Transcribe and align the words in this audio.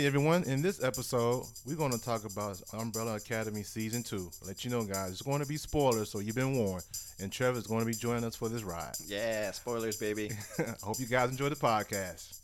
Hey 0.00 0.06
everyone, 0.06 0.44
in 0.44 0.62
this 0.62 0.82
episode, 0.82 1.44
we're 1.66 1.76
going 1.76 1.92
to 1.92 2.02
talk 2.02 2.24
about 2.24 2.58
Umbrella 2.72 3.16
Academy 3.16 3.62
Season 3.62 4.02
2. 4.02 4.30
Let 4.46 4.64
you 4.64 4.70
know, 4.70 4.82
guys, 4.82 5.10
it's 5.10 5.20
going 5.20 5.40
to 5.40 5.46
be 5.46 5.58
spoilers, 5.58 6.08
so 6.08 6.20
you've 6.20 6.36
been 6.36 6.56
warned. 6.56 6.84
And 7.20 7.30
Trevor's 7.30 7.66
going 7.66 7.80
to 7.80 7.86
be 7.86 7.92
joining 7.92 8.24
us 8.24 8.34
for 8.34 8.48
this 8.48 8.62
ride. 8.62 8.94
Yeah, 9.06 9.50
spoilers, 9.50 9.98
baby. 9.98 10.30
I 10.58 10.72
hope 10.82 10.98
you 11.00 11.04
guys 11.04 11.28
enjoy 11.28 11.50
the 11.50 11.54
podcast. 11.54 12.39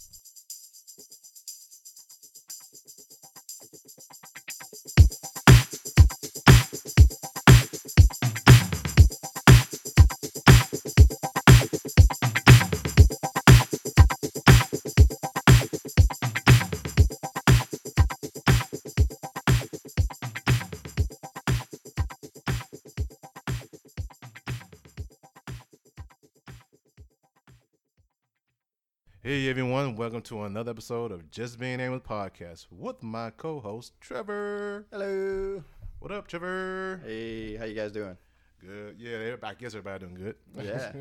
Welcome 30.07 30.23
to 30.23 30.45
another 30.45 30.71
episode 30.71 31.11
of 31.11 31.29
Just 31.33 31.59
Being 31.59 31.81
Amos 31.81 32.01
Podcast 32.01 32.67
with 32.71 33.03
my 33.03 33.31
co-host 33.31 34.01
Trevor. 34.01 34.87
Hello. 34.93 35.65
What 35.99 36.13
up, 36.13 36.29
Trevor? 36.29 37.03
Hey, 37.05 37.57
how 37.57 37.65
you 37.65 37.75
guys 37.75 37.91
doing? 37.91 38.17
Good. 38.61 38.95
Yeah, 39.01 39.35
I 39.43 39.55
guess 39.55 39.75
everybody 39.75 40.07
doing 40.07 40.15
good. 40.15 40.37
Yeah. 40.65 40.93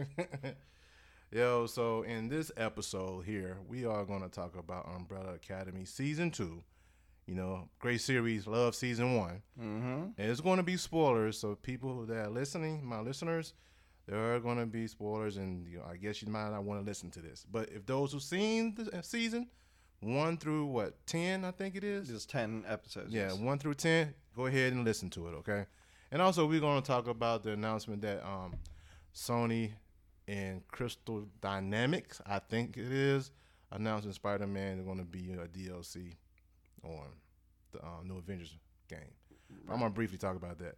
Yo, 1.32 1.68
so 1.68 2.02
in 2.02 2.30
this 2.30 2.52
episode 2.58 3.26
here, 3.26 3.58
we 3.68 3.86
are 3.86 4.06
going 4.06 4.24
to 4.24 4.28
talk 4.28 4.58
about 4.58 4.90
Umbrella 4.96 5.36
Academy 5.36 5.86
Season 5.86 6.32
2. 6.32 6.64
You 7.28 7.36
know, 7.36 7.70
great 7.78 8.02
series, 8.02 8.48
love 8.48 8.74
Season 8.74 9.16
1. 9.16 9.42
Mm-hmm. 9.62 10.04
And 10.18 10.32
it's 10.32 10.42
going 10.42 10.58
to 10.58 10.64
be 10.64 10.78
spoilers, 10.78 11.38
so 11.38 11.54
people 11.54 12.08
that 12.08 12.26
are 12.26 12.30
listening, 12.32 12.84
my 12.84 13.02
listeners, 13.02 13.54
there 14.08 14.36
are 14.36 14.40
going 14.40 14.58
to 14.58 14.66
be 14.66 14.88
spoilers, 14.88 15.38
and 15.38 15.68
you 15.68 15.78
know, 15.78 15.86
I 15.90 15.98
guess 15.98 16.22
you 16.22 16.28
might 16.28 16.50
not 16.50 16.64
want 16.64 16.82
to 16.82 16.86
listen 16.86 17.10
to 17.12 17.20
this. 17.20 17.46
But 17.52 17.70
if 17.70 17.86
those 17.86 18.12
who've 18.12 18.22
seen 18.22 18.76
the 18.76 18.98
uh, 18.98 19.02
season, 19.02 19.48
1 20.02 20.38
through 20.38 20.68
what, 20.68 21.06
10, 21.08 21.44
I 21.44 21.52
think 21.52 21.76
it 21.76 21.84
is? 21.84 22.08
Just 22.08 22.30
ten 22.30 22.64
episodes. 22.68 23.14
Yeah, 23.14 23.30
yes. 23.30 23.36
one 23.36 23.58
through 23.58 23.76
ten. 23.76 24.14
Go 24.36 24.46
ahead 24.46 24.74
and 24.74 24.84
listen 24.84 25.10
to 25.12 25.28
it, 25.28 25.32
okay? 25.32 25.66
And 26.12 26.22
also, 26.22 26.46
we're 26.46 26.60
going 26.60 26.82
to 26.82 26.88
talk 26.88 27.08
about 27.08 27.44
the 27.44 27.52
announcement 27.52 28.02
that 28.04 28.24
um, 28.26 28.54
Sony 29.14 29.72
and 30.28 30.68
Crystal 30.68 31.26
Dynamics, 31.42 32.22
I 32.26 32.40
think 32.40 32.78
it 32.78 32.92
is, 32.92 33.32
announcing 33.72 34.12
Spider-Man 34.12 34.80
is 34.80 34.86
going 34.86 34.98
to 35.00 35.06
be 35.06 35.32
a 35.34 35.48
DLC 35.48 36.14
on 36.84 37.08
the 37.72 37.84
um, 37.84 38.08
new 38.08 38.18
Avengers 38.18 38.56
game. 38.90 39.00
I'm 39.70 39.80
going 39.80 39.92
to 39.92 39.96
briefly 39.96 40.18
talk 40.18 40.36
about 40.36 40.60
that. 40.60 40.76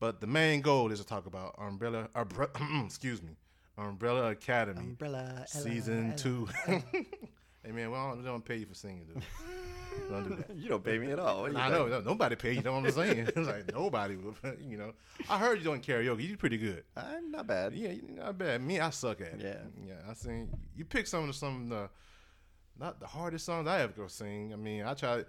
But 0.00 0.20
the 0.20 0.26
main 0.26 0.60
goal 0.60 0.92
is 0.92 1.00
to 1.00 1.06
talk 1.06 1.26
about 1.26 1.56
Umbrella. 1.58 2.08
Umbre- 2.14 2.50
mm, 2.52 2.86
excuse 2.86 3.22
me, 3.22 3.32
Umbrella 3.76 4.30
Academy 4.30 4.80
Umbrella 4.80 5.44
season 5.46 6.14
two. 6.16 6.48
hey 6.66 6.82
man, 7.64 7.90
we 7.90 7.96
don't, 7.96 8.18
we 8.18 8.24
don't 8.24 8.44
pay 8.44 8.56
you 8.56 8.66
for 8.66 8.74
singing, 8.74 9.06
dude. 9.06 9.22
don't 10.08 10.28
do 10.28 10.36
that. 10.36 10.56
you 10.56 10.68
don't 10.68 10.84
pay 10.84 10.98
me 10.98 11.10
at 11.10 11.18
all. 11.18 11.42
What 11.42 11.50
do 11.50 11.58
you 11.58 11.62
I 11.62 11.70
know 11.70 11.86
no, 11.86 12.00
nobody 12.00 12.36
paid 12.36 12.56
you. 12.56 12.62
Know 12.62 12.74
what 12.74 12.86
I'm 12.86 12.92
saying? 12.92 13.18
it's 13.36 13.36
like 13.36 13.72
nobody, 13.72 14.16
would, 14.16 14.34
you 14.68 14.76
know. 14.76 14.92
I 15.28 15.38
heard 15.38 15.58
you 15.58 15.64
doing 15.64 15.80
karaoke. 15.80 16.22
You 16.22 16.28
do 16.28 16.36
pretty 16.36 16.58
good. 16.58 16.84
I'm 16.96 17.32
not 17.32 17.46
bad. 17.48 17.74
Yeah, 17.74 17.90
you 17.90 18.02
not 18.08 18.38
bad. 18.38 18.62
Me, 18.62 18.78
I 18.78 18.90
suck 18.90 19.20
at 19.20 19.34
it. 19.34 19.40
Yeah. 19.40 19.86
yeah. 19.86 20.10
I 20.10 20.14
sing. 20.14 20.48
You 20.76 20.84
pick 20.84 21.08
some 21.08 21.22
of 21.22 21.26
the 21.26 21.32
some 21.32 21.62
of 21.62 21.68
the 21.68 21.90
not 22.78 23.00
the 23.00 23.06
hardest 23.06 23.44
songs 23.44 23.66
I 23.66 23.80
ever 23.80 23.92
go 23.92 24.06
sing. 24.06 24.52
I 24.52 24.56
mean, 24.56 24.84
I 24.84 24.94
tried. 24.94 25.26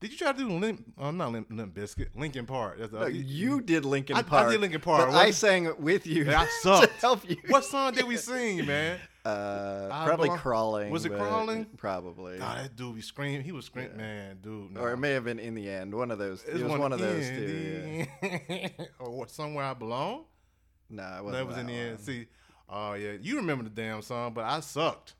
Did 0.00 0.12
you 0.12 0.16
try 0.18 0.30
to 0.32 0.38
do 0.38 0.48
Limp? 0.48 0.84
Uh, 0.96 1.10
not 1.10 1.32
Limp, 1.32 1.48
Limp 1.50 1.74
Bizkit. 1.74 2.08
Linkin 2.14 2.46
Park. 2.46 2.78
That's 2.78 2.92
the- 2.92 3.00
No, 3.00 3.06
you 3.06 3.60
did 3.60 3.84
Linkin 3.84 4.14
I- 4.16 4.20
I 4.20 4.22
Park. 4.22 4.50
did 4.52 4.60
Linkin 4.60 4.80
Park. 4.80 5.10
But 5.10 5.16
I 5.16 5.32
sang 5.32 5.64
it 5.66 5.80
with 5.80 6.06
you. 6.06 6.24
Yeah, 6.24 6.42
I 6.42 6.44
to 6.44 6.50
sucked. 6.62 7.00
help 7.00 7.28
you. 7.28 7.36
What 7.48 7.64
song 7.64 7.94
did 7.94 8.06
we 8.06 8.16
sing, 8.16 8.64
man? 8.64 9.00
Uh, 9.24 9.88
probably 10.06 10.28
belong- 10.28 10.38
crawling. 10.38 10.90
Was 10.90 11.04
it 11.04 11.10
Crawling? 11.12 11.64
Probably. 11.76 12.38
God, 12.38 12.58
that 12.64 12.76
dude 12.76 12.94
be 12.94 13.02
screaming. 13.02 13.42
He 13.42 13.50
was 13.52 13.64
screaming, 13.66 13.96
man, 13.96 14.38
dude. 14.40 14.72
No. 14.72 14.80
Or 14.82 14.92
it 14.92 14.96
may 14.98 15.10
have 15.10 15.24
been 15.24 15.38
in 15.40 15.54
the 15.54 15.68
end. 15.68 15.92
One 15.92 16.10
of 16.12 16.18
those. 16.18 16.44
It 16.44 16.62
was 16.62 16.72
one, 16.78 16.92
of 16.92 17.00
those 17.00 17.28
two. 17.28 18.06
Yeah. 18.48 18.68
or? 19.00 19.26
Somewhere 19.28 19.64
I 19.64 19.74
belong. 19.74 20.24
Nah, 20.88 21.18
it 21.18 21.24
wasn't 21.24 21.32
That 21.32 21.46
was 21.48 21.58
in 21.58 21.66
the 21.66 21.74
end. 21.74 22.00
See, 22.00 22.26
oh 22.70 22.94
yeah, 22.94 23.12
you 23.20 23.36
remember 23.36 23.64
the 23.64 23.70
damn 23.70 24.00
song, 24.00 24.32
but 24.32 24.44
I 24.44 24.60
sucked. 24.60 25.14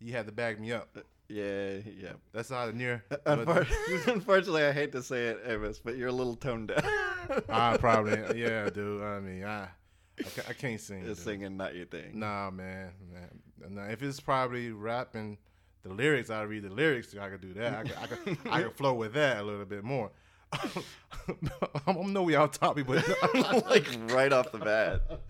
You 0.00 0.12
had 0.12 0.26
to 0.26 0.32
back 0.32 0.58
me 0.60 0.72
up. 0.72 0.94
Yeah, 1.28 1.78
yeah. 1.98 2.12
That's 2.32 2.50
not 2.50 2.74
near. 2.74 3.04
Uh, 3.10 3.36
unfor- 3.36 4.06
Unfortunately, 4.12 4.64
I 4.64 4.72
hate 4.72 4.92
to 4.92 5.02
say 5.02 5.28
it, 5.28 5.40
Amos, 5.46 5.78
but 5.78 5.96
you're 5.96 6.08
a 6.08 6.12
little 6.12 6.36
toned 6.36 6.68
down. 6.68 6.82
I 7.48 7.76
probably, 7.78 8.18
yeah, 8.40 8.68
dude. 8.68 9.02
I 9.02 9.20
mean, 9.20 9.44
I, 9.44 9.62
I, 9.64 10.24
I 10.48 10.52
can't 10.52 10.80
sing. 10.80 11.02
Is 11.02 11.18
singing 11.18 11.56
not 11.56 11.74
your 11.74 11.86
thing. 11.86 12.18
Nah, 12.18 12.50
man, 12.50 12.92
man. 13.12 13.74
Nah, 13.74 13.82
uh, 13.82 13.86
if 13.86 14.02
it's 14.02 14.20
probably 14.20 14.72
rapping 14.72 15.38
the 15.82 15.90
lyrics, 15.92 16.28
I 16.30 16.42
read 16.42 16.64
the 16.64 16.70
lyrics. 16.70 17.14
I 17.18 17.28
could 17.30 17.40
do 17.40 17.54
that. 17.54 17.74
I 17.74 17.82
could, 17.82 17.96
I 17.96 18.06
could, 18.06 18.38
I 18.50 18.62
could 18.62 18.76
flow 18.76 18.94
with 18.94 19.14
that 19.14 19.38
a 19.38 19.42
little 19.42 19.64
bit 19.64 19.84
more. 19.84 20.10
I 20.52 21.92
know 21.92 22.24
we 22.24 22.34
off 22.34 22.58
topic, 22.58 22.86
but 22.86 23.02
I'm 23.34 23.60
like 23.60 23.86
right 24.12 24.32
off 24.32 24.52
the 24.52 24.58
bat. 24.58 25.20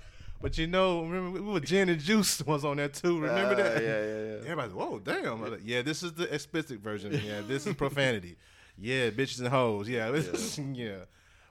But 0.42 0.58
you 0.58 0.66
know, 0.66 1.04
remember 1.04 1.40
we 1.40 1.52
were 1.52 1.60
gin 1.60 1.88
and 1.88 2.00
juice 2.00 2.42
was 2.46 2.64
on 2.64 2.76
there 2.78 2.88
too. 2.88 3.20
Remember 3.20 3.52
Uh, 3.54 3.56
that? 3.56 3.82
Yeah, 3.82 3.88
yeah, 3.88 4.16
yeah. 4.24 4.36
Everybody's 4.50 4.72
whoa, 4.74 4.98
damn. 4.98 5.40
Like, 5.50 5.60
yeah, 5.64 5.82
this 5.82 6.02
is 6.02 6.12
the 6.14 6.24
explicit 6.34 6.80
version. 6.80 7.12
Yeah, 7.24 7.40
this 7.46 7.66
is 7.66 7.74
profanity. 7.74 8.36
yeah, 8.78 9.10
bitches 9.10 9.38
and 9.38 9.48
hoes. 9.48 9.88
Yeah, 9.88 10.10
this- 10.10 10.58
yeah. 10.72 11.04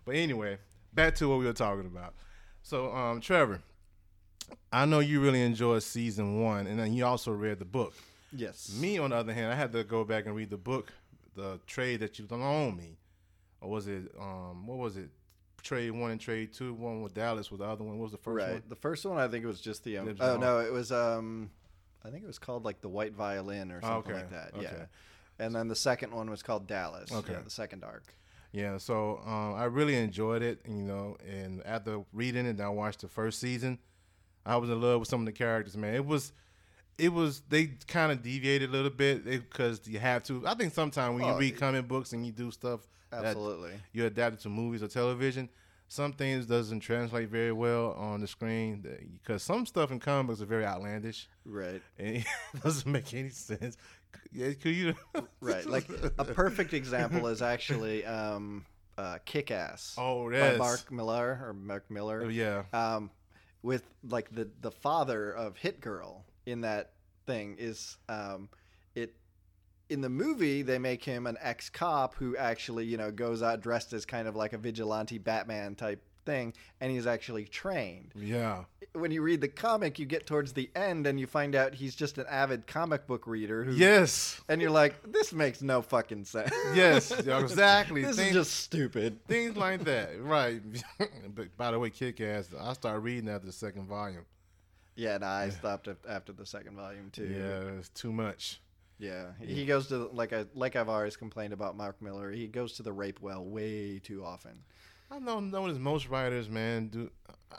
But 0.06 0.16
anyway, 0.16 0.58
back 0.94 1.16
to 1.16 1.30
what 1.30 1.40
we 1.40 1.46
were 1.46 1.54
talking 1.54 1.86
about. 1.86 2.14
So, 2.64 2.92
um, 2.94 3.22
Trevor, 3.22 3.62
I 4.72 4.86
know 4.86 5.00
you 5.00 5.22
really 5.22 5.42
enjoyed 5.42 5.84
season 5.84 6.42
one, 6.42 6.68
and 6.68 6.78
then 6.80 6.94
you 6.94 7.06
also 7.06 7.32
read 7.32 7.60
the 7.60 7.66
book. 7.66 7.94
Yes. 8.34 8.76
Me, 8.80 8.98
on 8.98 9.12
the 9.12 9.16
other 9.16 9.34
hand, 9.34 9.52
I 9.52 9.56
had 9.56 9.72
to 9.74 9.84
go 9.84 10.04
back 10.04 10.26
and 10.26 10.36
read 10.36 10.50
the 10.50 10.58
book, 10.58 10.92
the 11.36 11.60
trade 11.66 12.02
that 12.02 12.20
you 12.20 12.28
loaned 12.30 12.78
me, 12.78 12.98
or 13.62 13.70
was 13.70 13.88
it? 13.88 14.04
Um, 14.20 14.68
what 14.68 14.78
was 14.78 14.98
it? 14.98 15.10
Trade 15.64 15.92
one 15.92 16.12
and 16.12 16.20
trade 16.20 16.54
two. 16.54 16.74
One 16.74 17.02
with 17.02 17.14
Dallas, 17.14 17.52
with 17.52 17.60
the 17.60 17.68
other 17.68 17.84
one. 17.84 17.98
What 17.98 18.04
was 18.04 18.12
the 18.12 18.18
first 18.18 18.46
right. 18.46 18.54
one? 18.54 18.64
The 18.68 18.76
first 18.76 19.06
one 19.06 19.18
I 19.18 19.28
think 19.28 19.44
it 19.44 19.48
was 19.48 19.62
just 19.62 19.84
the 19.84 19.98
um, 20.00 20.16
oh 20.20 20.38
no, 20.38 20.60
it 20.60 20.72
was 20.72 20.92
um 20.92 21.52
I 22.04 22.10
think 22.10 22.24
it 22.24 22.28
was 22.28 22.40
called 22.40 22.66
like 22.66 22.82
the 22.82 22.90
White 22.90 23.14
Violin 23.14 23.72
or 23.72 23.82
something 23.82 24.12
Okay, 24.12 24.22
like 24.22 24.32
that. 24.32 24.54
okay. 24.56 24.64
Yeah. 24.64 24.86
And 25.46 25.56
then 25.56 25.68
the 25.68 25.76
second 25.76 26.14
one 26.14 26.30
was 26.30 26.44
called 26.44 26.68
Dallas. 26.68 27.12
Okay. 27.12 27.34
Yeah, 27.34 27.40
the 27.44 27.50
second 27.50 27.84
arc. 27.84 28.16
Yeah, 28.52 28.78
so 28.78 29.22
um, 29.26 29.54
I 29.54 29.64
really 29.66 29.96
enjoyed 29.96 30.42
it, 30.42 30.60
you 30.68 30.74
know. 30.84 31.16
And 31.28 31.62
after 31.66 32.02
reading 32.12 32.46
it, 32.46 32.50
and 32.50 32.62
I 32.62 32.70
watched 32.70 33.02
the 33.02 33.08
first 33.08 33.40
season. 33.40 33.80
I 34.46 34.58
was 34.58 34.70
in 34.70 34.82
love 34.82 35.00
with 35.00 35.08
some 35.10 35.22
of 35.22 35.26
the 35.26 35.32
characters, 35.32 35.78
man. 35.78 35.94
It 35.94 36.06
was, 36.06 36.34
it 36.98 37.14
was. 37.14 37.42
They 37.48 37.68
kind 37.88 38.12
of 38.12 38.22
deviated 38.24 38.70
a 38.70 38.72
little 38.74 38.90
bit 38.90 39.24
because 39.24 39.82
you 39.88 40.00
have 40.00 40.24
to. 40.24 40.46
I 40.46 40.56
think 40.56 40.74
sometimes 40.74 41.16
when 41.16 41.24
you 41.24 41.34
Oh, 41.34 41.38
read 41.38 41.58
comic 41.58 41.88
books 41.88 42.12
and 42.14 42.26
you 42.26 42.32
do 42.32 42.52
stuff 42.52 42.82
Absolutely. 43.12 43.72
you 43.94 44.06
adapt 44.06 44.36
it 44.36 44.42
to 44.42 44.50
movies 44.50 44.82
or 44.84 44.88
television, 44.88 45.50
some 45.88 46.14
things 46.14 46.46
doesn't 46.46 46.80
translate 46.80 47.30
very 47.30 47.52
well 47.52 47.92
on 47.94 48.22
the 48.22 48.28
screen 48.28 48.86
because 49.22 49.44
some 49.44 49.66
stuff 49.66 49.92
in 49.92 50.00
comic 50.00 50.28
books 50.28 50.42
are 50.42 50.46
very 50.46 50.66
outlandish 50.66 51.28
Right. 51.46 51.82
and 52.00 52.18
it 52.18 52.26
doesn't 52.64 52.90
make 52.92 53.14
any 53.14 53.30
sense. 53.30 53.78
Yeah, 54.32 54.54
could 54.54 54.76
you? 54.76 54.96
Right. 55.42 55.66
Like 55.66 55.88
a 56.18 56.24
perfect 56.26 56.74
example 56.74 57.28
is 57.28 57.42
actually 57.42 58.06
um 58.06 58.66
uh 58.98 59.18
Kick 59.26 59.52
Ass 59.52 59.96
Oh, 59.98 60.30
yes. 60.30 60.54
by. 60.54 60.58
Mark 60.58 60.92
Millar 60.92 61.42
or 61.46 61.54
Mark 61.54 61.90
Miller. 61.90 62.24
Oh, 62.26 62.30
yeah. 62.30 62.64
um, 62.74 63.10
with 63.64 63.84
like 64.08 64.34
the 64.34 64.50
the 64.62 64.72
father 64.72 65.32
of 65.32 65.58
Hit 65.58 65.82
Girl 65.82 66.26
in 66.46 66.62
that 66.62 66.92
thing 67.28 67.56
is 67.60 67.98
um, 68.10 68.50
it 68.96 69.14
in 69.92 70.02
the 70.02 70.10
movie 70.10 70.62
they 70.62 70.80
make 70.80 71.04
him 71.04 71.28
an 71.28 71.38
ex 71.42 71.70
cop 71.70 72.16
who 72.16 72.36
actually 72.38 72.86
you 72.86 72.98
know 72.98 73.12
goes 73.12 73.44
out 73.44 73.62
dressed 73.62 73.94
as 73.94 74.06
kind 74.06 74.28
of 74.28 74.36
like 74.36 74.54
a 74.54 74.58
vigilante 74.58 75.18
Batman 75.18 75.76
type 75.76 76.02
thing, 76.26 76.54
and 76.80 76.92
he's 76.92 77.08
actually 77.08 77.46
trained. 77.46 78.12
Yeah. 78.16 78.66
When 78.94 79.10
you 79.12 79.22
read 79.24 79.42
the 79.42 79.48
comic, 79.48 79.98
you 79.98 80.06
get 80.06 80.28
towards 80.28 80.54
the 80.54 80.70
end 80.76 81.08
and 81.08 81.20
you 81.20 81.26
find 81.26 81.56
out 81.56 81.74
he's 81.74 81.96
just 81.96 82.18
an 82.20 82.26
avid 82.30 82.68
comic 82.68 83.08
book 83.08 83.26
reader. 83.26 83.64
Who, 83.64 83.74
Yes. 83.74 84.40
And 84.50 84.62
you're 84.62 84.70
like, 84.70 84.94
this 85.12 85.34
makes 85.34 85.62
no 85.64 85.82
fucking 85.82 86.26
sense. 86.26 86.52
Yes, 86.76 87.12
exactly. 87.28 88.04
this 88.04 88.18
Things- 88.18 88.30
is 88.30 88.36
just 88.36 88.52
stupid. 88.60 89.26
Things 89.28 89.56
like 89.58 89.84
that, 89.86 90.22
right? 90.22 90.62
but 91.36 91.56
by 91.58 91.72
the 91.72 91.80
way, 91.80 91.90
Kick 91.90 92.22
Ass, 92.22 92.50
I 92.60 92.74
started 92.74 93.00
reading 93.00 93.30
after 93.30 93.48
the 93.48 93.54
second 93.54 93.88
volume. 93.88 94.26
Yeah, 94.96 95.18
no, 95.18 95.26
I 95.28 95.50
stopped 95.50 95.88
after 96.08 96.34
the 96.34 96.46
second 96.46 96.76
volume 96.76 97.10
too. 97.12 97.26
Yeah, 97.34 97.80
it's 97.80 97.90
too 97.90 98.12
much. 98.12 98.62
Yeah, 99.02 99.32
he 99.40 99.66
goes 99.66 99.88
to 99.88 100.10
like 100.14 100.32
I 100.32 100.46
like 100.54 100.76
I've 100.76 100.88
always 100.88 101.18
complained 101.18 101.54
about 101.54 101.76
Mark 101.76 102.02
Millar. 102.02 102.32
He 102.32 102.48
goes 102.48 102.74
to 102.74 102.84
the 102.84 102.94
rape 102.94 103.20
well 103.20 103.44
way 103.44 104.00
too 104.00 104.24
often. 104.24 104.64
I 105.10 105.18
know 105.18 105.40
notice 105.40 105.80
most 105.80 106.08
writers, 106.08 106.48
man. 106.48 106.88
Do 106.90 107.10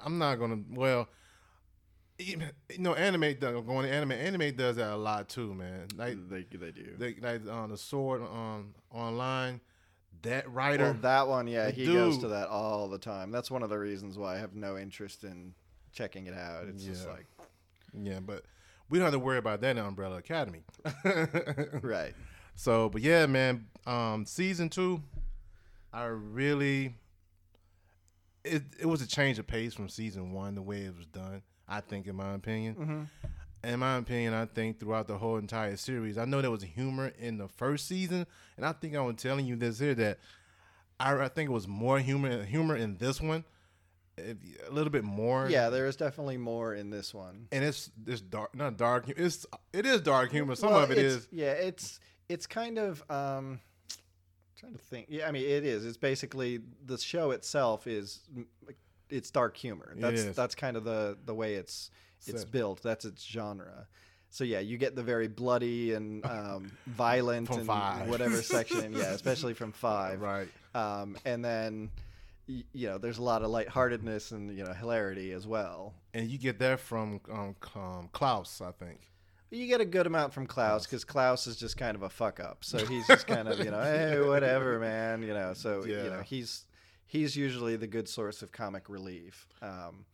I'm 0.04 0.18
not 0.18 0.36
gonna. 0.36 0.60
Well, 0.70 1.08
even, 2.18 2.52
you 2.70 2.78
know, 2.78 2.94
anime 2.94 3.34
does 3.40 3.60
going 3.64 3.86
to 3.86 3.92
anime. 3.92 4.12
Anime 4.12 4.54
does 4.54 4.76
that 4.76 4.92
a 4.92 4.96
lot 4.96 5.28
too, 5.28 5.52
man. 5.52 5.88
Like 5.96 6.16
They 6.28 6.44
they 6.44 6.70
do. 6.70 6.94
they, 6.96 7.14
like 7.20 7.48
on 7.48 7.70
the 7.70 7.76
Sword 7.76 8.22
Art 8.22 8.64
Online, 8.92 9.60
that 10.22 10.50
writer. 10.52 10.84
Well, 10.84 10.94
that 11.02 11.28
one, 11.28 11.46
yeah, 11.46 11.66
The 11.66 11.72
he 11.72 11.86
goes 11.86 12.18
to 12.18 12.28
that 12.28 12.48
all 12.48 12.88
the 12.88 12.98
time. 12.98 13.30
That's 13.32 13.50
one 13.50 13.62
of 13.62 13.70
the 13.70 13.78
reasons 13.78 14.16
why 14.16 14.36
I 14.36 14.38
have 14.38 14.54
no 14.54 14.78
interest 14.78 15.24
in 15.24 15.54
checking 15.92 16.26
it 16.26 16.34
out. 16.34 16.66
It's 16.68 16.84
just 16.84 17.08
like, 17.08 17.26
yeah, 17.92 18.20
but 18.20 18.44
we 18.92 18.98
don't 18.98 19.06
have 19.06 19.14
to 19.14 19.18
worry 19.18 19.38
about 19.38 19.62
that 19.62 19.70
in 19.78 19.78
Umbrella 19.82 20.18
Academy. 20.18 20.60
right. 21.82 22.12
So, 22.54 22.90
but 22.90 23.00
yeah, 23.00 23.24
man, 23.24 23.64
um, 23.86 24.26
season 24.26 24.68
two, 24.68 25.02
I 25.94 26.04
really, 26.04 26.94
it 28.44 28.62
it 28.78 28.84
was 28.86 29.00
a 29.00 29.06
change 29.06 29.38
of 29.38 29.46
pace 29.46 29.72
from 29.72 29.88
season 29.88 30.32
one, 30.32 30.54
the 30.54 30.60
way 30.62 30.82
it 30.82 30.94
was 30.94 31.06
done. 31.06 31.40
I 31.66 31.80
think, 31.80 32.06
in 32.06 32.16
my 32.16 32.34
opinion, 32.34 32.74
Mm-hmm. 32.74 33.02
in 33.72 33.80
my 33.80 33.96
opinion, 33.96 34.34
I 34.34 34.44
think 34.44 34.78
throughout 34.78 35.08
the 35.08 35.16
whole 35.16 35.38
entire 35.38 35.76
series, 35.76 36.18
I 36.18 36.26
know 36.26 36.42
there 36.42 36.50
was 36.50 36.62
humor 36.62 37.12
in 37.18 37.38
the 37.38 37.48
first 37.48 37.86
season, 37.88 38.26
and 38.58 38.66
I 38.66 38.72
think 38.72 38.94
I 38.94 39.00
was 39.00 39.16
telling 39.16 39.46
you 39.46 39.56
this 39.56 39.78
here 39.78 39.94
that 39.94 40.18
I, 41.00 41.14
I 41.18 41.28
think 41.28 41.48
it 41.48 41.52
was 41.54 41.66
more 41.66 41.98
humor 41.98 42.44
humor 42.44 42.76
in 42.76 42.98
this 42.98 43.22
one, 43.22 43.44
a 44.18 44.70
little 44.70 44.90
bit 44.90 45.04
more. 45.04 45.48
Yeah, 45.48 45.70
there 45.70 45.86
is 45.86 45.96
definitely 45.96 46.36
more 46.36 46.74
in 46.74 46.90
this 46.90 47.14
one. 47.14 47.48
and 47.52 47.64
it's 47.64 47.90
it's 48.06 48.20
dark, 48.20 48.54
not 48.54 48.76
dark. 48.76 49.08
It's 49.08 49.46
it 49.72 49.86
is 49.86 50.00
dark 50.02 50.30
humor. 50.30 50.54
Some 50.54 50.70
Well, 50.70 50.82
of 50.84 50.90
it's- 50.90 51.28
Yeah, 51.30 51.52
it's 51.52 51.98
it's 52.28 52.46
kind 52.46 52.78
of 52.78 53.02
um 53.10 53.60
trying 54.56 54.72
to 54.74 54.78
think. 54.78 55.06
Yeah, 55.08 55.28
I 55.28 55.32
mean 55.32 55.44
it 55.44 55.64
is. 55.64 55.84
It's 55.86 55.96
basically 55.96 56.60
the 56.84 56.98
show 56.98 57.30
itself 57.30 57.86
is 57.86 58.20
it's 59.08 59.30
dark 59.30 59.56
humor. 59.56 59.92
It 59.96 60.00
That's 60.00 60.20
is. 60.20 60.36
that's 60.36 60.54
kind 60.54 60.76
of 60.76 60.84
the 60.84 61.16
the 61.24 61.34
way 61.34 61.54
it's 61.54 61.90
it's 62.26 62.44
built. 62.44 62.82
That's 62.82 63.04
its 63.04 63.24
genre. 63.24 63.88
So 64.30 64.44
yeah, 64.44 64.60
you 64.60 64.78
get 64.78 64.94
the 64.96 65.02
very 65.02 65.28
bloody 65.28 65.92
and 65.92 66.24
um, 66.26 66.72
violent 66.86 67.48
From 67.48 67.58
and 67.58 67.66
five. 67.66 68.08
whatever 68.08 68.40
section. 68.42 68.92
Yeah, 68.94 69.12
especially 69.12 69.54
from 69.54 69.72
five. 69.72 70.20
Right. 70.20 70.48
Um, 70.74 71.16
and 71.24 71.44
then 71.44 71.90
you 72.46 72.88
know 72.88 72.98
there's 72.98 73.18
a 73.18 73.22
lot 73.22 73.42
of 73.42 73.50
lightheartedness 73.50 74.32
and 74.32 74.56
you 74.56 74.64
know 74.64 74.72
hilarity 74.72 75.32
as 75.32 75.46
well. 75.46 75.94
And 76.14 76.28
you 76.28 76.38
get 76.38 76.58
that 76.58 76.80
from 76.80 77.20
um, 77.30 77.56
um, 77.74 78.08
Klaus, 78.12 78.60
I 78.60 78.72
think. 78.72 79.00
You 79.50 79.66
get 79.66 79.82
a 79.82 79.84
good 79.84 80.06
amount 80.06 80.32
from 80.32 80.46
Klaus 80.46 80.86
because 80.86 81.04
Klaus 81.04 81.46
is 81.46 81.56
just 81.56 81.76
kind 81.76 81.94
of 81.94 82.02
a 82.02 82.08
fuck 82.08 82.40
up. 82.40 82.64
So 82.64 82.78
he's 82.86 83.06
just 83.06 83.26
kind 83.26 83.48
of 83.48 83.58
you 83.58 83.70
know, 83.70 83.82
hey, 83.82 84.20
whatever, 84.20 84.78
man. 84.78 85.22
You 85.22 85.34
know, 85.34 85.52
so 85.54 85.84
you 85.84 85.94
know 85.96 86.22
he's 86.24 86.66
he's 87.06 87.36
usually 87.36 87.76
the 87.76 87.86
good 87.86 88.08
source 88.08 88.42
of 88.42 88.52
comic 88.52 88.88
relief. 88.88 89.46
Um, 89.60 90.06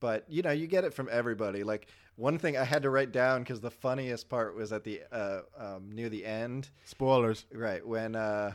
but 0.00 0.24
you 0.28 0.42
know, 0.42 0.52
you 0.52 0.66
get 0.66 0.84
it 0.84 0.94
from 0.94 1.08
everybody. 1.10 1.64
Like 1.64 1.88
one 2.16 2.38
thing 2.38 2.56
I 2.56 2.64
had 2.64 2.82
to 2.82 2.90
write 2.90 3.12
down 3.12 3.42
because 3.42 3.60
the 3.60 3.70
funniest 3.70 4.28
part 4.28 4.54
was 4.56 4.72
at 4.72 4.84
the 4.84 5.02
uh, 5.12 5.40
um, 5.58 5.90
near 5.92 6.08
the 6.08 6.24
end, 6.24 6.70
Spoilers. 6.84 7.44
right 7.52 7.86
when 7.86 8.14
uh, 8.14 8.52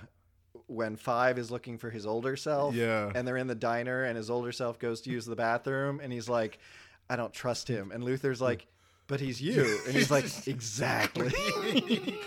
when 0.68 0.95
Five 0.95 1.38
is 1.38 1.50
looking 1.51 1.77
for 1.77 1.89
his 1.89 2.06
older 2.06 2.36
self. 2.36 2.75
Yeah. 2.75 3.12
and 3.15 3.27
they're 3.27 3.38
in 3.38 3.48
the 3.48 3.56
diner 3.56 4.03
and 4.03 4.18
his 4.18 4.30
older 4.30 4.51
self 4.51 4.80
goes 4.80 5.01
to 5.01 5.09
use 5.12 5.25
the 5.25 5.36
bathroom 5.36 6.00
and 6.01 6.12
he's 6.12 6.27
like 6.30 6.59
i 7.09 7.15
don't 7.15 7.33
trust 7.33 7.68
him 7.68 7.92
and 7.92 8.03
luther's 8.03 8.39
like 8.42 8.68
but 9.07 9.19
he's 9.19 9.42
you 9.42 9.80
and 9.86 9.95
he's 9.95 10.09
like 10.12 10.25
exactly 10.48 11.31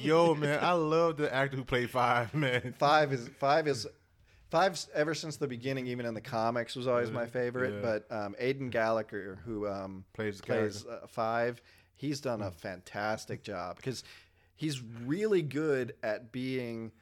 Yo, 0.00 0.34
man, 0.34 0.58
I 0.62 0.72
love 0.72 1.16
the 1.16 1.32
actor 1.32 1.56
who 1.56 1.64
played 1.64 1.90
Five, 1.90 2.34
man. 2.34 2.74
five 2.78 3.12
is 3.12 3.28
five 3.38 3.66
is 3.68 3.86
five's 4.50 4.88
ever 4.94 5.14
since 5.14 5.36
the 5.36 5.46
beginning 5.48 5.86
even 5.86 6.06
in 6.06 6.14
the 6.14 6.20
comics 6.20 6.74
was 6.76 6.86
always 6.86 7.10
my 7.10 7.26
favorite 7.26 7.74
Yeah. 7.74 7.80
but 8.08 8.16
um, 8.16 8.34
Aidan 8.38 8.70
Gallagher 8.70 9.38
who 9.44 9.66
um, 9.68 10.04
Plays 10.14 10.40
plays 10.40 10.84
uh, 10.86 11.06
five 11.08 11.60
he's 11.96 12.20
done 12.20 12.42
a 12.42 12.50
fantastic 12.50 13.42
job 13.42 13.76
because 13.76 14.02
he's 14.56 14.82
really 15.04 15.42
good 15.42 15.94
at 16.02 16.32
being 16.32 16.92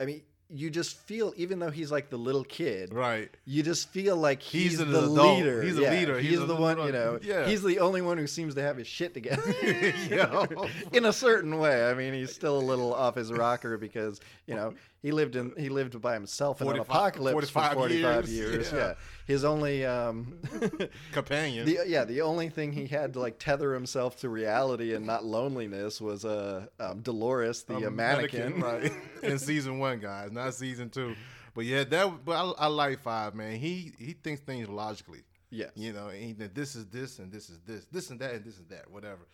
i 0.00 0.04
mean 0.04 0.22
you 0.50 0.70
just 0.70 0.96
feel 1.00 1.34
even 1.36 1.58
though 1.58 1.70
he's 1.70 1.92
like 1.92 2.08
the 2.08 2.16
little 2.16 2.42
kid 2.44 2.94
Right. 2.94 3.28
you 3.44 3.62
just 3.62 3.90
feel 3.90 4.16
like 4.16 4.40
he's, 4.40 4.70
He's 4.70 4.78
the 4.78 4.84
adult. 5.04 5.36
leader. 5.38 5.60
He's 5.62 5.76
a 5.76 5.82
Yeah, 5.82 5.90
leader. 5.90 6.18
He's, 6.18 6.38
He's 6.38 6.46
the 6.46 6.56
one, 6.56 6.78
you 6.86 6.90
know. 6.92 7.18
yeah. 7.22 7.46
He's 7.46 7.62
the 7.62 7.80
only 7.80 8.00
one 8.00 8.16
who 8.16 8.26
seems 8.26 8.54
to 8.54 8.62
have 8.62 8.78
his 8.78 8.86
shit 8.86 9.12
together. 9.12 9.42
Yo. 10.10 10.46
In 10.94 11.04
a 11.04 11.12
certain 11.12 11.58
way. 11.58 11.84
I 11.90 11.92
mean, 11.92 12.14
he's 12.14 12.34
still 12.34 12.56
a 12.56 12.64
little 12.64 12.94
off 12.94 13.14
his 13.16 13.30
rocker 13.30 13.76
because 13.76 14.20
you 14.46 14.54
know 14.54 14.72
he 15.02 15.12
lived 15.12 15.36
in 15.36 15.52
he 15.56 15.68
lived 15.68 16.00
by 16.00 16.14
himself 16.14 16.60
in 16.60 16.68
an 16.68 16.78
apocalypse 16.80 17.50
45 17.50 17.68
for 17.70 17.74
forty 17.78 18.02
five 18.02 18.28
years, 18.28 18.52
years. 18.52 18.72
yeah. 18.72 18.78
Yeah. 18.78 18.94
His 19.26 19.44
only 19.44 19.84
um, 19.86 20.38
Companion. 21.12 21.66
the 21.66 21.78
yeah 21.86 22.04
the 22.04 22.20
only 22.22 22.48
thing 22.48 22.72
he 22.72 22.86
had 22.86 23.12
to 23.14 23.20
like 23.20 23.38
tether 23.38 23.74
himself 23.74 24.16
to 24.20 24.28
reality 24.28 24.94
and 24.94 25.06
not 25.06 25.24
loneliness 25.24 26.00
was 26.00 26.24
uh, 26.24 26.66
um, 26.80 27.00
Dolores 27.00 27.62
the 27.62 27.76
Um, 27.76 27.84
uh, 27.84 27.90
mannequin. 27.90 28.60
right? 28.60 28.92
In 29.22 29.38
season 29.38 29.78
one, 29.78 30.00
guys, 30.00 30.32
not 30.32 30.54
season 30.54 30.90
two. 30.90 31.14
But 31.54 31.64
yeah, 31.64 31.84
that. 31.84 32.24
But 32.24 32.32
I, 32.32 32.64
I 32.64 32.66
like 32.66 33.00
Five, 33.00 33.34
man. 33.34 33.56
He 33.58 33.92
he 33.98 34.12
thinks 34.14 34.40
things 34.42 34.68
logically. 34.68 35.22
Yes. 35.50 35.70
You 35.74 35.92
know, 35.92 36.08
and 36.08 36.22
he, 36.22 36.32
this 36.32 36.76
is 36.76 36.86
this 36.86 37.18
and 37.20 37.32
this 37.32 37.48
is 37.48 37.58
this, 37.66 37.86
this 37.86 38.10
and 38.10 38.20
that 38.20 38.34
and 38.34 38.44
this 38.44 38.54
is 38.58 38.66
that, 38.66 38.90
whatever. 38.90 39.26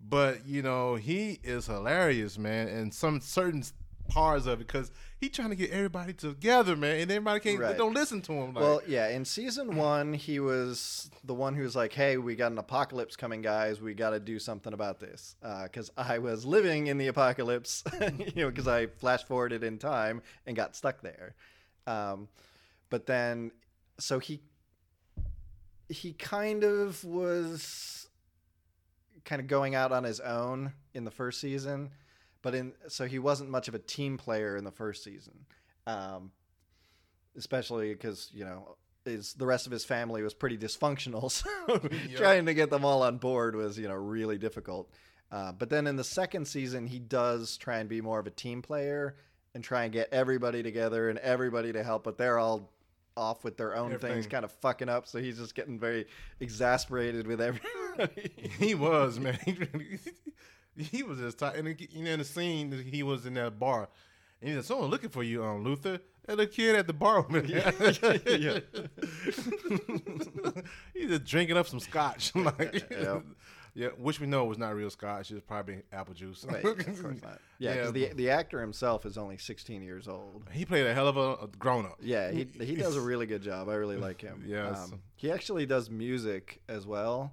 But 0.00 0.46
you 0.46 0.62
know, 0.62 0.96
he 0.96 1.38
is 1.44 1.66
hilarious, 1.66 2.36
man, 2.38 2.68
and 2.68 2.92
some 2.92 3.20
certain 3.20 3.62
parts 4.08 4.46
of 4.46 4.60
it 4.60 4.66
because 4.66 4.92
he 5.18 5.28
trying 5.28 5.50
to 5.50 5.56
get 5.56 5.70
everybody 5.70 6.12
together, 6.12 6.76
man, 6.76 7.00
and 7.00 7.10
everybody 7.10 7.40
can't 7.40 7.58
they 7.58 7.64
Right. 7.64 7.76
don't 7.76 7.94
listen 7.94 8.20
to 8.22 8.32
him. 8.32 8.54
Like, 8.54 8.62
Well, 8.62 8.80
yeah, 8.86 9.08
in 9.08 9.24
season 9.24 9.76
one, 9.76 10.12
he 10.12 10.38
was 10.40 11.10
the 11.24 11.34
one 11.34 11.54
who 11.54 11.62
was 11.62 11.74
like, 11.74 11.92
"Hey, 11.92 12.16
we 12.18 12.36
got 12.36 12.52
an 12.52 12.58
apocalypse 12.58 13.16
coming, 13.16 13.40
guys. 13.42 13.80
We 13.80 13.94
got 13.94 14.10
to 14.10 14.20
do 14.20 14.38
something 14.38 14.72
about 14.72 15.00
this." 15.00 15.36
Because 15.64 15.90
I 15.96 16.18
was 16.18 16.44
living 16.44 16.86
in 16.88 16.98
the 16.98 17.06
apocalypse, 17.08 17.82
you 18.00 18.42
know, 18.44 18.50
because 18.50 18.68
I 18.68 18.86
flash 18.86 19.24
forwarded 19.24 19.64
in 19.64 19.78
time 19.78 20.22
and 20.46 20.54
got 20.54 20.76
stuck 20.76 21.00
there. 21.00 21.34
Um, 21.86 22.28
but 22.90 23.06
then, 23.06 23.50
so 23.98 24.18
he 24.18 24.40
he 25.88 26.12
kind 26.14 26.64
of 26.64 27.02
was 27.04 28.08
kind 29.24 29.40
of 29.40 29.46
going 29.48 29.74
out 29.74 29.92
on 29.92 30.04
his 30.04 30.20
own 30.20 30.72
in 30.92 31.04
the 31.04 31.10
first 31.10 31.40
season, 31.40 31.90
but 32.44 32.54
in 32.54 32.72
so 32.86 33.06
he 33.06 33.18
wasn't 33.18 33.50
much 33.50 33.66
of 33.66 33.74
a 33.74 33.78
team 33.80 34.16
player 34.16 34.56
in 34.56 34.62
the 34.62 34.70
first 34.70 35.02
season. 35.02 35.34
Um, 35.88 36.30
especially 37.36 37.92
because 37.92 38.30
you 38.32 38.44
know 38.44 38.76
his 39.04 39.34
the 39.34 39.46
rest 39.46 39.66
of 39.66 39.72
his 39.72 39.84
family 39.84 40.22
was 40.22 40.34
pretty 40.34 40.56
dysfunctional, 40.56 41.30
so 41.30 41.48
Yeah. 42.08 42.16
trying 42.16 42.46
to 42.46 42.54
get 42.54 42.70
them 42.70 42.84
all 42.84 43.02
on 43.02 43.18
board 43.18 43.56
was 43.56 43.76
you 43.78 43.88
know 43.88 43.94
really 43.94 44.38
difficult. 44.38 44.90
Uh, 45.32 45.50
but 45.52 45.68
then 45.68 45.86
in 45.88 45.96
the 45.96 46.04
second 46.04 46.46
season, 46.46 46.86
he 46.86 47.00
does 47.00 47.56
try 47.56 47.78
and 47.78 47.88
be 47.88 48.00
more 48.00 48.20
of 48.20 48.26
a 48.26 48.30
team 48.30 48.62
player 48.62 49.16
and 49.54 49.64
try 49.64 49.82
and 49.84 49.92
get 49.92 50.08
everybody 50.12 50.62
together 50.62 51.08
and 51.08 51.18
everybody 51.20 51.72
to 51.72 51.82
help, 51.82 52.04
but 52.04 52.16
they're 52.18 52.38
all 52.38 52.70
off 53.16 53.42
with 53.42 53.56
their 53.56 53.74
own 53.76 53.98
things, 53.98 54.26
kind 54.26 54.44
of 54.44 54.52
fucking 54.52 54.88
up. 54.88 55.06
So 55.06 55.18
he's 55.18 55.38
just 55.38 55.54
getting 55.54 55.78
very 55.78 56.06
exasperated 56.40 57.26
with 57.26 57.40
everybody. 57.40 58.32
he 58.58 58.74
was 58.74 59.18
man. 59.18 59.38
he 60.76 61.02
was 61.02 61.18
just 61.18 61.38
tight. 61.38 61.56
And 61.56 61.68
you 61.90 62.04
know, 62.04 62.10
in 62.12 62.18
the 62.18 62.24
scene, 62.24 62.72
he 62.90 63.02
was 63.02 63.26
in 63.26 63.34
that 63.34 63.58
bar, 63.58 63.88
and 64.40 64.50
he 64.50 64.56
said, 64.56 64.64
"Someone 64.64 64.90
looking 64.90 65.10
for 65.10 65.22
you, 65.22 65.44
um, 65.44 65.64
Luther." 65.64 66.00
And 66.26 66.38
the 66.38 66.46
kid 66.46 66.74
at 66.74 66.86
the 66.86 66.94
bar, 66.94 67.26
man. 67.28 67.44
Yeah. 67.46 67.70
He's 70.94 71.08
just 71.08 71.24
drinking 71.24 71.56
up 71.56 71.66
some 71.66 71.80
scotch, 71.80 72.34
like, 72.34 72.86
Yeah. 72.90 73.20
yeah, 73.74 73.88
which 73.98 74.20
we 74.20 74.26
know 74.26 74.44
was 74.44 74.58
not 74.58 74.74
real 74.74 74.90
scotch. 74.90 75.30
It 75.30 75.34
was 75.34 75.42
probably 75.42 75.82
apple 75.92 76.14
juice. 76.14 76.44
Right, 76.48 76.64
of 76.64 77.02
course 77.02 77.22
not. 77.22 77.40
Yeah, 77.58 77.74
because 77.74 77.92
the 77.92 78.12
the 78.14 78.30
actor 78.30 78.60
himself 78.60 79.04
is 79.04 79.18
only 79.18 79.36
16 79.36 79.82
years 79.82 80.08
old. 80.08 80.44
he 80.52 80.64
played 80.64 80.86
a 80.86 80.94
hell 80.94 81.08
of 81.08 81.16
a, 81.16 81.44
a 81.44 81.48
grown 81.58 81.84
up. 81.84 81.98
Yeah, 82.00 82.30
he 82.30 82.46
he 82.58 82.74
does 82.74 82.96
a 82.96 83.00
really 83.00 83.26
good 83.26 83.42
job. 83.42 83.68
I 83.68 83.74
really 83.74 83.96
like 83.96 84.20
him. 84.20 84.44
Yes. 84.46 84.92
Um, 84.92 85.00
he 85.16 85.30
actually 85.30 85.66
does 85.66 85.90
music 85.90 86.60
as 86.68 86.86
well. 86.86 87.32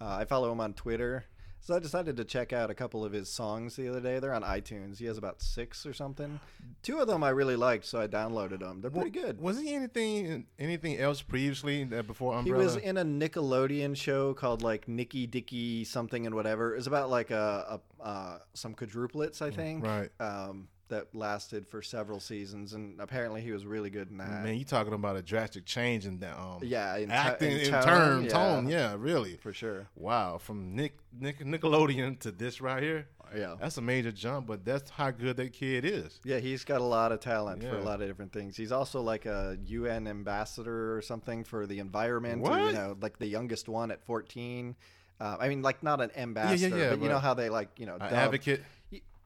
Uh, 0.00 0.16
I 0.20 0.24
follow 0.26 0.52
him 0.52 0.60
on 0.60 0.74
Twitter. 0.74 1.24
So 1.66 1.74
I 1.74 1.80
decided 1.80 2.16
to 2.18 2.24
check 2.24 2.52
out 2.52 2.70
a 2.70 2.74
couple 2.74 3.04
of 3.04 3.10
his 3.10 3.28
songs 3.28 3.74
the 3.74 3.88
other 3.88 3.98
day. 3.98 4.20
They're 4.20 4.32
on 4.32 4.44
iTunes. 4.44 4.98
He 4.98 5.06
has 5.06 5.18
about 5.18 5.42
six 5.42 5.84
or 5.84 5.92
something. 5.92 6.38
Two 6.84 7.00
of 7.00 7.08
them 7.08 7.24
I 7.24 7.30
really 7.30 7.56
liked, 7.56 7.86
so 7.86 8.00
I 8.00 8.06
downloaded 8.06 8.60
them. 8.60 8.80
They're 8.80 8.90
pretty 8.92 9.10
good. 9.10 9.40
Was 9.40 9.58
he 9.58 9.74
anything 9.74 10.46
anything 10.60 10.96
else 10.96 11.22
previously 11.22 11.82
that 11.82 12.06
before 12.06 12.40
He 12.44 12.52
was 12.52 12.76
in 12.76 12.98
a 12.98 13.04
Nickelodeon 13.04 13.96
show 13.96 14.32
called 14.32 14.62
like 14.62 14.86
Nicky 14.86 15.26
Dicky 15.26 15.82
something 15.82 16.24
and 16.24 16.36
whatever. 16.36 16.72
It 16.72 16.76
was 16.76 16.86
about 16.86 17.10
like 17.10 17.32
a, 17.32 17.80
a 18.00 18.04
uh, 18.06 18.38
some 18.54 18.72
quadruplets, 18.72 19.42
I 19.42 19.50
think. 19.50 19.84
Right. 19.84 20.10
Um, 20.20 20.68
that 20.88 21.14
lasted 21.14 21.66
for 21.66 21.82
several 21.82 22.20
seasons, 22.20 22.72
and 22.72 23.00
apparently 23.00 23.40
he 23.40 23.52
was 23.52 23.66
really 23.66 23.90
good 23.90 24.10
in 24.10 24.18
that. 24.18 24.42
Man, 24.44 24.56
you 24.56 24.64
talking 24.64 24.92
about 24.92 25.16
a 25.16 25.22
drastic 25.22 25.64
change 25.64 26.06
in 26.06 26.18
that 26.20 26.38
um 26.38 26.60
yeah, 26.62 26.96
in, 26.96 27.10
acting 27.10 27.52
in 27.52 27.60
in 27.60 27.70
tone, 27.72 27.82
term 27.82 28.22
yeah, 28.24 28.28
tone. 28.30 28.68
Yeah, 28.68 28.96
really. 28.98 29.36
for 29.36 29.52
sure. 29.52 29.88
Wow, 29.96 30.38
from 30.38 30.74
Nick, 30.74 30.96
Nick 31.18 31.40
Nickelodeon 31.40 32.18
to 32.20 32.30
this 32.30 32.60
right 32.60 32.82
here, 32.82 33.08
Yeah. 33.34 33.56
that's 33.60 33.76
a 33.78 33.82
major 33.82 34.12
jump. 34.12 34.46
But 34.46 34.64
that's 34.64 34.90
how 34.90 35.10
good 35.10 35.36
that 35.38 35.52
kid 35.52 35.84
is. 35.84 36.20
Yeah, 36.24 36.38
he's 36.38 36.64
got 36.64 36.80
a 36.80 36.84
lot 36.84 37.12
of 37.12 37.20
talent 37.20 37.62
for 37.62 37.76
a 37.76 37.82
lot 37.82 38.00
of 38.00 38.06
different 38.08 38.32
things. 38.32 38.56
He's 38.56 38.72
also 38.72 39.00
like 39.00 39.26
a 39.26 39.58
UN 39.66 40.06
ambassador 40.06 40.96
or 40.96 41.02
something 41.02 41.44
for 41.44 41.66
the 41.66 41.78
environment. 41.80 42.42
Or, 42.42 42.50
What? 42.50 42.64
you 42.66 42.72
know, 42.72 42.96
like 43.00 43.18
the 43.18 43.26
youngest 43.26 43.68
one 43.68 43.90
at 43.90 44.04
14. 44.04 44.76
Uh, 45.18 45.36
I 45.40 45.48
mean, 45.48 45.62
like 45.62 45.82
not 45.82 46.02
an 46.02 46.10
ambassador, 46.14 46.76
yeah, 46.76 46.90
but 46.90 47.00
you 47.00 47.08
know 47.08 47.18
how 47.18 47.32
they 47.32 47.48
like, 47.48 47.70
you 47.78 47.86
know, 47.86 47.96
dub- 47.98 48.12
advocate. 48.12 48.62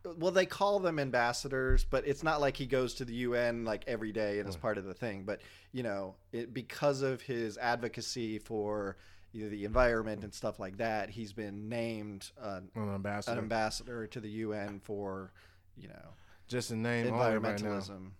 Well, 0.05 0.33
they 0.33 0.47
call 0.47 0.79
them 0.81 0.99
ambassadors, 0.99 1.85
but 1.85 2.07
it's 2.07 2.23
not 2.23 2.41
like 2.41 2.57
he 2.57 2.67
goes 2.67 2.95
to 2.95 3.05
the 3.05 3.15
UN 3.15 3.65
like 3.65 3.85
every 3.87 4.13
day 4.13 4.39
and 4.39 4.49
is 4.49 4.57
part 4.57 4.79
of 4.79 4.85
the 4.85 4.95
thing. 4.95 5.25
But 5.25 5.41
you 5.73 5.83
know, 5.83 6.15
it, 6.33 6.55
because 6.55 7.03
of 7.03 7.21
his 7.21 7.59
advocacy 7.59 8.39
for 8.39 8.97
you 9.33 9.45
know, 9.45 9.51
the 9.51 9.65
environment 9.65 10.25
and 10.25 10.33
stuff 10.33 10.59
like 10.59 10.79
that, 10.79 11.11
he's 11.11 11.33
been 11.33 11.69
named 11.69 12.31
uh, 12.41 12.61
An 12.75 12.95
ambassador. 12.95 13.33
an 13.33 13.39
ambassador 13.43 14.07
to 14.07 14.21
the 14.21 14.31
UN 14.31 14.81
for 14.81 15.33
you 15.77 15.89
know 15.89 16.15
Just 16.49 16.71
a 16.71 16.77
name 16.77 17.13
only 17.13 17.37
right 17.37 17.57
environmentalism. 17.57 18.11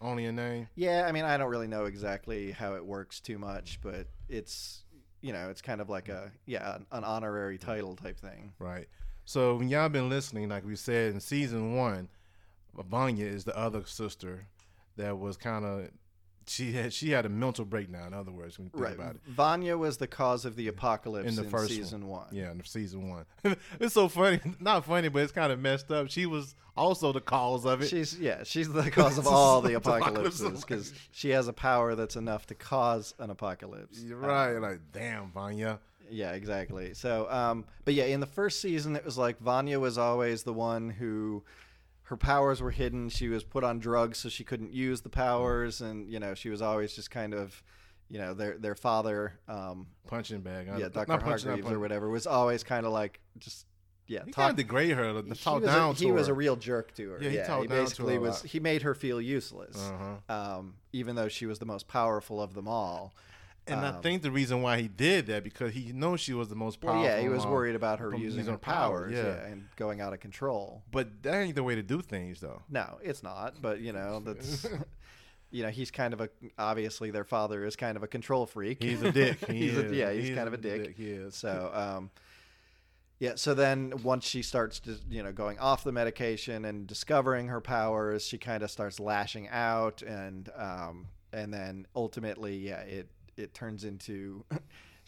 Only 0.00 0.26
a 0.26 0.32
name. 0.32 0.68
Yeah, 0.74 1.06
I 1.08 1.12
mean, 1.12 1.24
I 1.24 1.38
don't 1.38 1.50
really 1.50 1.68
know 1.68 1.86
exactly 1.86 2.52
how 2.52 2.74
it 2.74 2.84
works 2.84 3.18
too 3.20 3.38
much, 3.38 3.80
but 3.82 4.06
it's 4.28 4.84
you 5.22 5.32
know, 5.32 5.48
it's 5.50 5.62
kind 5.62 5.80
of 5.80 5.88
like 5.88 6.08
a 6.08 6.30
yeah, 6.44 6.76
an, 6.76 6.86
an 6.92 7.04
honorary 7.04 7.58
title 7.58 7.96
type 7.96 8.20
thing. 8.20 8.52
Right. 8.58 8.88
So 9.26 9.56
when 9.56 9.68
y'all 9.68 9.88
been 9.88 10.08
listening, 10.08 10.48
like 10.48 10.64
we 10.64 10.76
said 10.76 11.12
in 11.12 11.20
season 11.20 11.74
one, 11.74 12.08
Vanya 12.88 13.26
is 13.26 13.44
the 13.44 13.56
other 13.58 13.84
sister 13.84 14.46
that 14.96 15.18
was 15.18 15.36
kind 15.36 15.64
of 15.64 15.90
she 16.48 16.72
had 16.72 16.92
she 16.92 17.10
had 17.10 17.26
a 17.26 17.28
mental 17.28 17.64
breakdown. 17.64 18.08
In 18.08 18.14
other 18.14 18.30
words, 18.30 18.56
when 18.56 18.66
you 18.66 18.70
think 18.70 18.84
Right. 18.84 18.94
about 18.94 19.16
it. 19.16 19.20
Vanya 19.26 19.76
was 19.76 19.96
the 19.96 20.06
cause 20.06 20.44
of 20.44 20.54
the 20.54 20.68
apocalypse 20.68 21.24
In 21.24 21.36
in, 21.38 21.44
the 21.44 21.50
first 21.50 21.70
season 21.70 22.06
one. 22.06 22.28
Yeah, 22.30 22.52
in 22.52 22.62
season 22.64 23.08
one. 23.10 23.26
it's 23.80 23.94
so 23.94 24.08
funny. 24.08 24.40
Not 24.60 24.84
funny, 24.84 25.08
but 25.08 25.22
it's 25.22 25.32
kind 25.32 25.52
of 25.52 25.58
messed 25.58 25.90
up. 25.90 26.08
She 26.08 26.26
was 26.26 26.54
also 26.76 27.12
the 27.12 27.20
cause 27.20 27.64
of 27.66 27.82
it. 27.82 27.88
She's 27.88 28.16
yeah, 28.18 28.44
she's 28.44 28.72
the 28.72 28.88
cause 28.92 29.18
of 29.18 29.26
all 29.26 29.60
the 29.60 29.74
apocalypses 29.74 30.60
because 30.64 30.92
she 31.10 31.30
has 31.30 31.48
a 31.48 31.52
power 31.52 31.96
that's 31.96 32.14
enough 32.14 32.46
to 32.46 32.54
cause 32.54 33.12
an 33.18 33.30
apocalypse. 33.30 33.98
You're 34.00 34.18
right. 34.18 34.56
like, 34.58 34.80
damn, 34.92 35.32
Vanya. 35.32 35.80
Yeah, 36.10 36.32
exactly. 36.32 36.94
So, 36.94 37.30
um, 37.30 37.64
but 37.84 37.94
yeah, 37.94 38.04
in 38.04 38.20
the 38.20 38.26
first 38.26 38.60
season, 38.60 38.96
it 38.96 39.04
was 39.04 39.16
like 39.18 39.38
Vanya 39.40 39.78
was 39.80 39.98
always 39.98 40.42
the 40.44 40.52
one 40.52 40.90
who 40.90 41.42
her 42.04 42.16
powers 42.16 42.60
were 42.62 42.70
hidden. 42.70 43.08
She 43.08 43.28
was 43.28 43.42
put 43.44 43.64
on 43.64 43.78
drugs, 43.78 44.18
so 44.18 44.28
she 44.28 44.44
couldn't 44.44 44.72
use 44.72 45.00
the 45.00 45.08
powers, 45.08 45.80
and 45.80 46.10
you 46.10 46.20
know, 46.20 46.34
she 46.34 46.48
was 46.50 46.62
always 46.62 46.94
just 46.94 47.10
kind 47.10 47.34
of, 47.34 47.62
you 48.08 48.18
know, 48.18 48.34
their 48.34 48.56
their 48.58 48.74
father, 48.76 49.38
um, 49.48 49.88
Punching 50.06 50.40
bag. 50.42 50.68
yeah, 50.78 50.88
Doctor 50.88 51.18
Hargreeves 51.18 51.70
or 51.70 51.78
whatever, 51.80 52.08
was 52.08 52.26
always 52.26 52.62
kind 52.62 52.86
of 52.86 52.92
like 52.92 53.20
just 53.38 53.66
yeah, 54.08 54.20
He 54.24 54.30
talk. 54.30 54.36
kind 54.42 54.50
of 54.50 54.56
degrade 54.56 54.92
her. 54.92 55.20
He 55.20 55.34
talk 55.34 55.64
down 55.64 55.90
a, 55.90 55.94
he 55.94 56.12
was 56.12 56.28
a 56.28 56.34
real 56.34 56.54
jerk 56.54 56.94
to 56.94 57.10
her. 57.10 57.18
Yeah, 57.20 57.30
he 57.30 57.36
Yeah, 57.36 57.60
he 57.62 57.66
basically 57.66 58.14
her 58.14 58.20
was. 58.20 58.42
He 58.42 58.60
made 58.60 58.82
her 58.82 58.94
feel 58.94 59.20
useless, 59.20 59.76
Uh-huh. 59.76 60.32
um, 60.58 60.74
even 60.92 61.16
though 61.16 61.26
she 61.28 61.46
was 61.46 61.58
the 61.58 61.66
most 61.66 61.88
powerful 61.88 62.40
of 62.40 62.54
them 62.54 62.68
all. 62.68 63.12
And 63.68 63.80
I 63.80 63.88
Um, 63.88 64.02
think 64.02 64.22
the 64.22 64.30
reason 64.30 64.62
why 64.62 64.80
he 64.80 64.86
did 64.88 65.26
that 65.26 65.42
because 65.42 65.72
he 65.74 65.92
knows 65.92 66.20
she 66.20 66.32
was 66.32 66.48
the 66.48 66.54
most 66.54 66.80
Well, 66.82 66.94
powerful. 66.94 67.10
yeah, 67.10 67.20
he 67.20 67.28
was 67.28 67.44
um, 67.44 67.50
worried 67.50 67.74
about 67.74 67.98
her 67.98 68.10
using 68.14 68.38
using 68.38 68.52
her 68.52 68.58
power, 68.58 69.00
powers, 69.00 69.12
yeah. 69.14 69.24
yeah, 69.24 69.46
and 69.46 69.66
going 69.76 70.00
out 70.00 70.12
of 70.12 70.20
control. 70.20 70.82
But 70.92 71.22
that 71.24 71.34
ain't 71.34 71.54
the 71.56 71.64
way 71.64 71.74
to 71.74 71.82
do 71.82 72.00
things, 72.00 72.40
though. 72.40 72.62
No, 72.68 72.98
it's 73.02 73.22
not. 73.22 73.60
But 73.60 73.80
you 73.80 73.92
know, 73.92 74.20
that's 74.20 74.66
you 75.50 75.62
know, 75.64 75.70
he's 75.70 75.90
kind 75.90 76.12
of 76.14 76.20
a 76.20 76.28
obviously 76.58 77.10
their 77.10 77.24
father 77.24 77.64
is 77.64 77.74
kind 77.76 77.96
of 77.96 78.02
a 78.02 78.06
control 78.08 78.46
freak. 78.46 78.82
He's 78.82 79.02
a 79.02 79.10
dick. 79.10 79.38
He 79.48 79.68
he's 79.68 79.78
a, 79.78 79.94
yeah, 79.94 80.12
he's, 80.12 80.28
He 80.28 80.34
kind 80.34 80.46
of 80.48 80.54
a 80.54 80.58
dick. 80.58 80.96
He 80.96 81.10
is. 81.10 81.34
So, 81.34 81.70
um, 81.74 82.10
yeah. 83.18 83.32
So 83.36 83.54
then, 83.54 83.94
once 84.02 84.24
she 84.26 84.42
starts 84.42 84.78
to, 84.80 84.96
you 85.08 85.22
know, 85.22 85.32
going 85.32 85.58
off 85.58 85.82
the 85.82 85.92
medication 85.92 86.64
and 86.66 86.86
discovering 86.86 87.48
her 87.48 87.60
powers, 87.60 88.26
she 88.26 88.38
kind 88.38 88.62
of 88.62 88.70
starts 88.70 89.00
lashing 89.00 89.48
out, 89.48 90.02
and 90.02 90.50
um, 90.56 91.06
and 91.32 91.52
then 91.52 91.86
ultimately, 91.96 92.56
yeah, 92.58 92.80
it 92.80 93.08
it 93.36 93.54
turns 93.54 93.84
into. 93.84 94.44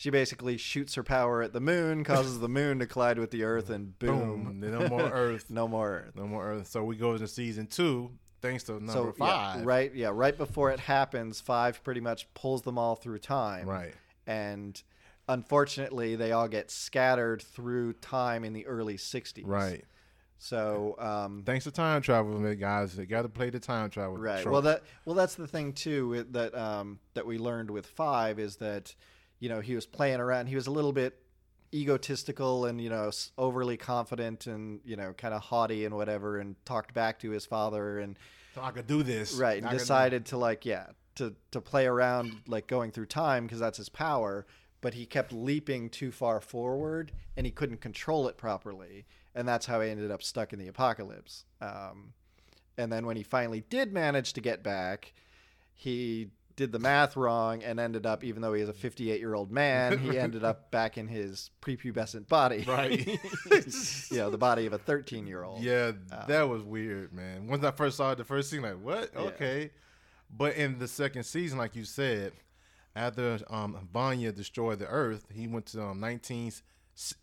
She 0.01 0.11
basically 0.11 0.57
shoots 0.59 0.95
her 0.95 1.03
power 1.03 1.43
at 1.43 1.53
the 1.53 1.59
moon, 1.59 2.05
causes 2.05 2.39
the 2.39 2.49
moon 2.49 2.79
to 2.79 2.87
collide 2.87 3.19
with 3.19 3.33
the 3.33 3.43
Earth, 3.43 3.69
and 3.69 3.99
boom, 3.99 4.61
Boom. 4.61 4.61
No 4.61 4.89
more 4.89 5.01
Earth. 5.13 5.51
no 5.51 5.67
more 5.67 5.91
Earth. 5.91 6.13
No 6.15 6.29
more 6.29 6.53
Earth. 6.53 6.69
So 6.69 6.85
we 6.85 6.95
go 6.95 7.15
into 7.15 7.27
season 7.27 7.67
two, 7.67 8.13
thanks 8.41 8.63
to 8.63 8.75
number 8.75 8.93
so 8.93 9.13
five. 9.19 9.57
Yeah, 9.59 9.63
right, 9.65 9.93
yeah, 9.93 10.11
right 10.13 10.39
before 10.39 10.71
it 10.71 10.79
happens, 10.79 11.41
five 11.41 11.83
pretty 11.83 12.01
much 12.01 12.33
pulls 12.35 12.63
them 12.63 12.79
all 12.79 12.95
through 12.95 13.19
time. 13.19 13.67
Right. 13.69 13.93
And 14.25 14.81
unfortunately, 15.29 16.15
they 16.15 16.31
all 16.31 16.47
get 16.47 16.71
scattered 16.71 17.43
through 17.43 17.95
time 17.95 18.45
in 18.45 18.53
the 18.53 18.67
early 18.69 18.99
'60s. 18.99 19.43
Right. 19.47 19.85
So, 20.39 20.95
um, 20.99 21.43
Thanks 21.45 21.65
to 21.65 21.71
time 21.73 22.01
travel, 22.01 22.39
guys. 22.55 22.95
They 22.95 23.07
got 23.07 23.23
to 23.23 23.29
play 23.29 23.51
the 23.51 23.59
time 23.59 23.91
travel. 23.91 24.17
right. 24.17 24.47
Well, 24.47 24.63
that 24.63 24.85
well, 25.05 25.17
that's 25.17 25.35
the 25.35 25.49
thing 25.49 25.73
too 25.73 26.25
that 26.31 26.55
um, 26.57 27.01
that 27.15 27.27
we 27.27 27.39
learned 27.39 27.71
with 27.71 27.87
five 27.87 28.39
is 28.39 28.57
that 28.57 28.95
you 29.41 29.49
know 29.49 29.61
he 29.61 29.75
was 29.75 29.85
playing 29.85 30.21
around. 30.21 30.47
He 30.47 30.55
was 30.55 30.69
a 30.69 30.71
little 30.71 30.93
bit 30.93 31.21
egotistical 31.75 32.67
and 32.67 32.81
you 32.81 32.89
know 32.89 33.11
overly 33.37 33.77
confident 33.77 34.47
and 34.47 34.81
you 34.85 34.97
know 34.97 35.13
kind 35.13 35.35
of 35.35 35.43
haughty 35.43 35.85
and 35.85 35.95
whatever, 35.95 36.39
and 36.39 36.55
talked 36.65 36.95
back 36.95 37.19
to 37.21 37.31
his 37.31 37.45
father 37.45 37.99
and 37.99 38.17
so 38.55 38.63
I 38.63 38.71
could 38.71 38.87
do 38.87 39.03
this. 39.03 39.35
right 39.35 39.59
and 39.59 39.69
could- 39.69 39.79
decided 39.79 40.27
to 40.27 40.39
like 40.39 40.65
yeah 40.65 40.87
to 41.17 41.35
to 41.51 41.61
play 41.61 41.87
around 41.87 42.33
like 42.47 42.67
going 42.67 42.91
through 42.91 43.07
time 43.07 43.45
because 43.45 43.59
that's 43.61 43.77
his 43.79 43.89
power 43.89 44.47
but 44.81 44.95
he 44.95 45.05
kept 45.05 45.33
leaping 45.33 45.91
too 45.91 46.11
far 46.13 46.41
forward 46.41 47.13
and 47.37 47.45
he 47.45 47.51
couldn't 47.53 47.81
control 47.81 48.29
it 48.29 48.37
properly 48.37 49.05
and 49.39 49.49
that's 49.49 49.65
how 49.67 49.81
he 49.81 49.89
ended 49.89 50.11
up 50.11 50.23
stuck 50.23 50.53
in 50.53 50.59
the 50.59 50.69
apocalypse 50.69 51.45
um, 51.61 52.13
and 52.77 52.93
then 52.93 53.07
when 53.07 53.17
he 53.17 53.23
finally 53.23 53.63
did 53.71 53.93
manage 53.93 54.33
to 54.33 54.41
get 54.41 54.63
back 54.63 55.13
he 55.75 56.29
did 56.57 56.73
the 56.73 56.79
math 56.79 57.17
wrong 57.17 57.63
and 57.63 57.79
ended 57.79 58.05
up 58.05 58.25
even 58.25 58.43
though 58.43 58.53
he 58.53 58.61
is 58.61 58.69
a 58.69 58.73
58 58.73 59.21
year 59.21 59.35
old 59.35 59.53
man 59.53 59.97
he 59.99 60.19
ended 60.27 60.43
up 60.43 60.73
back 60.73 60.99
in 60.99 61.07
his 61.07 61.51
prepubescent 61.63 62.27
body 62.27 62.65
Right. 62.67 63.07
you 64.11 64.19
know 64.19 64.29
the 64.29 64.39
body 64.39 64.67
of 64.67 64.73
a 64.73 64.79
13 64.79 65.27
year 65.29 65.45
old 65.45 65.63
Yeah, 65.63 65.93
that 66.27 66.49
was 66.49 66.63
weird, 66.63 67.13
man. 67.13 67.47
Once 67.47 67.63
I 67.65 67.71
first 67.71 67.97
saw 67.97 68.11
it, 68.13 68.19
the 68.19 68.25
first 68.25 68.51
scene, 68.51 68.63
like, 68.63 68.83
what? 68.83 69.11
Yeah. 69.15 69.21
Okay. 69.21 69.71
But 70.37 70.57
in 70.57 70.79
the 70.79 70.89
second 70.89 71.23
season, 71.25 71.59
like 71.59 71.77
you 71.77 71.85
said, 71.85 72.33
after 72.97 73.39
um, 73.49 73.89
Vanya 73.93 74.33
destroyed 74.33 74.81
the 74.81 74.89
Earth, 74.89 75.27
he 75.33 75.47
went 75.47 75.67
to 75.67 75.83
um, 75.83 76.01
19, 76.01 76.53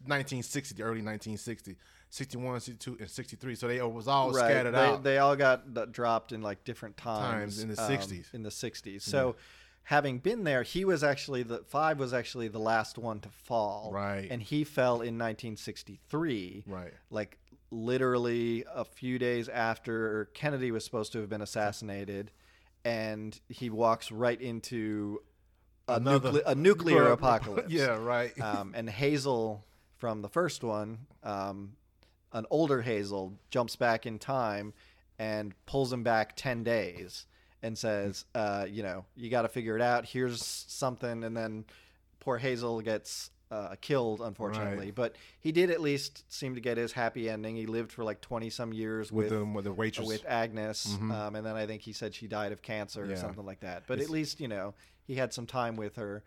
1960, 0.05 0.75
the 0.75 0.83
early 0.83 1.01
1960, 1.01 1.75
61, 2.09 2.59
62, 2.61 2.97
and 3.01 3.09
63. 3.09 3.55
So 3.55 3.67
they 3.67 3.81
was 3.81 4.07
all 4.07 4.33
scattered 4.33 4.71
they, 4.71 4.77
out. 4.77 5.03
They 5.03 5.17
all 5.17 5.35
got 5.35 5.91
dropped 5.91 6.31
in 6.31 6.41
like 6.41 6.63
different 6.63 6.97
times, 6.97 7.57
Times 7.57 7.63
in 7.63 7.69
the 7.69 7.81
um, 7.81 7.91
60s. 7.91 8.33
In 8.33 8.43
the 8.43 8.49
60s. 8.49 9.01
So, 9.01 9.35
having 9.83 10.19
been 10.19 10.43
there, 10.43 10.63
he 10.63 10.85
was 10.85 11.03
actually 11.03 11.43
the 11.43 11.59
five 11.67 11.99
was 11.99 12.13
actually 12.13 12.47
the 12.47 12.59
last 12.59 12.97
one 12.97 13.19
to 13.21 13.29
fall. 13.29 13.91
Right. 13.93 14.27
And 14.29 14.41
he 14.41 14.63
fell 14.63 14.95
in 14.95 15.17
1963. 15.17 16.63
right. 16.67 16.93
Like 17.09 17.37
literally 17.71 18.63
a 18.73 18.85
few 18.85 19.19
days 19.19 19.49
after 19.49 20.29
Kennedy 20.33 20.71
was 20.71 20.85
supposed 20.85 21.11
to 21.13 21.19
have 21.19 21.29
been 21.29 21.41
assassinated, 21.41 22.31
and 22.83 23.39
he 23.49 23.69
walks 23.69 24.11
right 24.11 24.39
into 24.39 25.19
a, 25.87 25.95
Another- 25.95 26.31
nucle- 26.31 26.43
a 26.45 26.55
nuclear 26.55 27.07
apocalypse. 27.11 27.69
Yeah, 27.71 27.97
right. 27.97 28.39
um, 28.41 28.73
and 28.75 28.89
Hazel 28.89 29.65
from 29.97 30.21
the 30.21 30.29
first 30.29 30.63
one, 30.63 30.99
um, 31.23 31.73
an 32.35 32.45
older 32.49 32.81
Hazel, 32.81 33.33
jumps 33.49 33.75
back 33.75 34.05
in 34.05 34.19
time 34.19 34.73
and 35.17 35.53
pulls 35.65 35.91
him 35.91 36.03
back 36.03 36.35
10 36.35 36.63
days 36.63 37.25
and 37.63 37.77
says, 37.77 38.25
uh, 38.35 38.65
you 38.69 38.83
know, 38.83 39.05
you 39.15 39.29
got 39.29 39.43
to 39.43 39.47
figure 39.47 39.75
it 39.75 39.81
out. 39.81 40.05
Here's 40.05 40.43
something. 40.45 41.23
And 41.23 41.35
then 41.35 41.63
poor 42.19 42.37
Hazel 42.37 42.81
gets 42.81 43.31
uh, 43.51 43.75
killed, 43.79 44.19
unfortunately. 44.21 44.87
Right. 44.87 44.95
But 44.95 45.15
he 45.39 45.53
did 45.53 45.71
at 45.71 45.79
least 45.79 46.25
seem 46.31 46.55
to 46.55 46.61
get 46.61 46.77
his 46.77 46.91
happy 46.91 47.29
ending. 47.29 47.55
He 47.55 47.67
lived 47.67 47.91
for 47.93 48.03
like 48.03 48.19
20 48.19 48.49
some 48.49 48.73
years 48.73 49.11
with, 49.13 49.31
with. 49.31 49.41
with 49.55 49.63
the 49.63 49.71
waitress. 49.71 50.07
with 50.07 50.25
Agnes, 50.27 50.97
Mhm. 50.99 51.11
um, 51.13 51.35
and 51.35 51.45
then 51.45 51.55
I 51.55 51.65
think 51.65 51.83
he 51.83 51.93
said 51.93 52.13
she 52.13 52.27
died 52.27 52.51
of 52.51 52.61
cancer 52.61 53.09
or 53.09 53.15
something 53.15 53.45
like 53.45 53.61
that. 53.61 53.83
But 53.87 53.93
It's- 53.99 54.09
at 54.09 54.11
least 54.11 54.41
you 54.41 54.47
know 54.49 54.73
he 55.07 55.15
had 55.15 55.31
some 55.33 55.45
time 55.45 55.77
with 55.77 55.95
her. 55.95 56.23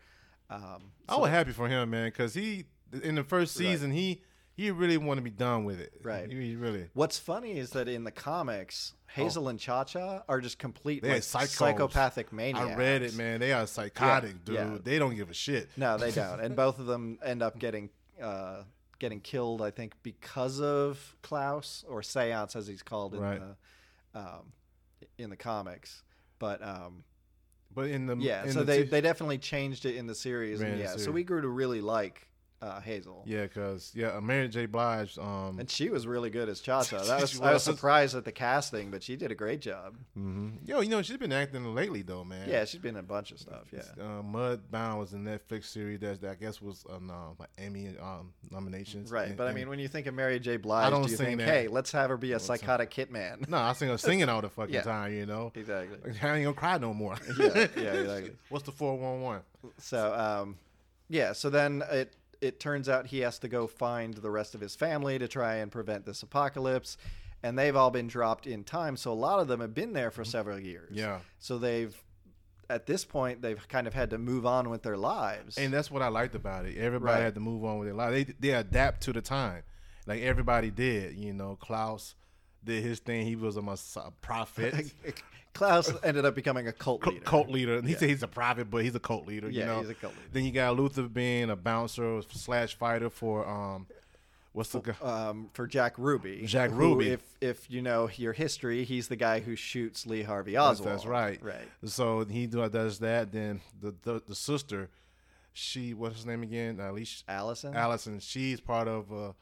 Um, 0.49 0.93
I 1.09 1.17
was 1.19 1.29
happy 1.31 1.53
for 1.53 1.69
him, 1.69 1.91
man, 1.91 2.07
because 2.09 2.33
he 2.35 2.65
in 3.03 3.17
the 3.17 3.25
first 3.25 3.59
Right. 3.59 3.67
season 3.67 3.91
he 3.91 4.23
he 4.59 4.73
really 4.73 4.97
wanted 4.97 5.21
to 5.21 5.25
be 5.25 5.31
done 5.31 5.63
with 5.65 5.81
it. 5.81 5.93
Right. 6.03 6.29
He, 6.29 6.49
he 6.49 6.57
really. 6.57 6.89
What's 6.93 7.17
funny 7.17 7.57
is 7.59 7.71
that 7.71 7.87
in 7.87 8.03
the 8.03 8.11
comics, 8.11 8.93
Hazel 9.07 9.49
and 9.49 9.59
Cha 9.59 9.85
Cha 9.85 10.23
are 10.29 10.41
just 10.41 10.59
complete 10.59 11.05
like, 11.05 11.23
psychopathic 11.23 12.33
maniacs. 12.33 12.73
I 12.73 12.75
read 12.75 13.03
it, 13.03 13.15
man. 13.15 13.39
They 13.39 13.53
are 13.53 13.69
psychotic, 13.69 14.45
dude. 14.45 14.57
yeah. 14.57 14.79
They 14.83 14.99
don't 14.99 15.15
give 15.15 15.31
a 15.31 15.35
shit. 15.35 15.71
No, 15.77 15.97
they 15.97 16.11
don't, 16.23 16.41
and 16.41 16.57
both 16.57 16.81
of 16.81 16.87
them 16.87 17.21
end 17.25 17.41
up 17.41 17.61
getting 17.61 17.89
uh, 18.21 18.65
getting 18.99 19.21
killed. 19.21 19.63
I 19.63 19.71
think 19.71 19.95
because 20.03 20.61
of 20.61 21.17
Klaus 21.23 21.85
or 21.89 22.03
Seance, 22.03 22.57
as 22.57 22.67
he's 22.67 22.83
called 22.83 23.15
in 23.15 23.21
Right. 23.21 23.41
the 24.13 24.19
um, 24.21 24.53
in 25.19 25.31
the 25.31 25.37
comics. 25.37 26.03
But 26.41 26.63
um, 26.67 27.05
But 27.75 27.91
in 27.91 28.07
the 28.07 28.17
yeah, 28.17 28.45
in 28.45 28.53
so 28.53 28.59
the 28.61 28.65
they, 28.65 28.83
t- 28.83 28.89
they 28.89 29.01
definitely 29.01 29.39
changed 29.39 29.87
it 29.87 29.95
in 29.95 30.09
the 30.09 30.15
series. 30.17 30.61
And 30.61 30.75
the 30.75 30.79
yeah, 30.79 30.97
so 30.97 31.13
we 31.13 31.23
grew 31.23 31.41
to 31.43 31.49
really 31.49 31.81
like 31.81 32.28
uh, 32.61 32.81
Hazel. 32.81 33.23
yeah, 33.27 33.43
because 33.43 33.93
yeah, 33.95 34.19
Mary 34.21 34.49
J. 34.49 34.67
Blige. 34.67 35.17
Um, 35.19 35.59
And 35.61 35.71
she 35.71 35.91
was 35.91 36.07
really 36.07 36.29
good 36.31 36.49
as 36.49 36.61
Cha 36.61 36.83
Cha. 36.83 36.99
That 37.05 37.21
was, 37.21 37.41
I 37.41 37.53
was 37.53 37.63
surprised 37.63 38.17
at 38.17 38.25
the 38.25 38.33
casting, 38.33 38.91
but 38.91 39.03
she 39.03 39.15
did 39.17 39.31
a 39.31 39.35
great 39.35 39.61
job. 39.61 39.97
mhm. 40.19 40.59
Yo, 40.67 40.81
you 40.81 40.89
know 40.89 41.01
she's 41.03 41.17
been 41.19 41.33
acting 41.33 41.75
lately 41.75 42.03
though, 42.03 42.25
man. 42.25 42.49
Yeah, 42.49 42.65
she's 42.65 42.81
been 42.81 42.97
in 42.97 43.01
a 43.01 43.03
bunch 43.05 43.31
of 43.31 43.39
stuff. 43.39 43.65
Yeah. 43.73 43.81
Uh, 44.01 44.23
Mudbound 44.23 44.99
was 44.99 45.13
a 45.13 45.17
Netflix 45.17 45.67
series 45.67 46.01
that, 46.01 46.21
that 46.21 46.31
I 46.31 46.35
guess 46.35 46.61
was 46.61 46.85
um, 46.91 47.11
uh, 47.11 47.31
like 47.39 47.51
Emmy 47.59 47.95
um, 48.01 48.33
nominations. 48.51 49.11
Right, 49.11 49.29
And- 49.29 49.37
but 49.37 49.47
I 49.47 49.53
mean, 49.53 49.69
when 49.69 49.79
you 49.79 49.87
think 49.89 50.07
of 50.07 50.15
Mary 50.15 50.41
J. 50.41 50.57
Blige, 50.57 50.87
I 50.87 50.91
don't 50.91 51.05
do 51.05 51.11
you 51.13 51.17
think, 51.17 51.39
that. 51.39 51.47
hey, 51.49 51.69
let's 51.69 51.93
have 51.93 52.11
her 52.11 52.17
be 52.17 52.33
a 52.33 52.41
psychotic 52.41 52.91
hitman? 52.93 53.49
no, 53.49 53.57
I 53.59 53.73
sing 53.75 53.89
her 53.89 53.99
singing 53.99 54.29
all 54.29 54.41
the 54.43 54.49
fucking 54.51 54.75
Yeah. 54.79 54.83
time. 54.83 55.13
You 55.15 55.27
know, 55.27 55.53
exactly. 55.55 55.99
I 56.23 56.35
ain't 56.35 56.45
gonna 56.45 56.55
cry 56.55 56.79
no 56.79 56.93
more. 56.93 57.17
Yeah, 57.39 57.47
yeah, 57.55 57.63
exactly. 57.95 58.33
What's 58.49 58.65
the 58.65 58.73
four 58.73 58.99
one 58.99 59.23
one? 59.23 59.41
So, 59.79 60.13
um, 60.15 60.57
yeah, 61.09 61.33
so 61.33 61.51
then 61.51 61.83
it 61.91 62.15
it 62.41 62.61
turns 62.61 62.89
out 62.89 63.07
he 63.07 63.21
has 63.21 63.39
to 63.41 63.49
go 63.49 63.67
find 63.67 64.15
the 64.15 64.31
rest 64.31 64.55
of 64.55 64.61
his 64.61 64.75
family 64.77 65.19
to 65.19 65.27
try 65.29 65.57
and 65.57 65.71
prevent 65.73 66.07
this 66.07 66.23
apocalypse, 66.23 66.97
and 67.43 67.59
they've 67.59 67.75
all 67.77 67.91
been 67.91 68.07
dropped 68.09 68.47
in 68.47 68.65
time. 68.65 68.97
So 68.97 69.13
a 69.13 69.15
lot 69.15 69.41
of 69.41 69.49
them 69.49 69.61
have 69.61 69.75
been 69.75 69.93
there 69.93 70.11
for 70.11 70.25
several 70.25 70.59
years. 70.59 70.91
Mm-hmm. 70.91 70.99
Yeah, 70.99 71.19
So 71.39 71.59
they've 71.59 71.97
at 72.71 72.85
this 72.87 73.05
point 73.05 73.41
they've 73.41 73.67
kind 73.69 73.87
of 73.87 73.95
had 73.95 74.11
to 74.11 74.19
move 74.19 74.45
on 74.45 74.69
with 74.69 74.83
their 74.83 74.97
lives. 74.97 75.57
and 75.57 75.73
that's 75.73 75.91
what 75.91 76.03
I 76.03 76.09
liked 76.09 76.35
about 76.35 76.67
it. 76.67 76.77
Everybody 76.77 77.15
Right. 77.15 77.23
had 77.25 77.35
to 77.35 77.41
move 77.41 77.65
on 77.65 77.79
with 77.79 77.89
their 77.89 77.95
life. 77.95 78.13
They 78.13 78.25
they 78.39 78.51
adapt 78.55 79.01
to 79.05 79.13
the 79.13 79.23
time, 79.23 79.63
like 80.07 80.21
everybody 80.23 80.71
did. 80.71 81.15
You 81.17 81.33
know, 81.33 81.57
Klaus 81.57 82.15
did 82.63 82.83
his 82.83 82.99
thing. 82.99 83.25
He 83.27 83.37
was 83.37 83.57
a, 83.57 83.61
a 84.01 84.11
prophet. 84.21 84.93
Klaus 85.59 85.93
ended 86.03 86.25
up 86.25 86.35
becoming 86.35 86.67
a 86.69 86.73
cult 86.73 87.01
cu- 87.03 87.11
leader. 87.11 87.25
cult 87.25 87.49
leader. 87.51 87.77
And 87.79 87.87
He 87.87 87.93
Yeah. 87.95 87.99
said 87.99 88.09
he's 88.11 88.23
a 88.23 88.29
prophet, 88.29 88.71
but 88.71 88.85
he's 88.85 88.95
a 88.95 89.01
cult 89.01 89.27
leader. 89.27 89.51
Yeah, 89.51 89.61
you 89.61 89.67
know? 89.67 89.81
he's 89.81 89.91
a 89.91 89.95
cult 89.95 90.15
leader. 90.15 90.29
Then 90.33 90.45
you 90.45 90.53
got 90.53 90.77
Luther 90.77 91.03
being 91.03 91.51
a 91.51 91.57
bouncer 91.57 92.23
slash 92.31 92.77
fighter 92.77 93.11
for 93.11 93.47
um, 93.47 93.87
what's 94.53 94.71
the 94.71 94.95
um, 95.07 95.51
for 95.53 95.67
Jack 95.67 95.95
Ruby. 95.99 96.43
Jack 96.47 96.71
Ruby. 96.73 97.09
If 97.11 97.23
if 97.41 97.71
you 97.71 97.83
know 97.83 98.09
your 98.17 98.33
history, 98.33 98.85
he's 98.85 99.09
the 99.09 99.17
guy 99.17 99.41
who 99.41 99.55
shoots 99.57 100.07
Lee 100.07 100.23
Harvey 100.23 100.57
Oswald. 100.57 100.89
that's 100.93 101.07
right. 101.07 101.43
Right. 101.43 101.69
So 101.85 102.25
he 102.25 102.47
does 102.47 102.99
that. 103.01 103.33
Then 103.33 103.61
the, 103.81 103.95
the 104.03 104.23
the 104.27 104.35
sister, 104.35 104.89
she 105.53 105.93
what's 105.95 106.17
his 106.17 106.27
name 106.27 106.43
again? 106.43 106.79
Uh, 106.81 106.91
Alicia 106.93 107.25
Allison. 107.29 107.75
Allison. 107.75 108.21
She's 108.21 108.61
part 108.61 108.89
of 108.89 109.13
uh, 109.13 109.33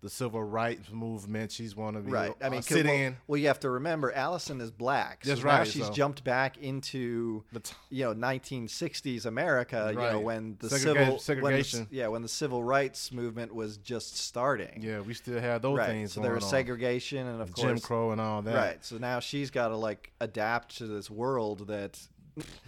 the 0.00 0.08
civil 0.08 0.42
rights 0.42 0.90
movement. 0.92 1.50
She's 1.50 1.74
one 1.74 1.96
of 1.96 2.04
the 2.04 2.10
Right. 2.12 2.32
I 2.40 2.46
uh, 2.46 2.50
mean, 2.50 2.62
sit 2.62 2.86
well, 2.86 2.94
in 2.94 3.16
well, 3.26 3.36
you 3.36 3.48
have 3.48 3.58
to 3.60 3.70
remember, 3.70 4.12
Allison 4.12 4.60
is 4.60 4.70
black. 4.70 5.24
So 5.24 5.30
That's 5.30 5.44
now 5.44 5.58
right, 5.58 5.66
she's 5.66 5.86
so- 5.86 5.92
jumped 5.92 6.22
back 6.22 6.56
into 6.58 7.42
the 7.52 7.60
you 7.90 8.04
know 8.04 8.14
1960s 8.14 9.26
America. 9.26 9.92
Right. 9.94 10.06
You 10.06 10.12
know 10.12 10.20
when 10.20 10.56
the 10.60 10.68
Segrega- 10.68 10.78
civil 10.78 10.94
when 11.04 11.12
the, 11.14 11.18
segregation. 11.18 11.86
yeah 11.90 12.06
when 12.08 12.22
the 12.22 12.28
civil 12.28 12.62
rights 12.62 13.10
movement 13.12 13.54
was 13.54 13.76
just 13.78 14.16
starting. 14.16 14.80
yeah. 14.82 15.00
We 15.00 15.14
still 15.14 15.40
had 15.40 15.62
those 15.62 15.78
right. 15.78 15.88
things. 15.88 16.12
So 16.12 16.20
there 16.20 16.34
was 16.34 16.44
on. 16.44 16.50
segregation, 16.50 17.26
and 17.26 17.40
of 17.42 17.48
Jim 17.54 17.64
course, 17.66 17.80
Jim 17.80 17.80
Crow 17.80 18.12
and 18.12 18.20
all 18.20 18.42
that. 18.42 18.54
right. 18.54 18.84
So 18.84 18.98
now 18.98 19.20
she's 19.20 19.50
got 19.50 19.68
to 19.68 19.76
like 19.76 20.12
adapt 20.20 20.78
to 20.78 20.86
this 20.86 21.10
world 21.10 21.66
that 21.68 21.98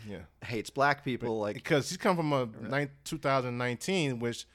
Yeah. 0.09 0.19
hates 0.45 0.69
black 0.71 1.05
people. 1.05 1.39
Like 1.39 1.55
because 1.55 1.89
she's 1.89 1.97
come 1.97 2.17
from 2.17 2.33
a 2.33 2.49
nine, 2.61 2.91
2019, 3.05 4.19
which 4.19 4.47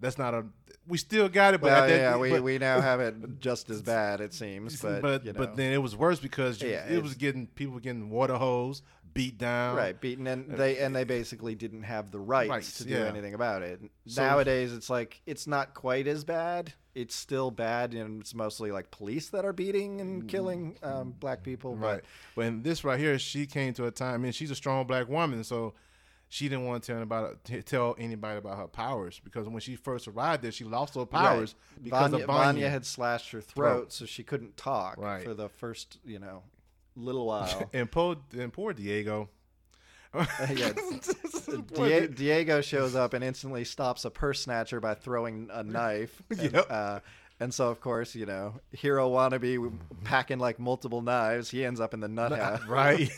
that's 0.00 0.18
not 0.18 0.34
a. 0.34 0.44
We 0.86 0.96
still 0.96 1.28
got 1.28 1.54
it, 1.54 1.60
but 1.60 1.66
well, 1.66 1.86
that- 1.86 1.94
yeah, 1.94 2.16
we, 2.16 2.30
but, 2.30 2.42
we 2.42 2.58
now 2.58 2.80
have 2.90 3.00
it 3.00 3.40
just 3.40 3.68
as 3.68 3.82
bad, 3.82 4.20
it 4.20 4.32
seems. 4.32 4.80
But 4.80 5.02
but 5.02 5.24
you 5.24 5.32
know, 5.32 5.38
but 5.38 5.56
then 5.56 5.72
it 5.72 5.78
was 5.78 5.94
worse 5.94 6.18
because 6.18 6.62
you- 6.62 6.70
Yeah, 6.70 6.86
it 6.88 7.02
was 7.02 7.14
getting 7.14 7.46
people 7.46 7.74
were 7.74 7.80
getting 7.80 8.08
water 8.10 8.36
hose 8.36 8.82
beat 9.14 9.38
down. 9.38 9.76
right, 9.76 10.00
beaten, 10.00 10.26
and 10.26 10.48
they 10.50 10.78
and 10.78 10.94
they 10.94 11.04
basically 11.04 11.54
didn't 11.54 11.82
have 11.82 12.10
the 12.10 12.18
rights, 12.18 12.50
Rights, 12.50 12.78
to 12.78 12.84
do 12.84 12.94
yeah. 12.94 13.04
anything 13.06 13.34
about 13.34 13.62
it. 13.62 13.80
So- 14.06 14.22
Nowadays, 14.22 14.72
it's 14.72 14.88
like 14.88 15.20
it's 15.26 15.46
not 15.46 15.74
quite 15.74 16.06
as 16.06 16.24
bad. 16.24 16.72
It's 16.94 17.14
still 17.14 17.50
bad, 17.52 17.94
and 17.94 18.20
it's 18.20 18.34
mostly 18.34 18.72
like 18.72 18.90
police 18.90 19.28
that 19.28 19.44
are 19.44 19.52
beating 19.52 20.00
and 20.00 20.28
killing 20.28 20.78
um, 20.82 21.14
black 21.20 21.44
people. 21.44 21.76
Right. 21.76 22.00
But 22.34 22.46
in 22.46 22.62
this 22.62 22.82
right 22.82 22.98
here, 22.98 23.18
she 23.20 23.46
came 23.46 23.72
to 23.74 23.86
a 23.86 23.90
time. 23.92 24.22
Mean, 24.22 24.32
she's 24.32 24.50
a 24.50 24.56
strong 24.56 24.84
black 24.86 25.08
woman, 25.08 25.44
so 25.44 25.74
she 26.28 26.48
didn't 26.48 26.66
want 26.66 26.82
to 26.82 26.86
tell 26.86 26.96
anybody, 26.98 27.62
tell 27.62 27.96
anybody 27.98 28.38
about 28.38 28.58
her 28.58 28.66
powers 28.68 29.20
because 29.24 29.48
when 29.48 29.60
she 29.60 29.76
first 29.76 30.06
arrived 30.08 30.42
there, 30.42 30.52
she 30.52 30.64
lost 30.64 30.94
her 30.94 31.06
powers 31.06 31.54
right. 31.76 31.84
because 31.84 32.10
Vanya, 32.10 32.26
Vanya. 32.26 32.44
Vanya 32.44 32.68
had 32.70 32.84
slashed 32.86 33.30
her 33.32 33.40
throat, 33.40 33.74
Throat. 33.76 33.92
so 33.92 34.04
she 34.06 34.22
couldn't 34.22 34.56
talk 34.56 34.98
Right. 34.98 35.24
for 35.24 35.32
the 35.34 35.48
first, 35.48 35.98
you 36.04 36.18
know, 36.18 36.42
little 36.96 37.26
while. 37.32 37.70
and 37.72 37.90
poor 37.90 38.16
and 38.36 38.52
poor 38.52 38.72
Diego. 38.72 39.30
yeah, 40.54 40.72
Die- 41.74 42.06
Diego 42.06 42.60
shows 42.62 42.94
up 42.94 43.12
and 43.14 43.22
instantly 43.22 43.64
stops 43.64 44.04
a 44.06 44.10
purse 44.10 44.40
snatcher 44.42 44.80
by 44.80 44.94
throwing 44.94 45.48
a 45.52 45.62
knife. 45.62 46.22
And, 46.30 46.52
Yep. 46.52 46.66
uh, 46.70 47.00
and 47.40 47.52
so, 47.54 47.68
of 47.68 47.80
course, 47.80 48.14
you 48.14 48.26
know, 48.26 48.54
hero 48.72 49.08
wannabe 49.10 49.72
packing 50.04 50.38
like 50.38 50.58
multiple 50.58 51.02
knives. 51.02 51.50
He 51.50 51.64
ends 51.64 51.78
up 51.78 51.94
in 51.94 52.00
the 52.00 52.08
nut 52.08 52.32
house. 52.32 52.64
right. 52.66 53.08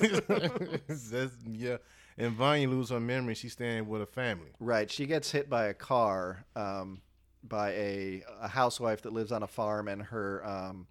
Yeah. 1.48 1.76
And 2.20 2.32
Vanya 2.32 2.68
lose 2.68 2.90
her 2.90 3.00
memory. 3.00 3.34
She's 3.34 3.52
staying 3.52 3.88
with 3.88 4.00
her 4.00 4.06
family. 4.06 4.50
Right. 4.60 4.90
She 4.90 5.06
gets 5.06 5.30
hit 5.30 5.48
by 5.48 5.66
a 5.66 5.74
car 5.74 6.44
um, 6.54 7.00
by 7.42 7.70
a, 7.72 8.22
a 8.40 8.48
housewife 8.48 9.02
that 9.02 9.12
lives 9.12 9.32
on 9.32 9.42
a 9.42 9.46
farm, 9.46 9.88
and 9.88 10.02
her 10.02 10.46
um, 10.46 10.86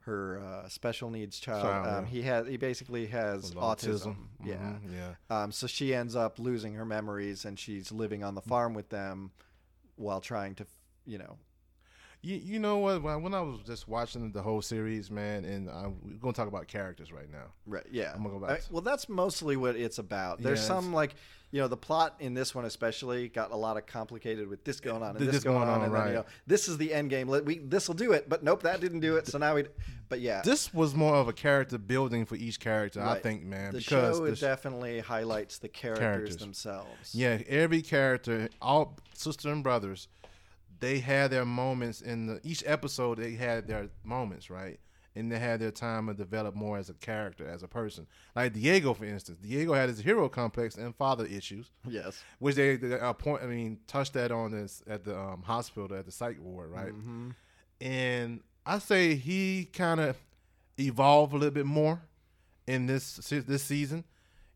her 0.00 0.40
uh, 0.40 0.68
special 0.68 1.10
needs 1.10 1.38
child. 1.38 1.62
Child, 1.62 1.86
um, 1.86 2.04
yeah. 2.04 2.10
He 2.10 2.22
has 2.22 2.46
he 2.48 2.56
basically 2.56 3.06
has 3.06 3.54
With 3.54 3.62
autism. 3.62 4.16
Yeah. 4.44 4.54
Mhm, 4.54 4.80
yeah. 4.92 5.42
Um, 5.42 5.52
so 5.52 5.66
she 5.66 5.94
ends 5.94 6.16
up 6.16 6.38
losing 6.38 6.74
her 6.74 6.84
memories, 6.84 7.44
and 7.44 7.58
she's 7.58 7.92
living 7.92 8.24
on 8.24 8.34
the 8.34 8.42
farm 8.42 8.74
with 8.74 8.88
them 8.88 9.30
while 9.96 10.20
trying 10.20 10.54
to, 10.56 10.66
you 11.06 11.18
know, 11.18 11.36
You, 12.24 12.36
you 12.36 12.58
know 12.60 12.78
what? 12.78 13.02
When 13.02 13.22
when 13.22 13.34
I 13.34 13.40
was 13.40 13.58
just 13.66 13.88
watching 13.88 14.30
the 14.30 14.42
whole 14.42 14.62
series, 14.62 15.10
man, 15.10 15.44
and 15.44 15.68
I, 15.68 15.88
we're 15.88 16.18
gonna 16.20 16.32
talk 16.32 16.46
about 16.46 16.68
characters 16.68 17.10
right 17.12 17.30
now. 17.30 17.46
Right. 17.66 17.84
Yeah. 17.90 18.12
I'm 18.14 18.22
gonna 18.22 18.38
go 18.38 18.46
back. 18.46 18.62
well, 18.70 18.80
that's 18.80 19.08
mostly 19.08 19.56
what 19.56 19.74
it's 19.74 19.98
about. 19.98 20.40
There's 20.40 20.60
Yeah, 20.60 20.66
some 20.68 20.92
like, 20.92 21.16
you 21.50 21.60
know, 21.60 21.66
the 21.66 21.76
plot 21.76 22.14
in 22.20 22.32
this 22.32 22.54
one 22.54 22.64
especially 22.64 23.26
got 23.28 23.50
a 23.50 23.56
lot 23.56 23.76
of 23.76 23.86
complicated 23.86 24.46
with 24.48 24.62
this 24.62 24.78
going 24.78 25.02
on 25.02 25.16
and 25.16 25.18
this, 25.26 25.34
this 25.34 25.44
going 25.44 25.58
going 25.58 25.68
on, 25.68 25.82
and 25.82 25.92
then 25.92 26.06
you 26.08 26.12
know, 26.14 26.24
this 26.46 26.68
is 26.68 26.78
the 26.78 26.94
end 26.94 27.10
game. 27.10 27.26
Let 27.28 27.44
we 27.44 27.58
this 27.58 27.88
will 27.88 27.96
do 27.96 28.12
it, 28.12 28.28
but 28.28 28.44
nope, 28.44 28.62
that 28.62 28.80
didn't 28.80 29.00
do 29.00 29.16
it. 29.16 29.26
So 29.26 29.38
now 29.38 29.56
we, 29.56 29.64
but 30.08 30.20
yeah, 30.20 30.42
This 30.42 30.72
was 30.72 30.94
more 30.94 31.16
of 31.16 31.26
a 31.26 31.32
character 31.32 31.76
building 31.76 32.24
for 32.24 32.36
each 32.36 32.60
character, 32.60 33.02
I 33.02 33.18
think, 33.18 33.42
man, 33.42 33.72
the 33.72 33.78
because 33.78 34.18
show 34.18 34.26
the 34.26 34.36
sh- 34.36 34.40
definitely 34.40 35.00
highlights 35.00 35.58
the 35.58 35.68
characters, 35.68 35.98
Characters. 36.04 36.36
themselves. 36.36 37.14
yeah, 37.16 37.38
every 37.48 37.82
character, 37.82 38.48
all 38.60 38.96
sister 39.12 39.50
and 39.50 39.64
brothers, 39.64 40.06
they 40.82 40.98
had 40.98 41.30
their 41.30 41.44
moments 41.46 42.00
in 42.02 42.26
the 42.26 42.40
each 42.44 42.62
episode. 42.66 43.16
They 43.18 43.32
had 43.32 43.66
their 43.66 43.88
moments, 44.04 44.50
right? 44.50 44.78
And 45.14 45.30
they 45.30 45.38
had 45.38 45.60
their 45.60 45.70
time 45.70 46.06
to 46.08 46.14
develop 46.14 46.54
more 46.54 46.78
as 46.78 46.88
a 46.90 46.94
character, 46.94 47.46
as 47.46 47.62
a 47.62 47.68
person. 47.68 48.06
Like 48.34 48.52
Diego, 48.54 48.94
for 48.94 49.04
instance, 49.04 49.38
Diego 49.42 49.74
had 49.74 49.88
his 49.90 49.98
hero 50.00 50.28
complex 50.28 50.74
and 50.76 50.94
father 50.96 51.26
issues. 51.26 51.70
Yes. 51.86 52.22
which 52.38 52.56
they, 52.56 52.76
they 52.76 52.98
uh, 52.98 53.12
point. 53.12 53.42
I 53.42 53.46
mean, 53.46 53.78
touched 53.86 54.14
that 54.14 54.30
on 54.32 54.50
this 54.52 54.82
at 54.86 55.04
the 55.04 55.18
um, 55.18 55.42
hospital 55.42 55.94
at 55.96 56.04
the 56.06 56.12
psych 56.12 56.38
ward, 56.40 56.70
right? 56.70 56.92
hmm 56.92 57.30
And 57.80 58.40
I 58.66 58.78
say 58.78 59.14
he 59.14 59.68
kind 59.72 60.00
of 60.00 60.16
evolved 60.78 61.32
a 61.32 61.36
little 61.36 61.54
bit 61.54 61.66
more 61.66 62.00
in 62.66 62.86
this 62.86 63.16
this 63.28 63.62
season. 63.62 64.04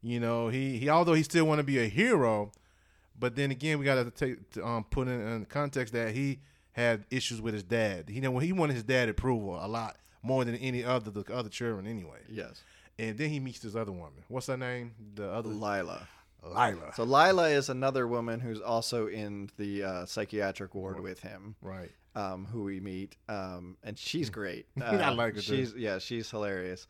You 0.03 0.21
know, 0.21 0.49
he 0.49 0.79
he 0.79 0.89
although 0.89 1.15
he 1.15 1.23
still 1.23 1.45
want 1.47 1.59
to 1.59 1.65
be 1.65 1.79
a 1.79 1.89
hero, 1.89 2.51
but 3.18 3.37
then 3.37 3.50
again, 3.50 3.79
we 3.79 3.85
got 3.85 4.02
to 4.02 4.11
take 4.11 4.50
to, 4.52 4.66
um 4.66 4.85
put 4.85 5.09
in, 5.09 5.20
in 5.20 5.44
context 5.46 5.92
that 5.94 6.14
he 6.14 6.40
had 6.72 7.05
issues 7.11 7.40
with 7.40 7.55
his 7.55 7.62
dad. 7.62 8.09
He 8.09 8.20
know 8.20 8.38
he 8.38 8.52
wanted 8.52 8.74
his 8.74 8.85
dad 8.85 9.09
approval 9.09 9.59
a 9.61 9.68
lot 9.68 9.96
more 10.22 10.44
than 10.44 10.55
any 10.57 10.85
other 10.85 11.11
the 11.11 11.24
other 11.33 11.48
children 11.48 11.87
anyway. 11.87 12.20
Yes. 12.29 12.62
And 12.98 13.18
then 13.18 13.29
he 13.31 13.40
meets 13.40 13.59
this 13.61 13.74
other 13.76 13.92
woman. 13.92 14.24
What's 14.29 14.46
her 14.46 14.57
name? 14.57 14.92
The 15.14 15.31
other 15.31 15.48
Lila. 15.50 16.09
Lila. 16.42 16.92
So 16.94 17.05
Lila 17.05 17.48
is 17.48 17.68
another 17.68 18.07
woman 18.07 18.40
who's 18.40 18.61
also 18.61 19.09
in 19.09 19.50
the 19.57 19.83
uh, 19.83 20.07
psychiatric 20.07 20.74
ward 20.74 21.00
with 21.00 21.20
him. 21.20 21.57
right. 21.61 21.90
um, 22.14 22.46
who 22.46 22.62
we 22.64 22.81
meet, 22.81 23.16
um, 23.29 23.76
and 23.83 23.98
she's 23.98 24.31
great. 24.40 24.66
I 24.81 24.96
Uh, 24.96 25.14
like 25.14 25.35
her, 25.35 25.40
too. 25.42 25.57
She's 25.57 25.74
yeah, 25.74 25.98
she's 25.98 26.31
hilarious. 26.31 26.87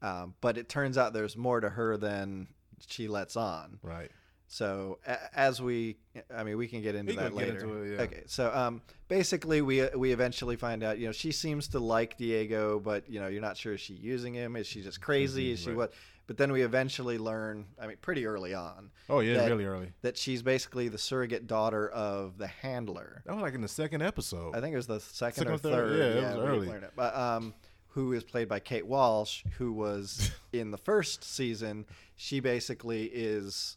Um, 0.00 0.34
but 0.40 0.56
it 0.56 0.68
turns 0.68 0.96
out 0.96 1.12
there's 1.12 1.36
more 1.36 1.60
to 1.60 1.68
her 1.68 1.96
than 1.98 2.48
she 2.86 3.08
lets 3.08 3.36
on. 3.36 3.78
Right. 3.82 4.10
So 4.52 4.98
a- 5.06 5.38
as 5.38 5.62
we, 5.62 5.96
I 6.34 6.42
mean, 6.42 6.56
we 6.58 6.66
can 6.66 6.82
get 6.82 6.96
into 6.96 7.12
We 7.12 7.16
that 7.18 7.34
later. 7.34 7.52
into 7.60 7.82
it, 7.84 7.94
yeah. 7.94 8.02
Okay. 8.02 8.22
So 8.26 8.50
um, 8.52 8.82
basically, 9.06 9.62
we 9.62 9.86
we 9.94 10.10
eventually 10.10 10.56
find 10.56 10.82
out. 10.82 10.98
You 10.98 11.06
know, 11.06 11.12
she 11.12 11.30
seems 11.30 11.68
to 11.68 11.78
like 11.78 12.16
Diego, 12.18 12.80
but 12.80 13.08
you 13.08 13.20
know, 13.20 13.28
you're 13.28 13.40
not 13.40 13.56
sure 13.56 13.74
is 13.74 13.80
she 13.80 13.94
using 13.94 14.34
him? 14.34 14.56
Is 14.56 14.66
she 14.66 14.82
just 14.82 15.00
crazy? 15.00 15.52
Is 15.52 15.60
she 15.60 15.68
Right. 15.68 15.76
what? 15.76 15.92
But 16.26 16.36
then 16.36 16.50
we 16.50 16.62
eventually 16.62 17.16
learn. 17.16 17.66
I 17.80 17.86
mean, 17.86 17.96
pretty 18.00 18.26
early 18.26 18.52
on 18.52 18.90
Oh 19.08 19.20
yeah, 19.20 19.34
That- 19.34 19.50
really 19.50 19.64
early. 19.66 19.92
that 20.02 20.16
she's 20.18 20.42
basically 20.42 20.88
the 20.88 20.98
surrogate 20.98 21.46
daughter 21.46 21.88
of 21.88 22.36
the 22.36 22.48
handler. 22.48 23.22
That 23.26 23.34
was 23.34 23.42
like 23.42 23.54
in 23.54 23.60
the 23.62 23.68
second 23.68 24.02
episode. 24.02 24.56
I 24.56 24.60
think 24.60 24.72
it 24.72 24.76
was 24.76 24.88
the 24.88 24.98
second, 24.98 25.34
Second 25.44 25.52
or 25.54 25.58
third, 25.58 25.90
third. 25.96 26.22
yeah, 26.22 26.32
it 26.32 26.36
was 26.38 26.44
early. 26.48 26.68
it. 26.70 26.92
But 26.96 27.14
um, 27.16 27.54
who 27.90 28.12
is 28.14 28.24
played 28.24 28.48
by 28.48 28.58
Kate 28.58 28.86
Walsh, 28.86 29.44
who 29.58 29.72
was 29.72 30.32
in 30.52 30.72
the 30.72 30.78
first 30.78 31.22
season. 31.22 31.86
She 32.16 32.40
basically 32.40 33.04
is. 33.06 33.76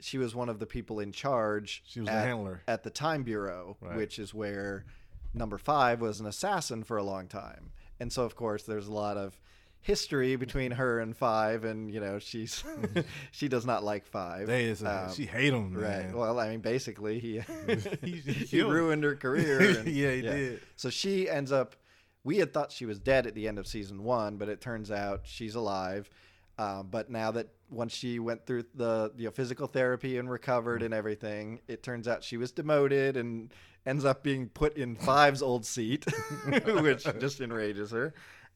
She 0.00 0.18
was 0.18 0.34
one 0.34 0.48
of 0.48 0.58
the 0.58 0.66
people 0.66 1.00
in 1.00 1.12
charge. 1.12 1.82
She 1.86 2.00
was 2.00 2.08
the 2.08 2.14
at, 2.14 2.26
handler. 2.26 2.62
at 2.68 2.82
the 2.82 2.90
Time 2.90 3.22
Bureau, 3.22 3.76
Right. 3.80 3.96
which 3.96 4.18
is 4.18 4.34
where 4.34 4.84
number 5.34 5.58
five 5.58 6.00
was 6.00 6.20
an 6.20 6.26
assassin 6.26 6.84
for 6.84 6.96
a 6.96 7.02
long 7.02 7.28
time. 7.28 7.72
And 7.98 8.12
so, 8.12 8.24
of 8.24 8.36
course, 8.36 8.62
there's 8.64 8.86
a 8.88 8.92
lot 8.92 9.16
of 9.16 9.38
history 9.80 10.34
between 10.36 10.72
her 10.72 10.98
and 10.98 11.16
five, 11.16 11.64
and 11.64 11.90
you 11.92 12.00
know, 12.00 12.18
she's 12.18 12.62
she 13.30 13.48
does 13.48 13.64
not 13.64 13.84
like 13.84 14.04
five. 14.06 14.46
They 14.48 14.64
is, 14.64 14.82
Um, 14.84 15.12
she 15.14 15.26
hate 15.26 15.52
him, 15.52 15.72
Right. 15.74 16.12
Well, 16.14 16.38
I 16.40 16.50
mean, 16.50 16.60
basically, 16.60 17.18
he 17.20 17.40
He- 18.02 18.10
he 18.10 18.32
he, 18.32 18.44
killed 18.46 18.70
her. 18.72 18.76
ruined 18.76 19.04
her 19.04 19.14
career. 19.16 19.60
and- 19.78 19.88
Yeah, 19.88 20.10
he 20.12 20.20
did. 20.22 20.60
So 20.76 20.90
she 20.90 21.28
ends 21.30 21.52
up. 21.52 21.76
We 22.24 22.38
had 22.38 22.52
thought 22.52 22.72
she 22.72 22.86
was 22.86 22.98
dead 22.98 23.28
at 23.28 23.34
the 23.36 23.46
end 23.46 23.56
of 23.60 23.68
season 23.68 24.02
one, 24.02 24.36
but 24.36 24.48
it 24.48 24.60
turns 24.60 24.90
out 24.90 25.20
she's 25.24 25.54
alive. 25.54 26.10
Um, 26.58 26.88
but 26.90 27.10
now 27.10 27.30
that 27.32 27.48
once 27.70 27.92
she 27.92 28.18
went 28.18 28.46
through 28.46 28.64
the 28.74 29.12
you 29.16 29.26
know, 29.26 29.30
physical 29.30 29.66
therapy 29.66 30.18
and 30.18 30.30
recovered 30.30 30.82
and 30.82 30.94
everything, 30.94 31.60
it 31.68 31.82
turns 31.82 32.08
out 32.08 32.24
she 32.24 32.36
was 32.36 32.52
demoted 32.52 33.16
and 33.16 33.52
ends 33.84 34.04
up 34.04 34.22
being 34.22 34.48
put 34.48 34.76
in 34.76 34.96
Five's 34.96 35.42
old 35.42 35.66
seat, 35.66 36.06
which 36.66 37.06
just 37.18 37.40
enrages 37.40 37.90
her. 37.90 38.14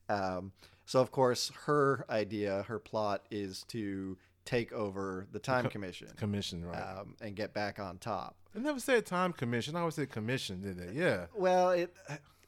Um, 0.09 0.53
so 0.87 1.01
of 1.01 1.11
course, 1.13 1.53
her 1.67 2.05
idea, 2.11 2.65
her 2.69 2.79
plot 2.79 3.25
is 3.31 3.65
to 3.69 4.17
take 4.45 4.73
over 4.73 5.27
the 5.31 5.39
Time 5.39 5.69
Commission 5.69 6.09
Commission, 6.17 6.65
right? 6.65 6.99
um, 6.99 7.15
and 7.21 7.37
get 7.37 7.53
back 7.53 7.79
on 7.79 7.99
top. 7.99 8.37
they 8.55 8.61
never 8.61 8.81
said 8.81 9.07
time 9.07 9.33
commission. 9.33 9.77
I 9.77 9.81
always 9.81 9.95
said 9.95 10.11
commission, 10.11 10.63
did 10.63 10.79
they? 10.79 10.99
Yeah. 10.99 11.27
Well, 11.35 11.71
it 11.71 11.95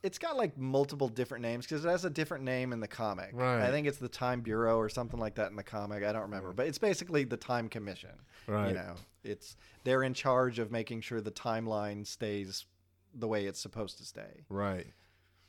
it's 0.02 0.18
got 0.18 0.36
like 0.36 0.58
multiple 0.58 1.08
different 1.08 1.42
names 1.42 1.64
because 1.64 1.84
it 1.84 1.88
has 1.88 2.04
a 2.04 2.10
different 2.10 2.44
name 2.44 2.72
in 2.72 2.80
the 2.80 2.88
comic. 2.88 3.30
Right. 3.32 3.62
I 3.62 3.70
think 3.70 3.86
it's 3.86 3.98
the 3.98 4.08
Time 4.08 4.40
Bureau 4.40 4.76
or 4.76 4.88
something 4.88 5.20
like 5.20 5.36
that 5.36 5.50
in 5.50 5.56
the 5.56 5.62
comic. 5.62 6.02
I 6.04 6.12
don't 6.12 6.22
remember, 6.22 6.52
but 6.52 6.66
it's 6.66 6.78
basically 6.78 7.24
the 7.24 7.36
Time 7.36 7.68
Commission. 7.68 8.10
Right. 8.46 8.68
You 8.68 8.74
know, 8.74 8.94
it's 9.22 9.56
they're 9.84 10.02
in 10.02 10.14
charge 10.14 10.58
of 10.58 10.70
making 10.70 11.02
sure 11.02 11.20
the 11.20 11.30
timeline 11.30 12.06
stays 12.06 12.66
the 13.14 13.28
way 13.28 13.46
it's 13.46 13.60
supposed 13.60 13.98
to 13.98 14.04
stay. 14.04 14.44
Right. 14.48 14.86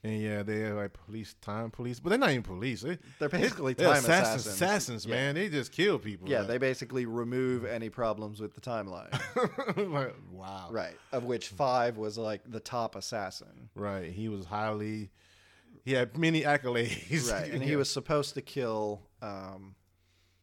And 0.06 0.22
yeah, 0.22 0.44
they're 0.44 0.74
like 0.74 0.92
police, 1.06 1.34
time 1.42 1.72
police, 1.72 2.02
but 2.02 2.10
they're 2.10 2.18
not 2.20 2.32
even 2.32 2.44
police. 2.44 2.82
They, 2.82 2.98
They're 3.20 3.30
basically 3.30 3.74
they're 3.74 3.88
time 3.88 4.00
assassins. 4.00 4.46
assassins. 4.46 4.56
Assassins, 4.62 5.06
Yeah. 5.06 5.16
man. 5.16 5.36
They 5.36 5.48
just 5.48 5.72
kill 5.72 5.98
people. 5.98 6.28
Yeah, 6.28 6.40
like- 6.40 6.48
they 6.50 6.58
basically 6.58 7.06
remove 7.06 7.64
any 7.64 7.90
problems 7.90 8.42
with 8.42 8.54
the 8.54 8.60
timeline. 8.60 9.12
like, 9.94 10.14
wow. 10.30 10.68
right. 10.72 10.98
Of 11.14 11.24
which 11.24 11.48
five 11.48 11.96
was 11.98 12.18
like 12.18 12.42
the 12.46 12.60
top 12.60 12.96
assassin. 12.98 13.70
Right. 13.76 14.12
He 14.12 14.28
was 14.28 14.46
highly. 14.46 15.10
He 15.86 15.94
had 15.94 16.18
many 16.18 16.42
accolades. 16.42 17.32
Right. 17.32 17.52
And 17.54 17.64
he 17.70 17.78
was 17.78 17.90
supposed 17.90 18.34
to 18.34 18.42
kill 18.42 19.04
um, 19.22 19.74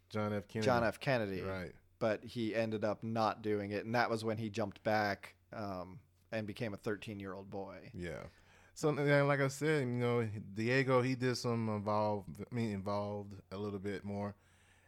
John 0.08 0.32
F. 0.32 0.48
Kennedy. 0.48 0.64
John 0.66 0.84
F. 0.84 1.00
Kennedy. 1.00 1.42
Right. 1.42 1.72
but 1.98 2.24
he 2.24 2.54
ended 2.54 2.82
up 2.82 3.04
not 3.04 3.42
doing 3.42 3.72
it, 3.72 3.84
and 3.84 3.94
that 3.94 4.08
was 4.08 4.24
when 4.24 4.38
he 4.38 4.48
jumped 4.48 4.82
back 4.84 5.34
um, 5.52 5.98
and 6.32 6.46
became 6.46 6.72
a 6.72 6.78
13 6.78 7.20
year 7.20 7.34
old 7.34 7.50
boy. 7.50 7.90
Yeah. 7.92 8.22
So 8.74 8.90
like 8.90 9.40
I 9.40 9.48
said, 9.48 9.80
you 9.82 9.86
know, 9.94 10.28
Diego 10.54 11.02
he 11.02 11.14
did 11.14 11.36
some 11.36 11.68
involved. 11.68 12.40
I 12.40 12.54
mean, 12.54 12.72
involved 12.72 13.34
a 13.52 13.56
little 13.56 13.78
bit 13.78 14.04
more, 14.04 14.34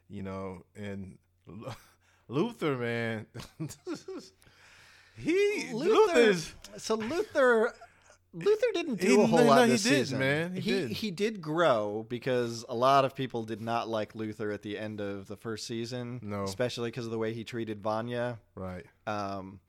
you 0.09 0.23
know, 0.23 0.65
and 0.77 1.19
Lu- 1.47 1.67
Luther, 2.29 2.77
man, 2.77 3.27
he 5.17 5.69
Luther, 5.73 6.35
so 6.79 6.95
Luther. 6.95 7.73
Luther 8.35 8.67
didn't 8.73 8.95
do 8.99 9.09
He- 9.19 9.23
a 9.23 9.27
whole 9.27 9.41
no, 9.41 9.45
lot 9.45 9.57
no, 9.57 9.63
he 9.65 9.73
this 9.73 9.83
did, 9.83 9.91
season. 10.07 10.19
man. 10.21 10.55
He 10.55 10.61
he 10.63 10.71
did. 10.71 10.91
he 10.93 11.11
did 11.11 11.43
grow 11.43 12.07
because 12.09 12.65
a 12.67 12.75
lot 12.75 13.05
of 13.05 13.15
people 13.15 13.43
did 13.43 13.61
not 13.61 13.89
like 13.91 14.15
Luther 14.15 14.51
at 14.53 14.63
the 14.63 14.79
end 14.79 15.03
of 15.03 15.27
the 15.27 15.37
first 15.37 15.67
season. 15.67 16.19
No. 16.23 16.45
especially 16.45 16.89
because 16.91 17.05
of 17.05 17.11
the 17.11 17.19
way 17.19 17.35
he 17.35 17.45
treated 17.45 17.83
Vanya. 17.83 18.39
right. 18.55 18.87
Um, 19.07 19.61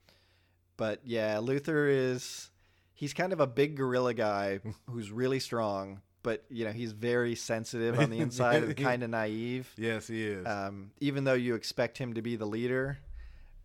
but 0.78 1.00
yeah, 1.04 1.40
Luther 1.40 1.88
is 1.88 2.48
he's 2.94 3.12
kind 3.12 3.32
of 3.32 3.40
a 3.40 3.46
big 3.46 3.76
gorilla 3.76 4.14
guy 4.14 4.60
who's 4.88 5.10
really 5.10 5.40
strong, 5.40 6.00
but 6.22 6.44
you 6.48 6.64
know 6.64 6.72
he's 6.72 6.92
very 6.92 7.34
sensitive 7.34 7.98
on 7.98 8.10
the 8.10 8.18
inside 8.26 8.62
and 8.62 8.76
kind 8.76 9.02
of 9.02 9.10
naive. 9.10 9.70
Yes, 9.76 10.06
he 10.06 10.24
is. 10.24 10.46
um, 10.46 10.90
even 11.00 11.24
though 11.24 11.34
you 11.34 11.54
expect 11.54 11.98
him 11.98 12.14
to 12.14 12.22
be 12.22 12.36
the 12.36 12.46
leader. 12.46 12.98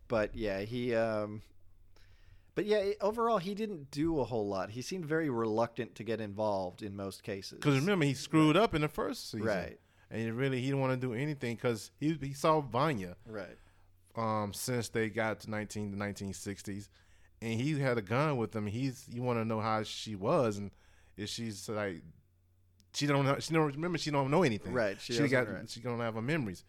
But 0.08 0.34
yeah, 0.34 0.60
he. 0.60 0.94
Um, 0.94 1.42
but 2.56 2.66
yeah, 2.66 2.90
overall, 3.00 3.38
he 3.38 3.54
didn't 3.54 3.90
do 3.92 4.18
a 4.20 4.24
whole 4.24 4.48
lot. 4.48 4.70
He 4.70 4.82
seemed 4.82 5.06
very 5.06 5.30
reluctant 5.30 5.94
to 5.94 6.04
get 6.04 6.20
involved 6.20 6.82
in 6.82 6.96
most 6.96 7.22
cases. 7.22 7.58
Because 7.58 7.78
remember, 7.78 8.04
he 8.04 8.14
screwed 8.14 8.56
up 8.56 8.74
in 8.74 8.82
the 8.82 8.88
first 8.88 9.30
season, 9.30 9.46
Right. 9.46 9.78
And 10.10 10.20
he 10.20 10.30
really 10.32 10.58
he 10.60 10.66
didn't 10.66 10.80
want 10.80 11.00
to 11.00 11.06
do 11.06 11.14
anything 11.14 11.54
because 11.54 11.92
he 12.00 12.18
he 12.20 12.32
saw 12.32 12.60
Vanya 12.60 13.14
right, 13.24 13.56
um 14.16 14.52
since 14.52 14.88
they 14.88 15.08
got 15.08 15.38
to 15.42 15.50
19 15.50 15.92
the 15.92 15.96
1960s, 15.96 16.88
and 17.42 17.60
he 17.60 17.78
had 17.78 17.98
a 17.98 18.02
gun 18.02 18.36
with 18.36 18.54
him. 18.54 18.66
He's 18.66 19.06
you 19.10 19.22
want 19.22 19.38
to 19.38 19.44
know 19.44 19.60
how 19.60 19.82
she 19.82 20.14
was 20.14 20.58
and 20.58 20.70
if 21.16 21.28
she's 21.28 21.68
like 21.68 22.02
she 22.94 23.06
don't 23.06 23.24
know 23.24 23.38
she 23.38 23.52
don't 23.54 23.72
remember 23.74 23.98
she 23.98 24.10
don't 24.10 24.30
know 24.30 24.42
anything. 24.42 24.72
Right, 24.72 25.00
she 25.00 25.12
She, 25.14 25.28
got 25.28 25.48
right. 25.48 25.68
she 25.68 25.80
don't 25.80 26.00
have 26.00 26.14
her 26.14 26.22
memories, 26.22 26.64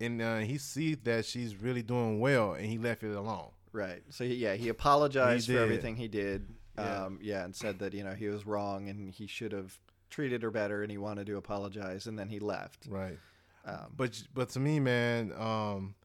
and 0.00 0.20
uh, 0.22 0.38
he 0.38 0.56
see 0.58 0.94
that 0.94 1.24
she's 1.26 1.54
really 1.56 1.82
doing 1.82 2.20
well, 2.20 2.54
and 2.54 2.66
he 2.66 2.78
left 2.78 3.02
it 3.02 3.14
alone. 3.14 3.50
right. 3.72 4.02
So 4.10 4.24
he, 4.24 4.34
yeah, 4.36 4.54
he 4.54 4.68
apologized 4.70 5.46
He 5.46 5.54
for 5.54 5.60
everything 5.60 5.96
he 5.96 6.08
did. 6.08 6.48
Yeah. 6.76 7.04
Um, 7.06 7.18
yeah, 7.20 7.44
and 7.44 7.54
said 7.56 7.80
that 7.80 7.92
you 7.92 8.04
know 8.04 8.12
he 8.14 8.28
was 8.28 8.46
wrong 8.46 8.88
and 8.88 9.12
he 9.12 9.26
should 9.26 9.52
have 9.52 9.78
treated 10.10 10.42
her 10.42 10.50
better, 10.50 10.82
and 10.82 10.90
he 10.90 10.96
wanted 10.98 11.26
to 11.26 11.36
apologize, 11.36 12.06
and 12.06 12.18
then 12.18 12.28
he 12.28 12.38
left. 12.38 12.86
Right. 12.88 13.18
Um, 13.66 13.92
But 13.96 14.22
but 14.32 14.48
to 14.50 14.60
me, 14.60 14.78
man, 14.80 15.32
um, 15.36 15.96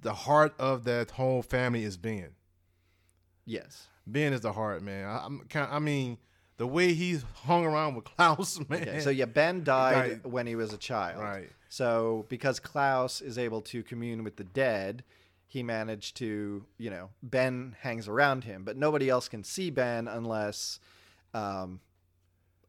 the 0.00 0.12
heart 0.12 0.54
of 0.58 0.84
that 0.84 1.12
whole 1.12 1.42
family 1.42 1.82
is 1.84 1.96
Ben. 1.96 2.30
Yes. 3.46 3.86
Ben 4.06 4.32
is 4.32 4.42
the 4.42 4.52
heart, 4.52 4.82
man. 4.82 5.06
I, 5.06 5.24
I'm. 5.24 5.46
I 5.54 5.78
mean, 5.78 6.18
the 6.58 6.66
way 6.66 6.92
he's 6.94 7.24
hung 7.44 7.64
around 7.64 7.94
with 7.94 8.04
Klaus, 8.04 8.58
man. 8.68 8.82
Okay, 8.82 9.00
so 9.00 9.10
yeah, 9.10 9.24
Ben 9.24 9.64
died 9.64 10.22
Died. 10.22 10.26
when 10.32 10.46
he 10.46 10.56
was 10.56 10.72
a 10.72 10.78
child. 10.78 11.22
Right. 11.22 11.50
So 11.68 12.26
because 12.28 12.60
Klaus 12.60 13.20
is 13.20 13.38
able 13.38 13.60
to 13.62 13.82
commune 13.82 14.22
with 14.24 14.36
the 14.36 14.44
dead, 14.44 15.02
he 15.46 15.62
managed 15.62 16.16
to, 16.18 16.64
you 16.78 16.90
know, 16.90 17.10
Ben 17.22 17.76
hangs 17.80 18.06
around 18.08 18.44
him, 18.44 18.62
but 18.64 18.76
nobody 18.76 19.08
else 19.08 19.28
can 19.28 19.42
see 19.42 19.70
Ben 19.70 20.06
unless, 20.06 20.78
um, 21.32 21.80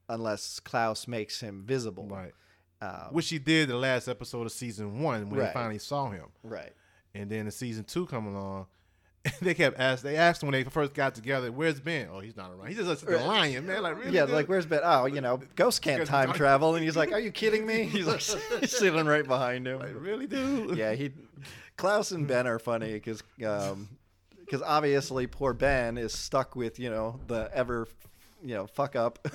unless 0.09 0.59
Klaus 0.59 1.07
makes 1.07 1.39
him 1.41 1.63
visible. 1.65 2.07
Right. 2.07 2.33
Um, 2.81 3.07
Which 3.11 3.29
he 3.29 3.39
did 3.39 3.69
the 3.69 3.77
last 3.77 4.07
episode 4.07 4.45
of 4.45 4.51
season 4.51 4.99
one 5.01 5.29
when 5.29 5.39
Right. 5.39 5.47
they 5.47 5.53
finally 5.53 5.79
saw 5.79 6.09
him, 6.11 6.25
right. 6.43 6.73
and 7.13 7.29
then 7.29 7.45
in 7.45 7.51
season 7.51 7.83
two 7.85 8.05
come 8.05 8.27
along. 8.27 8.67
They 9.41 9.53
kept 9.53 9.79
ask. 9.79 10.03
They 10.03 10.15
asked 10.17 10.43
him 10.43 10.47
when 10.51 10.63
they 10.63 10.69
first 10.69 10.93
got 10.93 11.15
together, 11.15 11.51
"Where's 11.51 11.79
Ben?" 11.79 12.07
Oh, 12.11 12.19
he's 12.19 12.35
not 12.35 12.51
around. 12.51 12.67
He's 12.67 12.77
just 12.77 13.05
the 13.05 13.17
lion, 13.17 13.65
man. 13.65 13.81
Like 13.83 13.97
really? 13.97 14.11
Yeah, 14.11 14.25
dude? 14.25 14.35
like 14.35 14.47
where's 14.47 14.65
Ben? 14.65 14.81
Oh, 14.83 15.05
you 15.05 15.21
know, 15.21 15.39
Ghost 15.55 15.81
can't 15.81 16.05
time 16.05 16.31
travel, 16.33 16.75
and 16.75 16.83
he's 16.83 16.95
like, 16.95 17.11
"Are 17.11 17.19
you 17.19 17.31
kidding 17.31 17.65
me?" 17.65 17.83
He's 17.95 18.05
like 18.07 18.21
he's 18.61 18.77
sitting 18.77 19.05
right 19.05 19.25
behind 19.27 19.67
him. 19.67 19.79
Like, 19.79 19.93
really, 19.95 20.27
dude? 20.27 20.77
yeah, 20.77 20.93
he 20.93 21.11
Klaus 21.77 22.11
and 22.11 22.27
Ben 22.27 22.47
are 22.47 22.59
funny 22.59 22.93
because 22.93 23.23
because 23.37 24.61
obviously 24.63 25.27
poor 25.27 25.53
Ben 25.53 25.97
is 25.97 26.13
stuck 26.13 26.55
with 26.55 26.79
you 26.79 26.89
know 26.89 27.19
the 27.27 27.49
ever 27.53 27.87
you 28.43 28.53
know 28.53 28.67
fuck 28.67 28.95
up 28.95 29.27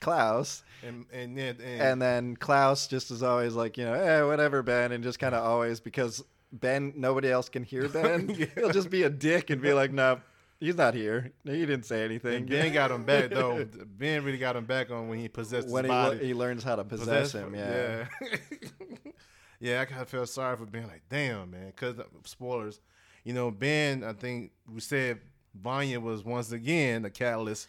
Klaus, 0.00 0.62
And 0.86 1.06
and 1.12 1.36
then 1.36 1.56
and, 1.62 1.80
and 1.80 2.02
then 2.02 2.36
Klaus 2.36 2.86
just 2.86 3.10
is 3.10 3.22
always 3.22 3.54
like 3.54 3.78
you 3.78 3.84
know 3.84 3.94
eh 3.94 4.22
whatever 4.22 4.62
Ben, 4.62 4.92
and 4.92 5.02
just 5.02 5.18
kind 5.18 5.34
of 5.34 5.42
always 5.44 5.80
because 5.80 6.22
Ben 6.52 6.92
nobody 6.96 7.30
else 7.30 7.48
can 7.48 7.62
hear 7.62 7.88
Ben, 7.88 8.28
Yeah. 8.36 8.46
he'll 8.54 8.70
just 8.70 8.90
be 8.90 9.02
a 9.04 9.10
dick 9.10 9.50
and 9.50 9.60
be 9.62 9.72
like 9.72 9.92
no. 9.92 10.20
He's 10.60 10.76
not 10.76 10.94
here. 10.94 11.32
He 11.44 11.66
didn't 11.66 11.86
say 11.86 12.04
anything. 12.04 12.34
and 12.36 12.48
Ben 12.48 12.72
got 12.80 12.90
him 12.92 13.02
back 13.04 13.30
though. 13.30 13.66
Ben 13.98 14.22
really 14.22 14.38
got 14.38 14.54
him 14.54 14.64
back 14.64 14.90
on 14.92 15.08
when 15.08 15.18
he 15.18 15.28
possessed 15.28 15.68
when 15.68 15.84
his 15.84 15.90
he, 15.90 15.96
body. 15.96 16.26
he 16.26 16.34
learns 16.34 16.62
how 16.62 16.76
to 16.76 16.84
possess 16.84 17.32
him. 17.32 17.54
Yeah. 17.54 18.06
Yeah. 18.20 18.36
Yeah, 19.60 19.80
I 19.80 19.84
kind 19.84 20.02
of 20.02 20.08
felt 20.08 20.28
sorry 20.28 20.56
for 20.56 20.66
Ben. 20.66 20.88
Like, 20.88 21.02
damn, 21.08 21.52
man. 21.52 21.66
Because 21.68 21.94
spoilers, 22.24 22.80
you 23.22 23.32
know, 23.32 23.52
Ben. 23.52 24.02
I 24.02 24.12
think 24.12 24.50
we 24.68 24.80
said 24.80 25.20
Vanya 25.54 26.00
was 26.00 26.24
once 26.24 26.50
again 26.50 27.02
the 27.02 27.10
catalyst 27.10 27.68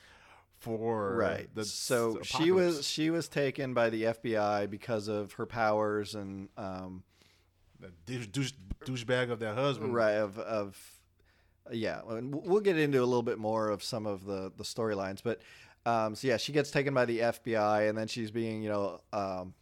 for 0.58 1.16
right 1.18 1.54
The 1.54 1.66
so 1.66 2.18
s- 2.20 2.26
she 2.26 2.50
was 2.52 2.88
she 2.88 3.10
was 3.12 3.28
taken 3.28 3.74
by 3.74 3.90
the 3.90 4.04
fbi 4.04 4.70
because 4.70 5.10
of 5.10 5.34
her 5.34 5.46
powers 5.46 6.16
and 6.16 6.48
um 6.58 7.04
the 7.84 7.92
douche, 8.06 8.28
douche, 8.28 8.54
douchebag 8.86 9.30
of 9.32 9.40
that 9.40 9.56
husband. 9.56 9.94
right 9.94 10.14
of 10.14 10.38
of 10.40 10.78
yeah 11.72 12.02
and 12.10 12.36
we'll 12.36 12.62
get 12.62 12.78
into 12.78 13.00
a 13.00 13.06
little 13.06 13.24
bit 13.24 13.38
more 13.38 13.70
of 13.70 13.84
some 13.84 14.06
of 14.06 14.26
the 14.26 14.52
the 14.58 14.64
storylines 14.64 15.20
but 15.24 15.42
um 15.86 16.16
so 16.16 16.28
yeah 16.28 16.38
she 16.38 16.52
gets 16.52 16.72
taken 16.72 16.94
by 16.94 17.06
the 17.06 17.20
fbi 17.20 17.88
and 17.88 17.98
then 17.98 18.08
she's 18.08 18.32
being 18.32 18.62
you 18.62 18.70
know 18.70 19.00
um 19.14 19.54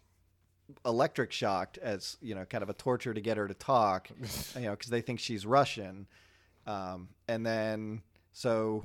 electric 0.85 1.31
shocked 1.31 1.77
as 1.79 2.17
you 2.21 2.33
know 2.33 2.45
kind 2.45 2.63
of 2.63 2.69
a 2.69 2.73
torture 2.73 3.13
to 3.13 3.21
get 3.21 3.37
her 3.37 3.47
to 3.47 3.53
talk 3.53 4.09
you 4.55 4.61
know 4.61 4.71
because 4.71 4.89
they 4.89 5.01
think 5.01 5.19
she's 5.19 5.45
russian 5.45 6.07
um 6.65 7.09
and 7.27 7.45
then 7.45 8.01
so 8.31 8.83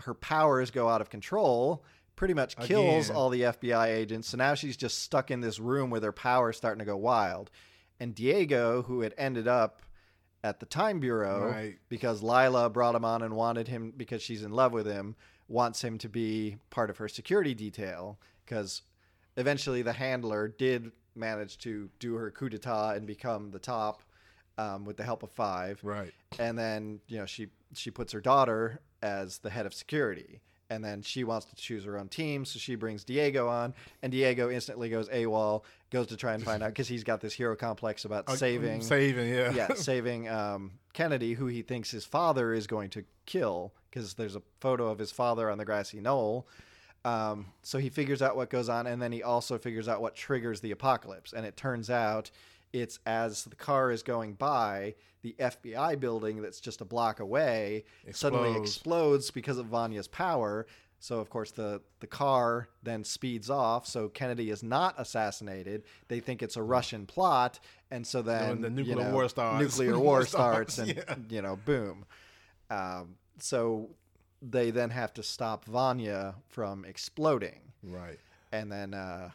her 0.00 0.14
powers 0.14 0.70
go 0.70 0.88
out 0.88 1.00
of 1.00 1.08
control 1.10 1.84
pretty 2.18 2.34
much 2.34 2.56
kills 2.56 3.06
Again. 3.06 3.16
all 3.16 3.30
the 3.30 3.42
FBI 3.42 3.86
agents. 3.86 4.28
So 4.28 4.36
now 4.36 4.54
she's 4.54 4.76
just 4.76 5.02
stuck 5.02 5.30
in 5.30 5.40
this 5.40 5.60
room 5.60 5.88
with 5.88 6.02
her 6.02 6.10
power 6.10 6.52
starting 6.52 6.80
to 6.80 6.84
go 6.84 6.96
wild. 6.96 7.48
And 8.00 8.14
Diego, 8.14 8.82
who 8.82 9.00
had 9.00 9.14
ended 9.18 9.48
up 9.48 9.82
at 10.44 10.60
the 10.60 10.66
Time 10.66 11.00
Bureau 11.00 11.46
Right. 11.48 11.78
because 11.88 12.22
Lila 12.22 12.70
brought 12.70 12.94
him 12.94 13.04
on 13.04 13.22
and 13.22 13.34
wanted 13.34 13.68
him 13.68 13.92
because 13.96 14.22
she's 14.22 14.42
in 14.44 14.52
love 14.52 14.72
with 14.72 14.86
him, 14.86 15.16
wants 15.48 15.82
him 15.82 15.98
to 15.98 16.08
be 16.08 16.58
part 16.70 16.90
of 16.90 16.98
her 16.98 17.08
security 17.08 17.54
detail 17.54 18.18
because 18.44 18.82
eventually 19.36 19.82
the 19.82 19.92
handler 19.94 20.46
did 20.48 20.92
manage 21.16 21.58
to 21.58 21.90
do 21.98 22.14
her 22.14 22.30
coup 22.30 22.48
d'etat 22.48 22.92
and 22.92 23.06
become 23.06 23.50
the 23.50 23.58
top 23.58 24.02
um, 24.58 24.84
with 24.84 24.96
the 24.96 25.02
help 25.04 25.22
of 25.22 25.30
five 25.32 25.80
Right. 25.82 26.12
and 26.38 26.56
then 26.58 27.00
you 27.08 27.18
know 27.18 27.26
she 27.26 27.48
she 27.74 27.90
puts 27.90 28.12
her 28.12 28.20
daughter 28.20 28.80
as 29.02 29.38
the 29.38 29.50
head 29.50 29.66
of 29.66 29.74
security 29.74 30.40
and 30.70 30.84
then 30.84 31.00
she 31.02 31.24
wants 31.24 31.46
to 31.46 31.54
choose 31.56 31.84
her 31.84 31.98
own 31.98 32.08
team 32.08 32.44
so 32.44 32.58
she 32.58 32.74
brings 32.74 33.04
diego 33.04 33.48
on 33.48 33.72
and 34.02 34.12
diego 34.12 34.50
instantly 34.50 34.88
goes 34.88 35.08
awol 35.08 35.62
goes 35.90 36.06
to 36.06 36.16
try 36.16 36.34
and 36.34 36.42
find 36.42 36.62
out 36.62 36.68
because 36.70 36.88
he's 36.88 37.04
got 37.04 37.20
this 37.20 37.32
hero 37.32 37.56
complex 37.56 38.04
about 38.04 38.28
Uh, 38.28 38.36
saving 38.36 38.82
Saving. 38.82 39.32
Yeah. 39.32 39.52
yeah 39.52 39.68
saving 39.74 40.28
um, 40.28 40.72
kennedy 40.92 41.34
who 41.34 41.46
he 41.46 41.62
thinks 41.62 41.90
his 41.90 42.04
father 42.04 42.52
is 42.52 42.66
going 42.66 42.90
to 42.90 43.04
kill 43.26 43.72
because 43.90 44.14
there's 44.14 44.36
a 44.36 44.42
photo 44.60 44.88
of 44.88 44.98
his 44.98 45.10
father 45.10 45.50
on 45.50 45.58
the 45.58 45.64
grassy 45.64 46.00
knoll 46.00 46.46
um, 47.04 47.46
so 47.62 47.78
he 47.78 47.88
figures 47.90 48.20
out 48.20 48.36
what 48.36 48.50
goes 48.50 48.68
on, 48.68 48.86
and 48.88 49.00
then 49.00 49.12
he 49.12 49.22
also 49.22 49.56
figures 49.56 49.88
out 49.88 50.02
what 50.02 50.16
triggers 50.16 50.60
the 50.60 50.72
apocalypse. 50.72 51.32
And 51.32 51.46
it 51.46 51.56
turns 51.56 51.88
out 51.90 52.30
it's 52.72 52.98
as 53.06 53.44
the 53.44 53.56
car 53.56 53.90
is 53.90 54.02
going 54.02 54.34
by, 54.34 54.94
the 55.22 55.34
FBI 55.38 55.98
building 55.98 56.42
that's 56.42 56.60
just 56.60 56.80
a 56.80 56.84
block 56.84 57.18
away 57.20 57.84
suddenly 58.12 58.50
Explodes. 58.50 58.70
explodes 58.70 59.30
because 59.30 59.58
of 59.58 59.66
Vanya's 59.66 60.08
power. 60.08 60.66
So 61.00 61.20
of 61.20 61.30
course 61.30 61.50
the 61.52 61.80
the 62.00 62.06
car 62.06 62.68
then 62.82 63.04
speeds 63.04 63.48
off. 63.50 63.86
So 63.86 64.08
Kennedy 64.08 64.50
is 64.50 64.62
not 64.62 64.94
assassinated. 64.98 65.84
They 66.08 66.20
think 66.20 66.42
it's 66.42 66.56
a 66.56 66.62
Russian 66.62 67.06
plot, 67.06 67.60
and 67.90 68.06
so 68.06 68.20
then 68.22 68.60
the 68.62 68.68
you 68.68 68.74
nuclear 68.74 68.96
know, 69.04 69.12
war 69.12 69.28
starts. 69.28 69.62
Nuclear 69.62 69.98
war 70.08 70.24
starts, 70.26 70.74
starts, 70.74 70.78
and 70.78 70.96
yeah. 71.08 71.14
you 71.36 71.42
know, 71.42 71.56
boom. 71.56 72.04
Um, 72.70 73.16
so 73.38 73.90
they 74.42 74.70
then 74.70 74.90
have 74.90 75.12
to 75.14 75.22
stop 75.22 75.64
Vanya 75.64 76.34
from 76.48 76.84
exploding, 76.84 77.60
Right. 77.82 78.18
and 78.52 78.70
then 78.70 78.92
uh, 78.94 79.30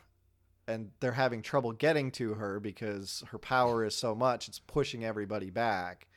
and 0.67 0.91
they're 0.99 1.11
having 1.11 1.41
trouble 1.41 1.71
getting 1.71 2.11
to 2.11 2.35
her 2.35 2.59
because 2.59 3.23
her 3.31 3.37
power 3.37 3.85
is 3.85 3.95
so 3.95 4.15
much 4.15 4.47
it's 4.47 4.59
pushing 4.59 5.03
everybody 5.03 5.49
back. 5.49 6.07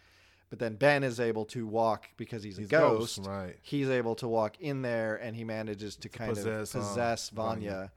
But 0.48 0.60
then 0.60 0.76
Ben 0.76 1.02
is 1.02 1.18
able 1.18 1.44
to 1.46 1.66
walk 1.66 2.08
because 2.16 2.44
he's 2.44 2.58
a 2.58 2.62
ghost. 2.62 3.16
ghost, 3.16 3.28
right. 3.28 3.56
He's 3.62 3.88
able 3.90 4.14
to 4.16 4.28
walk 4.28 4.60
in 4.60 4.82
there, 4.82 5.16
and 5.16 5.34
he 5.34 5.42
manages 5.42 5.96
to 5.96 6.08
kind 6.08 6.30
possess, 6.34 6.74
of 6.74 6.82
um, 6.82 6.88
possess 6.88 7.30
Vanya, 7.30 7.70
Vanya. 7.70 7.92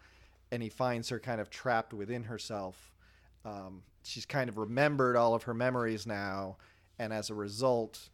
and 0.51 0.63
he 0.63 0.69
finds 0.69 1.09
her 1.09 1.19
kind 1.19 1.39
of 1.39 1.51
trapped 1.51 1.93
within 1.93 2.23
herself. 2.23 2.91
Um, 3.45 3.83
she's 4.03 4.25
kind 4.25 4.49
of 4.49 4.57
remembered 4.57 5.15
all 5.15 5.35
of 5.35 5.43
her 5.43 5.53
memories 5.53 6.07
now, 6.07 6.57
and 6.97 7.13
as 7.13 7.29
a 7.29 7.35
result, 7.35 8.09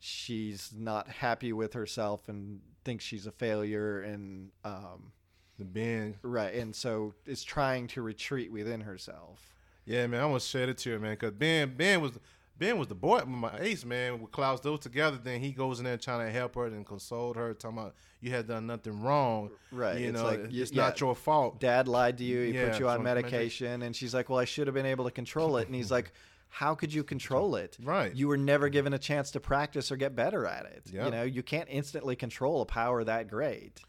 she's 0.00 0.72
not 0.76 1.08
happy 1.08 1.52
with 1.52 1.74
herself 1.74 2.28
and 2.28 2.60
thinks 2.84 3.04
she's 3.04 3.26
a 3.26 3.32
failure 3.32 4.00
and 4.00 4.50
um, 4.64 5.12
The 5.58 5.64
Ben. 5.64 6.16
right 6.22 6.54
and 6.54 6.74
so 6.74 7.14
is 7.26 7.42
trying 7.44 7.86
to 7.88 8.02
retreat 8.02 8.52
within 8.52 8.82
herself 8.82 9.52
Yeah, 9.86 10.06
man. 10.06 10.20
I 10.20 10.24
almost 10.24 10.48
shed 10.50 10.68
a 10.68 10.74
tear, 10.74 10.98
man, 10.98 11.12
because 11.12 11.32
Ben, 11.32 11.74
Ben 11.76 12.00
was. 12.00 12.12
Ben 12.58 12.78
was 12.78 12.88
the 12.88 12.94
boy, 12.94 13.20
my 13.26 13.52
ace 13.58 13.84
man. 13.84 14.18
With 14.18 14.32
Klaus, 14.32 14.60
those 14.60 14.80
together, 14.80 15.18
then 15.22 15.40
he 15.40 15.52
goes 15.52 15.78
in 15.78 15.84
there 15.84 15.98
trying 15.98 16.24
to 16.26 16.32
help 16.32 16.54
her 16.54 16.64
and 16.64 16.86
console 16.86 17.34
her, 17.34 17.52
talking 17.52 17.76
about 17.76 17.94
you 18.22 18.30
had 18.30 18.48
done 18.48 18.66
nothing 18.66 19.02
wrong. 19.02 19.50
Right, 19.70 19.98
You 20.00 20.08
it's 20.08 20.18
know, 20.18 20.24
like, 20.24 20.40
it's 20.50 20.72
y- 20.72 20.76
not 20.78 20.98
your 20.98 21.14
fault. 21.14 21.60
dad 21.60 21.86
lied 21.86 22.16
to 22.16 22.24
you 22.24 22.40
he 22.40 22.52
Yeah, 22.52 22.70
put 22.70 22.80
you 22.80 22.88
on 22.88 22.96
from 22.96 23.04
medication 23.04 23.82
and 23.82 23.94
she's 23.94 24.14
like 24.14 24.30
well 24.30 24.38
i 24.38 24.46
should 24.46 24.66
have 24.68 24.72
been 24.74 24.86
able 24.86 25.04
to 25.04 25.10
control 25.10 25.58
it 25.58 25.66
and 25.66 25.74
he's 25.74 25.90
like 25.90 26.12
how 26.48 26.74
could 26.74 26.94
you 26.94 27.04
control 27.04 27.56
it 27.56 27.76
Right. 27.82 28.14
you 28.14 28.26
were 28.26 28.38
never 28.38 28.70
given 28.70 28.94
a 28.94 28.98
chance 28.98 29.30
to 29.32 29.40
practice 29.40 29.92
or 29.92 29.96
get 29.98 30.16
better 30.16 30.46
at 30.46 30.64
it 30.64 30.82
you 30.90 31.10
know 31.10 31.24
you 31.24 31.42
can't 31.42 31.68
instantly 31.70 32.16
control 32.16 32.62
a 32.62 32.64
power 32.66 33.04
that 33.04 33.28
great 33.28 33.82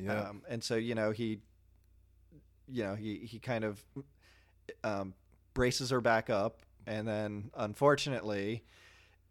Yeah. 0.00 0.20
Um, 0.20 0.42
and 0.48 0.62
so 0.62 0.76
you 0.76 0.94
know 0.94 1.10
he, 1.10 1.38
you 2.68 2.82
know 2.84 2.94
he 2.94 3.16
he 3.18 3.38
kind 3.38 3.64
of 3.64 3.82
um, 4.84 5.14
braces 5.54 5.90
her 5.90 6.00
back 6.00 6.30
up, 6.30 6.62
and 6.86 7.06
then 7.06 7.50
unfortunately, 7.56 8.64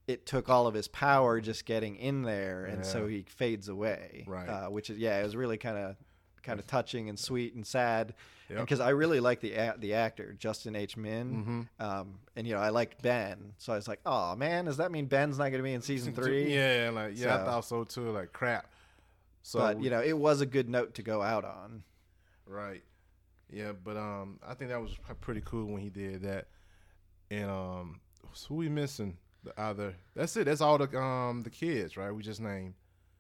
it 0.08 0.26
took 0.26 0.50
all 0.50 0.68
of 0.68 0.74
his 0.74 0.88
power 0.88 1.40
just 1.42 1.66
getting 1.66 1.96
in 1.96 2.24
there, 2.24 2.66
and 2.66 2.86
so 2.86 3.08
he 3.08 3.26
fades 3.28 3.70
away. 3.70 4.26
Right. 4.28 4.48
Uh, 4.50 4.68
which 4.70 4.90
is 4.90 4.98
yeah, 4.98 5.20
it 5.20 5.24
was 5.24 5.36
really 5.36 5.58
kind 5.58 5.78
of 5.78 5.96
kind 6.44 6.60
of 6.60 6.66
touching 6.68 7.10
and 7.10 7.18
sweet 7.20 7.54
and 7.54 7.66
sad. 7.66 8.14
Yep. 8.50 8.62
Because 8.62 8.80
I 8.80 8.90
really 8.90 9.20
like 9.20 9.42
the 9.42 9.54
a- 9.54 9.76
the 9.78 9.94
actor 9.94 10.34
Justin 10.40 10.76
H. 10.76 10.98
Min, 10.98 11.68
Mm-hmm. 11.80 11.86
um, 11.86 12.16
and 12.36 12.48
you 12.48 12.56
know 12.56 12.60
I 12.60 12.70
liked 12.70 13.00
Ben, 13.04 13.54
so 13.60 13.72
I 13.74 13.76
was 13.76 13.88
like, 13.88 14.00
oh 14.08 14.36
man, 14.36 14.66
does 14.66 14.78
that 14.78 14.92
mean 14.92 15.06
Ben's 15.06 15.38
not 15.38 15.46
going 15.52 15.60
to 15.60 15.64
be 15.64 15.74
in 15.74 15.82
season 15.84 16.14
three? 16.16 16.52
Yeah, 16.54 16.90
like 16.92 17.12
yeah, 17.16 17.26
So- 17.38 17.42
I 17.44 17.46
thought 17.46 17.66
so 17.66 17.84
too. 17.84 18.10
Like 18.10 18.34
crap. 18.34 18.66
So 19.50 19.58
but 19.58 19.82
you 19.82 19.90
know 19.90 20.00
it 20.00 20.16
was 20.16 20.42
a 20.42 20.46
good 20.46 20.70
note 20.70 20.94
to 20.94 21.02
go 21.02 21.24
out 21.24 21.44
on. 21.44 21.82
Right. 22.46 22.84
Yeah, 23.52 23.72
but 23.84 23.98
um, 23.98 24.38
I 24.48 24.54
think 24.54 24.70
that 24.70 24.80
was 24.80 24.96
pretty 25.22 25.42
cool 25.44 25.66
when 25.66 25.82
he 25.82 25.90
did 25.90 26.22
that. 26.22 26.50
And 27.32 27.50
um, 27.50 28.00
who 28.48 28.54
we 28.54 28.70
missing? 28.70 29.18
The 29.44 29.60
other. 29.60 29.96
That's 30.16 30.38
it. 30.38 30.46
That's 30.46 30.62
all 30.62 30.78
the 30.78 30.96
um 30.96 31.42
the 31.42 31.50
kids, 31.50 31.98
right? 31.98 32.12
We 32.12 32.22
just 32.22 32.40
named. 32.40 32.76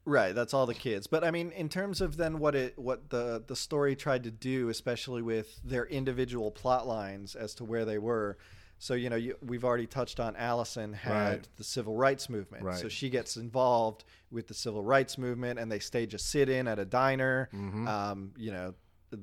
Right, 0.06 0.36
that's 0.36 0.54
all 0.54 0.68
the 0.68 0.76
kids. 0.76 1.08
But 1.08 1.24
I 1.24 1.32
mean, 1.32 1.52
in 1.52 1.68
terms 1.68 2.00
of 2.00 2.15
then 2.15 2.38
what 2.38 2.54
it 2.54 2.78
what 2.78 3.10
the 3.10 3.44
the 3.48 3.56
story 3.56 3.96
tried 3.96 4.24
to 4.26 4.32
do, 4.32 4.70
especially 4.70 5.24
with 5.24 5.60
their 5.63 5.88
individual 5.88 6.52
plot 6.52 6.86
lines 6.86 7.34
as 7.34 7.56
to 7.56 7.63
where 7.63 7.86
they 7.86 7.98
were. 7.98 8.38
So 8.82 8.94
you 8.94 9.10
know, 9.10 9.15
you, 9.18 9.36
we've 9.46 9.65
already 9.65 9.88
touched 9.88 10.20
on 10.20 10.36
Allison 10.38 10.94
had 10.94 11.12
Right. 11.32 11.48
the 11.58 11.63
civil 11.63 11.96
rights 11.96 12.30
movement. 12.30 12.63
Right. 12.63 12.78
So 12.78 12.88
she 12.89 13.10
gets 13.10 13.36
involved 13.38 14.06
with 14.32 14.48
the 14.48 14.54
civil 14.54 14.84
rights 14.84 15.18
movement, 15.18 15.60
and 15.60 15.70
they 15.72 15.80
stage 15.80 16.13
a 16.13 16.18
sit-in 16.18 16.68
at 16.68 16.80
a 16.80 16.86
diner. 16.86 17.50
Mm-hmm. 17.54 17.88
Um, 17.88 18.32
you 18.38 18.52
know, 18.52 18.74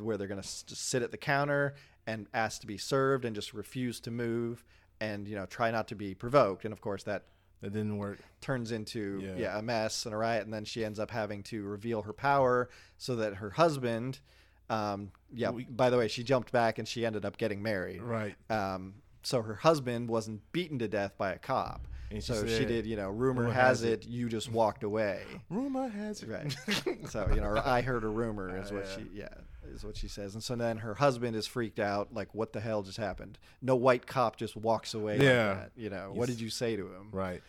where 0.00 0.16
they're 0.16 0.26
going 0.28 0.42
to 0.42 0.46
just 0.66 0.76
sit 0.76 1.02
at 1.02 1.10
the 1.10 1.16
counter 1.16 1.74
and 2.06 2.26
ask 2.34 2.60
to 2.60 2.66
be 2.66 2.76
served, 2.78 3.24
and 3.24 3.34
just 3.34 3.54
refuse 3.54 3.98
to 4.00 4.10
move, 4.10 4.62
and 5.00 5.26
you 5.26 5.34
know, 5.36 5.46
try 5.46 5.70
not 5.70 5.88
to 5.88 5.94
be 5.96 6.14
provoked. 6.14 6.64
And 6.64 6.72
of 6.72 6.80
course, 6.80 7.02
that 7.04 7.24
That 7.62 7.72
didn't 7.72 7.96
work. 7.96 8.18
turns 8.42 8.72
into 8.72 9.20
yeah. 9.24 9.36
Yeah. 9.36 9.58
a 9.58 9.62
mess 9.62 10.04
and 10.04 10.14
a 10.14 10.18
riot 10.18 10.44
and 10.44 10.52
then 10.52 10.64
she 10.66 10.84
ends 10.84 10.98
up 11.00 11.10
having 11.10 11.42
to 11.44 11.64
reveal 11.64 12.02
her 12.02 12.12
power 12.12 12.68
so 12.98 13.16
that 13.16 13.36
her 13.36 13.50
husband 13.50 14.20
um, 14.68 15.10
yeah 15.32 15.50
We- 15.50 15.64
by 15.64 15.88
the 15.90 15.96
way 15.96 16.08
she 16.08 16.22
jumped 16.22 16.52
back 16.52 16.78
and 16.78 16.86
she 16.86 17.06
ended 17.06 17.24
up 17.24 17.38
getting 17.38 17.62
married 17.62 18.02
Right. 18.02 18.36
um, 18.50 18.94
so 19.26 19.42
her 19.42 19.54
husband 19.56 20.08
wasn't 20.08 20.40
beaten 20.52 20.78
to 20.78 20.86
death 20.88 21.12
by 21.18 21.32
a 21.32 21.38
cop 21.38 21.86
And 22.10 22.22
she 22.22 22.32
so 22.32 22.46
she 22.46 22.64
did 22.64 22.86
you 22.86 22.96
know 22.96 23.08
rumor, 23.10 23.42
"Rumor 23.42 23.52
has 23.54 23.80
has 23.80 23.82
it, 23.82 24.06
you 24.06 24.28
just 24.28 24.50
walked 24.52 24.84
away 24.84 25.22
Rumor 25.50 25.88
has 25.88 26.22
it. 26.22 26.28
right 26.28 26.56
so 27.08 27.28
you 27.34 27.40
know 27.40 27.60
i 27.64 27.80
heard 27.80 28.04
a 28.04 28.08
rumor 28.08 28.56
is 28.58 28.70
what 28.70 28.86
Yeah. 28.86 28.96
she 28.96 29.18
yeah 29.18 29.28
is 29.74 29.84
what 29.84 29.96
she 29.96 30.06
says 30.06 30.34
and 30.34 30.42
so 30.44 30.54
then 30.54 30.76
her 30.78 30.94
husband 30.94 31.34
is 31.34 31.46
freaked 31.46 31.80
out 31.80 32.14
like 32.14 32.32
what 32.34 32.52
the 32.52 32.60
hell 32.60 32.82
just 32.82 32.98
happened 32.98 33.36
no 33.60 33.74
white 33.74 34.06
cop 34.06 34.36
just 34.36 34.54
walks 34.56 34.94
away 34.94 35.18
Yeah. 35.20 35.48
like 35.48 35.58
that 35.58 35.70
you 35.76 35.90
know 35.90 36.12
what 36.14 36.28
did 36.28 36.40
you 36.40 36.48
say 36.50 36.76
to 36.76 36.86
him 36.86 37.08
right. 37.10 37.42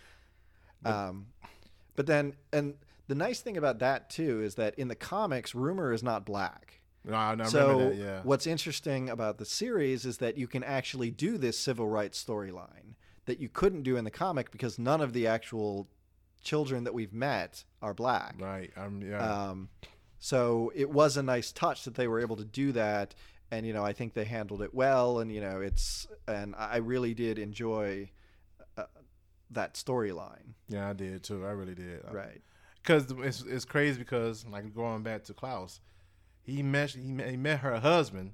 um, 0.85 1.27
but 1.95 2.05
then, 2.05 2.33
and 2.53 2.75
the 3.07 3.15
nice 3.15 3.39
thing 3.41 3.57
about 3.57 3.79
that 3.79 4.09
too 4.09 4.41
is 4.43 4.55
that 4.55 4.75
in 4.75 4.87
the 4.87 4.95
comics, 4.95 5.55
Rumor 5.55 5.91
is 5.93 6.03
not 6.03 6.25
black. 6.25 6.79
No, 7.07 7.15
I, 7.15 7.35
I 7.39 7.45
so 7.45 7.89
that. 7.89 7.95
Yeah. 7.95 8.19
what's 8.23 8.45
interesting 8.45 9.09
about 9.09 9.37
the 9.37 9.45
series 9.45 10.05
is 10.05 10.17
that 10.17 10.37
you 10.37 10.47
can 10.47 10.63
actually 10.63 11.09
do 11.09 11.37
this 11.37 11.57
civil 11.57 11.87
rights 11.87 12.23
storyline 12.23 12.95
that 13.25 13.39
you 13.39 13.49
couldn't 13.49 13.83
do 13.83 13.97
in 13.97 14.03
the 14.03 14.11
comic 14.11 14.51
because 14.51 14.79
none 14.79 15.01
of 15.01 15.13
the 15.13 15.27
actual 15.27 15.87
children 16.41 16.85
that 16.85 16.93
we've 16.93 17.13
met 17.13 17.63
are 17.81 17.93
black. 17.93 18.35
Right. 18.39 18.71
Um, 18.75 19.01
yeah. 19.01 19.19
Um, 19.19 19.69
so 20.19 20.71
it 20.75 20.89
was 20.89 21.17
a 21.17 21.23
nice 21.23 21.51
touch 21.51 21.83
that 21.83 21.95
they 21.95 22.07
were 22.07 22.19
able 22.19 22.37
to 22.37 22.45
do 22.45 22.71
that, 22.71 23.13
and 23.51 23.65
you 23.65 23.73
know 23.73 23.83
I 23.83 23.93
think 23.93 24.13
they 24.13 24.25
handled 24.25 24.61
it 24.61 24.73
well, 24.73 25.19
and 25.19 25.31
you 25.31 25.41
know 25.41 25.61
it's 25.61 26.07
and 26.27 26.55
I 26.57 26.77
really 26.77 27.13
did 27.13 27.37
enjoy 27.37 28.09
uh, 28.77 28.85
that 29.51 29.75
storyline. 29.75 30.55
yeah, 30.67 30.89
I 30.89 30.93
did 30.93 31.23
too. 31.23 31.45
I 31.45 31.51
really 31.51 31.75
did. 31.75 32.01
Right. 32.11 32.41
Because 32.81 33.11
it's 33.23 33.43
it's 33.43 33.65
crazy 33.65 33.99
because 33.99 34.45
like 34.45 34.73
going 34.73 35.03
back 35.03 35.25
to 35.25 35.33
Klaus, 35.33 35.81
he 36.47 36.63
met 36.63 36.89
he 36.91 37.11
met, 37.11 37.29
he 37.29 37.37
met 37.37 37.59
her 37.59 37.79
husband 37.79 38.33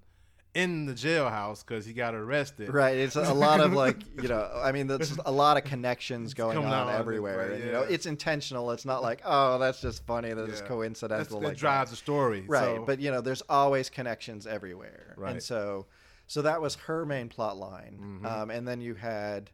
in 0.55 0.85
the 0.85 0.93
jailhouse 0.93 1.65
because 1.65 1.83
he 1.83 1.93
got 1.93 2.13
arrested. 2.13 2.71
Right. 2.71 2.95
It's 2.95 3.15
a 3.15 3.33
lot 3.33 3.59
of 3.59 3.73
like, 3.73 3.97
you 4.21 4.27
know, 4.29 4.47
I 4.63 4.71
mean, 4.71 4.85
there's 4.85 5.17
a 5.25 5.31
lot 5.31 5.57
of 5.57 5.63
connections 5.63 6.35
going 6.35 6.59
on 6.59 6.89
everywhere. 6.93 7.37
right, 7.39 7.51
and, 7.53 7.63
you 7.65 7.71
know, 7.71 7.81
it's 7.81 8.05
intentional. 8.05 8.69
It's 8.69 8.85
not 8.85 9.01
like, 9.01 9.21
oh, 9.25 9.57
that's 9.57 9.81
just 9.81 10.05
funny. 10.05 10.31
That's 10.31 10.49
just 10.51 10.61
Yeah. 10.63 10.67
coincidental. 10.69 11.17
That's, 11.17 11.31
like 11.33 11.53
that 11.53 11.57
drives 11.57 11.89
the 11.89 11.97
story. 11.97 12.43
Right. 12.47 12.75
So- 12.77 12.83
But, 12.85 12.99
you 12.99 13.09
know, 13.09 13.19
there's 13.21 13.41
always 13.49 13.89
connections 13.89 14.45
everywhere. 14.45 15.15
Right. 15.17 15.31
And 15.31 15.41
so, 15.41 15.87
so 16.27 16.43
that 16.43 16.61
was 16.61 16.75
her 16.75 17.03
main 17.03 17.29
plot 17.29 17.57
line. 17.57 17.97
Mm-hmm. 17.99 18.25
Um, 18.27 18.49
and 18.51 18.67
then 18.67 18.79
you 18.79 18.93
had 18.93 19.49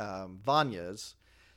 um, 0.00 0.40
Vanya's. 0.44 1.14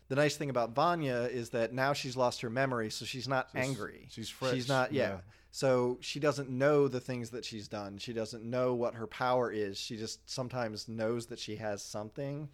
the 0.10 0.16
nice 0.16 0.36
thing 0.38 0.52
about 0.52 0.76
Vanya 0.76 1.28
is 1.32 1.50
that 1.50 1.74
now 1.74 1.94
she's 1.94 2.16
lost 2.16 2.42
her 2.42 2.50
memory, 2.52 2.92
so 2.92 3.06
she's 3.06 3.28
not 3.28 3.50
She's- 3.52 3.66
angry. 3.66 4.08
she's 4.12 4.30
fresh, 4.30 4.54
She's 4.54 4.68
not. 4.70 4.94
Yeah. 4.94 5.08
yeah. 5.10 5.18
So 5.56 6.00
she 6.02 6.20
doesn't 6.20 6.50
know 6.50 6.88
the 6.88 7.00
things 7.00 7.30
that 7.30 7.46
she's 7.46 7.68
done. 7.68 8.00
She 8.00 8.12
doesn't 8.12 8.44
know 8.44 8.74
what 8.74 8.96
her 8.96 9.06
power 9.06 9.52
is. 9.52 9.78
She 9.78 9.98
just 9.98 10.28
sometimes 10.28 10.88
knows 10.88 11.28
that 11.28 11.38
she 11.38 11.58
has 11.58 11.84
something. 11.84 12.50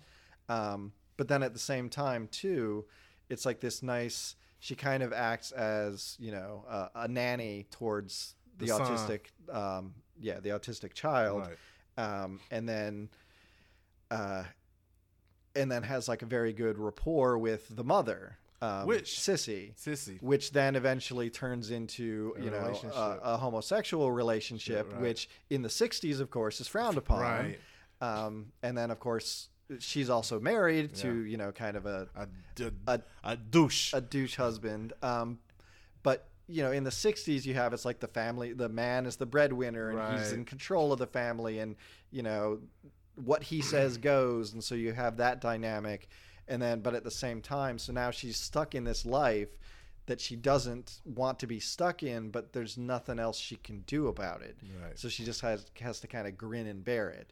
Um, 0.50 0.92
but 1.16 1.30
then 1.30 1.42
at 1.42 1.54
the 1.54 1.60
same 1.60 1.88
time, 1.88 2.28
too, 2.30 2.84
it's 3.30 3.46
like 3.46 3.62
this 3.62 3.82
nice. 3.82 4.36
She 4.60 4.76
kind 4.76 5.02
of 5.02 5.14
acts 5.14 5.54
as 5.54 6.18
you 6.20 6.32
know 6.34 6.66
uh, 6.70 6.90
a 6.94 7.08
nanny 7.08 7.68
towards 7.72 8.36
the, 8.58 8.66
The 8.66 8.72
autistic. 8.74 9.22
Um, 9.50 9.94
yeah, 10.20 10.42
the 10.42 10.50
autistic 10.50 10.92
child 10.94 11.48
Right. 11.98 12.24
um, 12.24 12.42
and 12.52 12.68
then 12.68 13.08
uh, 14.12 14.44
and 15.56 15.72
then 15.72 15.84
has 15.84 16.10
like 16.10 16.22
a 16.22 16.26
very 16.26 16.52
good 16.52 16.78
rapport 16.78 17.38
with 17.38 17.74
the 17.74 17.86
mother, 17.86 18.38
um, 18.62 18.86
Which- 18.88 19.18
Sissy, 19.18 19.74
Sissy. 19.78 20.22
which 20.22 20.52
then 20.52 20.76
eventually 20.76 21.30
turns 21.30 21.72
into 21.72 22.34
A 22.38 22.44
you 22.44 22.50
know 22.52 22.74
a, 22.94 23.20
a 23.24 23.38
homosexual 23.38 24.12
relationship, 24.12 24.92
Right. 24.92 25.02
which 25.02 25.30
in 25.50 25.62
the 25.62 25.70
'60s, 25.70 26.20
of 26.20 26.30
course, 26.30 26.60
is 26.60 26.68
frowned 26.68 26.98
upon. 26.98 27.22
Right. 27.22 27.60
Um, 28.02 28.52
and 28.64 28.78
then, 28.78 28.92
of 28.92 29.00
course, 29.00 29.50
she's 29.80 30.10
also 30.10 30.40
married 30.40 30.96
to 30.96 31.24
you 31.26 31.38
know 31.38 31.52
kind 31.52 31.78
of 31.78 31.86
a 31.86 32.08
A, 32.16 32.28
d- 32.56 32.70
A- 32.88 33.02
a 33.24 33.38
douche. 33.38 33.94
a 33.94 34.02
douche 34.02 34.36
husband. 34.36 34.94
Um, 35.02 35.40
but 36.04 36.28
you 36.48 36.64
know, 36.64 36.72
in 36.72 36.84
the 36.84 36.90
'60s, 36.90 37.46
you 37.46 37.54
have 37.54 37.74
it's 37.74 37.86
like 37.86 38.00
the 38.00 38.08
family. 38.08 38.54
The 38.54 38.70
man 38.70 39.06
is 39.06 39.16
the 39.18 39.26
breadwinner, 39.26 39.90
and 39.92 40.20
he's 40.20 40.32
in 40.32 40.44
control 40.46 40.92
of 40.92 41.00
the 41.00 41.08
family, 41.08 41.60
and 41.60 41.76
you 42.12 42.24
know 42.24 42.60
what 43.16 43.44
he 43.44 43.62
says 43.62 43.98
goes. 44.14 44.54
And 44.54 44.64
so 44.64 44.76
you 44.76 44.92
have 44.94 45.18
that 45.18 45.40
dynamic, 45.42 46.08
and 46.50 46.62
then, 46.62 46.82
but 46.82 46.96
at 46.96 47.04
the 47.04 47.12
same 47.12 47.42
time, 47.42 47.78
so 47.78 47.94
now 47.94 48.12
she's 48.12 48.38
stuck 48.38 48.76
in 48.76 48.84
this 48.84 49.06
life 49.06 49.50
that 50.08 50.20
she 50.20 50.36
doesn't 50.36 51.02
want 51.06 51.38
to 51.40 51.48
be 51.48 51.60
stuck 51.60 52.02
in, 52.02 52.32
but 52.32 52.52
there's 52.52 52.78
nothing 52.78 53.20
else 53.20 53.38
she 53.38 53.58
can 53.58 53.82
do 53.82 54.08
about 54.08 54.42
it. 54.42 54.58
Right. 54.84 54.98
So 54.98 55.08
she 55.08 55.24
just 55.24 55.42
has 55.42 55.68
has 55.80 56.00
to 56.00 56.08
kind 56.08 56.28
of 56.28 56.36
grin 56.38 56.66
and 56.66 56.84
bear 56.84 57.10
it. 57.10 57.32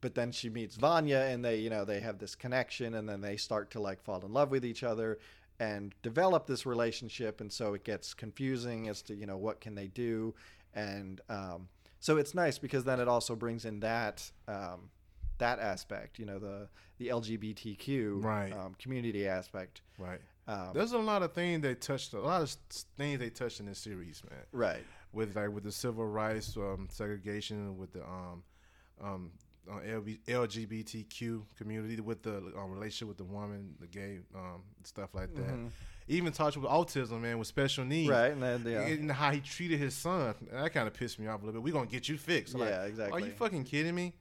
But 0.00 0.14
then 0.14 0.32
she 0.32 0.50
meets 0.50 0.76
Vanya 0.76 1.18
and 1.18 1.44
they, 1.44 1.56
you 1.56 1.70
know, 1.70 1.84
they 1.84 2.00
have 2.00 2.18
this 2.18 2.34
connection 2.34 2.94
and 2.94 3.08
then 3.08 3.20
they 3.20 3.36
start 3.36 3.70
to 3.72 3.80
like 3.80 4.02
fall 4.02 4.24
in 4.24 4.32
love 4.32 4.50
with 4.50 4.64
each 4.64 4.82
other 4.82 5.18
and 5.60 5.94
develop 6.02 6.46
this 6.46 6.66
relationship 6.66 7.40
and 7.40 7.52
so 7.52 7.74
it 7.74 7.84
gets 7.84 8.12
confusing 8.12 8.88
as 8.88 9.02
to, 9.02 9.14
you 9.14 9.26
know, 9.26 9.36
what 9.36 9.60
can 9.60 9.74
they 9.74 9.86
do 9.86 10.34
and 10.74 11.20
um, 11.28 11.68
so 12.00 12.18
it's 12.18 12.34
nice 12.34 12.58
because 12.58 12.84
then 12.84 13.00
it 13.00 13.08
also 13.08 13.34
brings 13.34 13.64
in 13.64 13.80
that 13.80 14.30
um, 14.46 14.90
that 15.38 15.58
aspect, 15.58 16.18
you 16.18 16.26
know, 16.26 16.38
the 16.38 16.68
the 16.98 17.08
LGBTQ 17.08 18.22
Right. 18.22 18.52
um, 18.52 18.74
community 18.78 19.26
aspect. 19.26 19.82
right. 19.98 20.20
Um, 20.46 20.70
There's 20.74 20.92
a 20.92 20.98
lot 20.98 21.22
of 21.22 21.32
things 21.32 21.62
they 21.62 21.74
touched. 21.74 22.12
A 22.12 22.20
lot 22.20 22.42
of 22.42 22.50
things 22.98 23.18
they 23.18 23.30
touched 23.30 23.60
in 23.60 23.66
this 23.66 23.78
series, 23.78 24.22
man. 24.30 24.40
right. 24.52 24.84
With 25.12 25.34
like 25.36 25.50
with 25.50 25.64
the 25.64 25.72
civil 25.72 26.06
rights, 26.06 26.56
um, 26.56 26.86
segregation, 26.90 27.78
with 27.78 27.92
the 27.92 28.02
um, 28.04 28.42
um, 29.00 29.30
uh, 29.70 29.80
LGBTQ 30.28 31.42
community, 31.56 32.00
with 32.00 32.22
the 32.22 32.36
um, 32.56 32.70
relationship 32.70 33.08
with 33.08 33.16
the 33.16 33.24
woman, 33.24 33.74
the 33.80 33.86
gay, 33.86 34.18
um, 34.34 34.62
stuff 34.82 35.14
like 35.14 35.34
that. 35.34 35.58
Even 36.06 36.32
touched 36.32 36.58
with 36.58 36.68
autism, 36.68 37.22
man, 37.22 37.38
with 37.38 37.48
special 37.48 37.84
needs. 37.84 38.10
Mm-hmm. 38.10 38.20
Right. 38.20 38.32
And 38.32 38.64
then 38.64 38.72
yeah. 38.72 38.80
And 38.86 39.10
how 39.10 39.30
he 39.30 39.40
treated 39.40 39.78
his 39.78 39.94
son. 39.94 40.34
That 40.52 40.72
kind 40.74 40.86
of 40.86 40.92
pissed 40.92 41.18
me 41.18 41.26
off 41.26 41.42
a 41.42 41.46
little 41.46 41.60
bit. 41.60 41.64
We're 41.64 41.72
gonna 41.78 41.90
get 41.90 42.08
you 42.08 42.18
fixed. 42.18 42.54
I'm 42.54 42.60
like, 42.60 42.68
Yeah, 42.70 43.08
Are 43.10 43.20
you 43.20 43.30
fucking 43.30 43.64
kidding 43.64 43.94
me? 43.94 44.12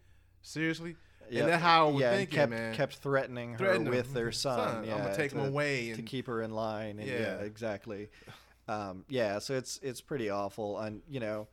Seriously? 0.43 0.95
Yeah, 1.31 1.41
And 1.43 1.49
that's 1.53 1.63
how 1.63 1.87
I 1.87 1.91
was 1.91 2.01
yeah, 2.01 2.11
thinking, 2.17 2.35
kept, 2.35 2.49
man. 2.51 2.75
kept 2.75 2.95
threatening 2.97 3.53
her 3.53 3.57
Threatening 3.57 3.89
with 3.89 4.07
him. 4.09 4.13
their 4.13 4.31
son. 4.31 4.59
Son, 4.59 4.83
yeah, 4.85 4.95
I'ma 4.95 5.13
take 5.15 5.31
him 5.31 5.39
to- 5.39 5.47
away 5.47 5.93
to 5.93 6.01
keep 6.03 6.27
her 6.27 6.41
in 6.41 6.51
line. 6.51 6.99
And 6.99 7.07
yeah. 7.07 7.19
Yeah. 7.19 7.35
exactly. 7.39 8.09
Um, 8.67 9.03
yeah, 9.09 9.39
so 9.39 9.55
it's 9.55 9.79
it's 9.81 9.99
pretty 10.01 10.29
awful, 10.29 10.79
and 10.79 11.01
you 11.09 11.19
know 11.19 11.47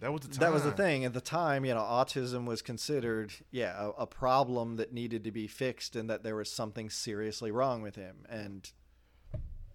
that 0.00 0.12
was 0.12 0.22
the 0.22 0.28
time. 0.28 0.38
that 0.40 0.52
was 0.52 0.64
the 0.64 0.72
thing 0.72 1.04
at 1.04 1.12
the 1.12 1.20
time. 1.20 1.64
You 1.64 1.74
know, 1.74 1.80
autism 1.80 2.44
was 2.44 2.60
considered 2.62 3.32
yeah 3.52 3.74
a, 3.96 4.02
a 4.02 4.06
problem 4.06 4.76
that 4.76 4.92
needed 4.92 5.22
to 5.24 5.30
be 5.30 5.46
fixed, 5.46 5.94
and 5.96 6.08
that 6.10 6.22
there 6.24 6.34
was 6.34 6.50
something 6.50 6.90
seriously 6.90 7.50
wrong 7.52 7.82
with 7.82 7.94
him. 7.96 8.24
And 8.28 8.68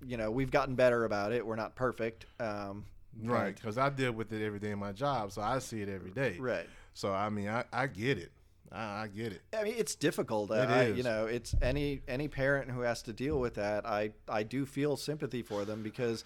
you 0.05 0.17
know, 0.17 0.31
we've 0.31 0.51
gotten 0.51 0.75
better 0.75 1.03
about 1.05 1.31
it. 1.33 1.45
We're 1.45 1.55
not 1.57 1.75
perfect. 1.75 2.25
Um, 2.39 2.85
Right, 3.21 3.55
because 3.55 3.77
I 3.77 3.89
deal 3.89 4.11
with 4.13 4.31
it 4.31 4.45
every 4.45 4.59
day 4.59 4.69
in 4.71 4.79
my 4.79 4.91
job, 4.93 5.31
so 5.31 5.41
I 5.41 5.59
see 5.59 5.81
it 5.81 5.89
every 5.89 6.11
day. 6.11 6.37
right. 6.39 6.67
So 6.99 7.13
I 7.13 7.29
mean, 7.29 7.47
I, 7.47 7.63
I 7.71 7.87
get 7.87 8.17
it. 8.17 8.29
I, 8.73 9.03
I 9.03 9.07
get 9.07 9.31
it. 9.31 9.41
I 9.57 9.63
mean, 9.63 9.75
it's 9.77 9.95
difficult. 9.95 10.51
It 10.51 10.67
I, 10.69 10.83
is. 10.83 10.97
You 10.97 11.03
know, 11.03 11.27
it's 11.27 11.55
any 11.61 12.01
any 12.09 12.27
parent 12.27 12.69
who 12.69 12.81
has 12.81 13.01
to 13.03 13.13
deal 13.13 13.39
with 13.39 13.55
that. 13.55 13.85
I 13.85 14.11
I 14.27 14.43
do 14.43 14.65
feel 14.65 14.97
sympathy 14.97 15.41
for 15.41 15.63
them 15.63 15.81
because, 15.81 16.25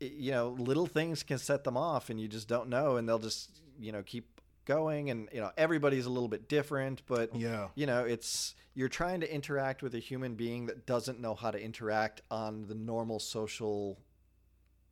you 0.00 0.32
know, 0.32 0.48
little 0.58 0.86
things 0.86 1.22
can 1.22 1.38
set 1.38 1.62
them 1.62 1.76
off, 1.76 2.10
and 2.10 2.20
you 2.20 2.26
just 2.26 2.48
don't 2.48 2.68
know, 2.68 2.96
and 2.96 3.08
they'll 3.08 3.20
just 3.20 3.60
you 3.78 3.92
know 3.92 4.02
keep 4.02 4.40
going, 4.64 5.10
and 5.10 5.28
you 5.32 5.40
know 5.40 5.52
everybody's 5.56 6.06
a 6.06 6.10
little 6.10 6.28
bit 6.28 6.48
different, 6.48 7.02
but 7.06 7.32
Yeah. 7.36 7.68
you 7.76 7.86
know 7.86 8.04
it's 8.04 8.56
you're 8.74 8.88
trying 8.88 9.20
to 9.20 9.32
interact 9.32 9.80
with 9.80 9.94
a 9.94 10.00
human 10.00 10.34
being 10.34 10.66
that 10.66 10.86
doesn't 10.86 11.20
know 11.20 11.36
how 11.36 11.52
to 11.52 11.62
interact 11.62 12.20
on 12.32 12.66
the 12.66 12.74
normal 12.74 13.20
social 13.20 13.96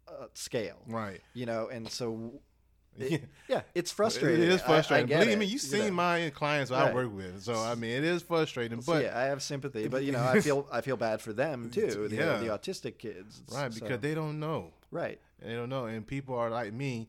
uh, 0.07 0.27
scale. 0.35 0.81
Right. 0.87 1.21
You 1.35 1.47
know, 1.47 1.67
and 1.67 1.91
so. 1.91 2.41
Yeah. 2.99 3.07
It, 3.09 3.25
yeah, 3.49 3.61
it's 3.75 3.93
frustrating. 3.93 4.43
It 4.43 4.49
is 4.49 4.61
I- 4.63 4.65
I 4.65 4.67
frustrating. 4.69 5.07
get 5.09 5.21
Believe 5.21 5.33
it, 5.35 5.39
me, 5.39 5.47
you've 5.47 5.61
seen 5.61 5.87
know. 5.89 5.91
my 5.93 6.31
clients 6.35 6.71
I 6.71 6.93
work 6.93 7.15
with, 7.15 7.43
so 7.43 7.55
I 7.55 7.75
mean, 7.75 7.91
it 7.91 8.05
is 8.05 8.23
frustrating. 8.23 8.81
So, 8.81 8.93
But 8.93 9.05
yeah, 9.05 9.19
I 9.19 9.25
have 9.25 9.43
sympathy, 9.43 9.89
but 9.89 10.03
you 10.05 10.13
know, 10.17 10.23
I 10.23 10.41
feel 10.41 10.67
I 10.73 10.81
feel 10.81 10.97
bad 10.97 11.21
for 11.21 11.33
them 11.33 11.71
too. 11.71 12.09
The, 12.09 12.17
Yeah. 12.17 12.37
the 12.39 12.47
autistic 12.49 12.99
kids, 12.99 13.43
right, 13.53 13.73
So- 13.73 13.81
because 13.81 14.01
they 14.01 14.15
don't 14.15 14.39
know. 14.41 14.73
right, 14.91 15.21
They 15.43 15.53
don't 15.55 15.69
know, 15.69 15.85
and 15.87 16.07
people 16.07 16.35
are 16.37 16.51
like 16.51 16.73
me, 16.73 17.09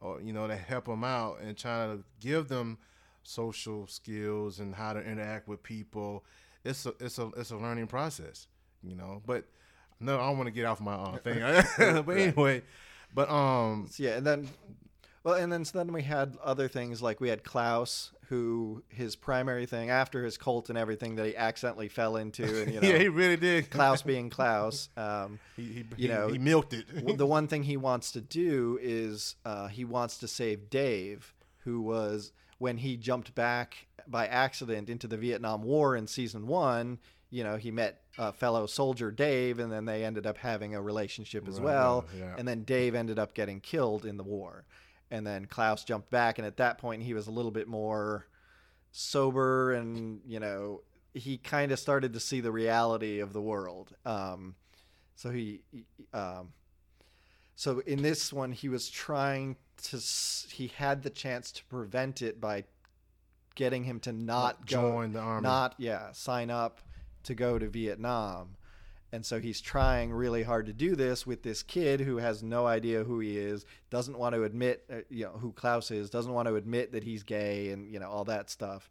or 0.00 0.20
you 0.20 0.32
know, 0.32 0.46
to 0.48 0.56
help 0.56 0.86
them 0.86 1.04
out 1.04 1.40
and 1.40 1.56
trying 1.56 1.98
to 1.98 2.04
give 2.20 2.48
them 2.48 2.78
social 3.22 3.86
skills 3.88 4.60
and 4.60 4.74
how 4.74 4.92
to 4.92 5.00
interact 5.00 5.48
with 5.48 5.62
people. 5.62 6.24
It's 6.64 6.86
a 6.86 6.94
it's 7.00 7.18
a 7.18 7.30
it's 7.36 7.50
a 7.50 7.56
learning 7.56 7.86
process, 7.88 8.48
you 8.82 8.94
know. 8.96 9.22
But 9.26 9.44
no, 10.00 10.16
I 10.18 10.26
don't 10.28 10.36
want 10.38 10.46
to 10.48 10.52
get 10.52 10.64
off 10.66 10.80
my 10.80 10.94
uh, 10.94 11.16
thing. 11.18 11.40
but 11.78 12.06
Right. 12.06 12.18
anyway, 12.18 12.62
but 13.14 13.30
um, 13.30 13.86
So, 13.90 14.02
yeah, 14.02 14.16
and 14.16 14.26
then 14.26 14.48
well, 15.26 15.34
and 15.34 15.52
then 15.52 15.64
so 15.64 15.78
then 15.78 15.92
we 15.92 16.02
had 16.02 16.36
other 16.42 16.68
things 16.68 17.02
like 17.02 17.20
we 17.20 17.28
had 17.28 17.42
Klaus, 17.44 18.12
who 18.28 18.82
his 18.88 19.16
primary 19.16 19.66
thing 19.66 19.90
after 19.90 20.24
his 20.24 20.36
cult 20.38 20.68
and 20.70 20.78
everything 20.78 21.16
that 21.16 21.26
he 21.26 21.36
accidentally 21.36 21.88
fell 21.88 22.16
into, 22.16 22.44
and 22.62 22.72
you 22.72 22.80
know, 22.80 22.88
yeah, 22.88 22.98
he 22.98 23.08
really 23.08 23.36
did. 23.36 23.68
Klaus 23.70 24.02
being 24.02 24.30
Klaus. 24.30 24.88
Um, 24.96 25.38
he, 25.56 25.62
he, 25.64 25.84
you 25.96 26.08
know, 26.08 26.28
he 26.28 26.38
milked 26.38 26.72
it. 26.74 26.86
the 27.18 27.26
one 27.38 27.48
thing 27.48 27.64
he 27.64 27.76
wants 27.76 28.12
to 28.12 28.20
do 28.20 28.78
is 28.80 29.34
uh, 29.44 29.66
he 29.68 29.84
wants 29.84 30.18
to 30.18 30.28
save 30.28 30.70
Dave, 30.70 31.34
who 31.64 31.80
was 31.80 32.32
when 32.58 32.78
he 32.78 32.96
jumped 32.96 33.34
back 33.34 33.86
by 34.06 34.26
accident 34.28 34.88
into 34.88 35.08
the 35.08 35.16
Vietnam 35.16 35.62
War 35.62 35.96
in 35.96 36.06
season 36.06 36.46
one. 36.46 36.98
You 37.28 37.42
know, 37.42 37.56
he 37.56 37.72
met 37.72 38.02
uh, 38.18 38.30
fellow 38.30 38.66
soldier 38.66 39.10
Dave, 39.10 39.58
and 39.58 39.70
then 39.72 39.84
they 39.84 40.04
ended 40.04 40.26
up 40.26 40.38
having 40.38 40.76
a 40.76 40.80
relationship 40.80 41.48
as 41.48 41.56
Right, 41.58 41.64
well. 41.64 42.06
yeah. 42.16 42.34
And 42.38 42.46
then 42.46 42.62
Dave 42.62 42.94
ended 42.94 43.18
up 43.18 43.34
getting 43.34 43.60
killed 43.60 44.06
in 44.06 44.16
the 44.16 44.22
war, 44.22 44.64
and 45.10 45.26
then 45.26 45.46
Klaus 45.46 45.84
jumped 45.84 46.10
back, 46.10 46.38
and 46.38 46.46
at 46.46 46.56
that 46.58 46.78
point 46.78 47.02
he 47.02 47.14
was 47.14 47.26
a 47.26 47.30
little 47.30 47.50
bit 47.50 47.68
more 47.68 48.26
sober, 48.92 49.72
and 49.72 50.20
you 50.26 50.40
know, 50.40 50.82
he 51.14 51.38
kind 51.38 51.72
of 51.72 51.78
started 51.78 52.12
to 52.14 52.20
see 52.20 52.40
the 52.40 52.52
reality 52.52 53.20
of 53.20 53.32
the 53.32 53.40
world. 53.40 53.94
Um, 54.04 54.54
so 55.14 55.30
he, 55.30 55.62
um, 56.12 56.52
so 57.54 57.80
in 57.86 58.02
this 58.02 58.32
one, 58.32 58.52
he 58.52 58.68
was 58.68 58.88
trying 58.88 59.56
to. 59.84 59.98
He 60.50 60.68
had 60.68 61.02
the 61.02 61.10
chance 61.10 61.52
to 61.52 61.64
prevent 61.64 62.22
it 62.22 62.40
by 62.40 62.64
getting 63.54 63.84
him 63.84 64.00
to 64.00 64.12
not 64.12 64.66
go, 64.66 64.90
join 64.90 65.12
the 65.12 65.20
army. 65.20 65.42
not 65.42 65.74
yeah, 65.78 66.12
sign 66.12 66.50
up 66.50 66.80
to 67.24 67.34
go 67.34 67.58
to 67.58 67.68
Vietnam. 67.68 68.56
And 69.12 69.24
so 69.24 69.40
he's 69.40 69.60
trying 69.60 70.12
really 70.12 70.42
hard 70.42 70.66
to 70.66 70.72
do 70.72 70.96
this 70.96 71.26
with 71.26 71.42
this 71.42 71.62
kid 71.62 72.00
who 72.00 72.16
has 72.16 72.42
no 72.42 72.66
idea 72.66 73.04
who 73.04 73.20
he 73.20 73.38
is, 73.38 73.64
doesn't 73.88 74.18
want 74.18 74.34
to 74.34 74.42
admit, 74.44 74.84
uh, 74.92 74.96
you 75.08 75.24
know, 75.24 75.32
who 75.32 75.52
Klaus 75.52 75.90
is, 75.90 76.10
doesn't 76.10 76.32
want 76.32 76.48
to 76.48 76.56
admit 76.56 76.92
that 76.92 77.04
he's 77.04 77.22
gay, 77.22 77.70
and 77.70 77.90
you 77.90 78.00
know 78.00 78.08
all 78.10 78.24
that 78.24 78.50
stuff, 78.50 78.90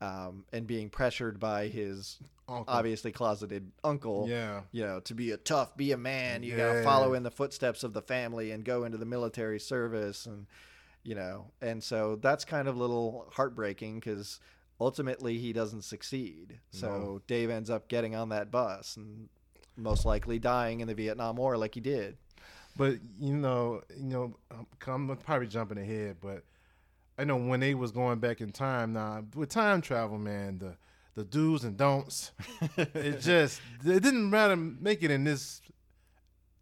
um, 0.00 0.44
and 0.52 0.66
being 0.66 0.88
pressured 0.88 1.40
by 1.40 1.66
his 1.66 2.18
Uncle. 2.48 2.72
obviously 2.72 3.10
closeted 3.10 3.72
uncle 3.82 4.26
Yeah. 4.28 4.60
you 4.70 4.84
know, 4.84 5.00
to 5.00 5.14
be 5.14 5.32
a 5.32 5.36
tough, 5.36 5.76
be 5.76 5.90
a 5.90 5.96
man. 5.96 6.44
You 6.44 6.52
Yeah. 6.52 6.58
gotta 6.68 6.82
follow 6.84 7.14
in 7.14 7.24
the 7.24 7.30
footsteps 7.32 7.82
of 7.82 7.92
the 7.92 8.02
family 8.02 8.52
and 8.52 8.64
go 8.64 8.84
into 8.84 8.98
the 8.98 9.04
military 9.04 9.58
service, 9.58 10.26
and 10.26 10.46
you 11.02 11.16
know, 11.16 11.50
and 11.60 11.82
so 11.82 12.16
that's 12.16 12.44
kind 12.44 12.68
of 12.68 12.76
a 12.76 12.78
little 12.78 13.26
heartbreaking 13.32 13.96
because 13.98 14.38
ultimately 14.80 15.38
he 15.38 15.52
doesn't 15.52 15.82
succeed. 15.82 16.60
So 16.70 16.88
No. 16.88 17.22
Dave 17.26 17.50
ends 17.50 17.68
up 17.68 17.88
getting 17.88 18.14
on 18.14 18.28
that 18.28 18.50
bus 18.52 18.96
and 18.96 19.28
most 19.76 20.04
likely 20.04 20.38
dying 20.38 20.80
in 20.80 20.88
the 20.88 20.94
Vietnam 20.94 21.36
War 21.36 21.56
like 21.56 21.74
he 21.74 21.80
did. 21.80 22.16
But 22.76 22.96
you 23.18 23.34
know, 23.34 23.82
you 23.96 24.04
know, 24.04 24.36
um, 24.50 24.66
I'm 24.86 25.16
probably 25.16 25.46
jumping 25.46 25.78
ahead, 25.78 26.16
but 26.20 26.44
I 27.18 27.24
know 27.24 27.36
when 27.36 27.60
they 27.60 27.74
was 27.74 27.90
going 27.90 28.18
back 28.18 28.40
in 28.40 28.52
time. 28.52 28.92
Now 28.92 29.24
with 29.34 29.48
time 29.48 29.80
travel, 29.80 30.18
man, 30.18 30.58
the 30.58 30.76
the 31.14 31.24
do's 31.24 31.64
and 31.64 31.76
don'ts. 31.76 32.32
it 32.76 33.20
just 33.20 33.60
it 33.84 34.02
didn't 34.02 34.28
matter 34.28 34.56
make 34.56 35.02
it 35.02 35.10
in 35.10 35.24
this 35.24 35.62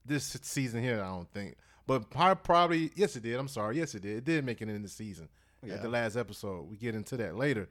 this 0.07 0.39
season 0.43 0.83
here. 0.83 1.01
I 1.03 1.09
don't 1.09 1.31
think, 1.33 1.57
but 1.87 2.11
probably 2.11 2.93
yes 2.95 3.17
it 3.17 3.23
did. 3.25 3.39
I'm 3.39 3.49
sorry, 3.49 3.79
yes 3.79 3.95
it 3.95 4.03
did. 4.03 4.19
It 4.19 4.25
did 4.25 4.45
make 4.45 4.63
it 4.63 4.69
in 4.69 4.83
the 4.83 4.89
season 4.89 5.29
Yeah. 5.65 5.75
at 5.75 5.83
the 5.83 5.89
last 5.89 6.17
episode. 6.17 6.69
We 6.71 6.77
get 6.77 6.95
into 6.95 7.17
that 7.17 7.37
later. 7.37 7.69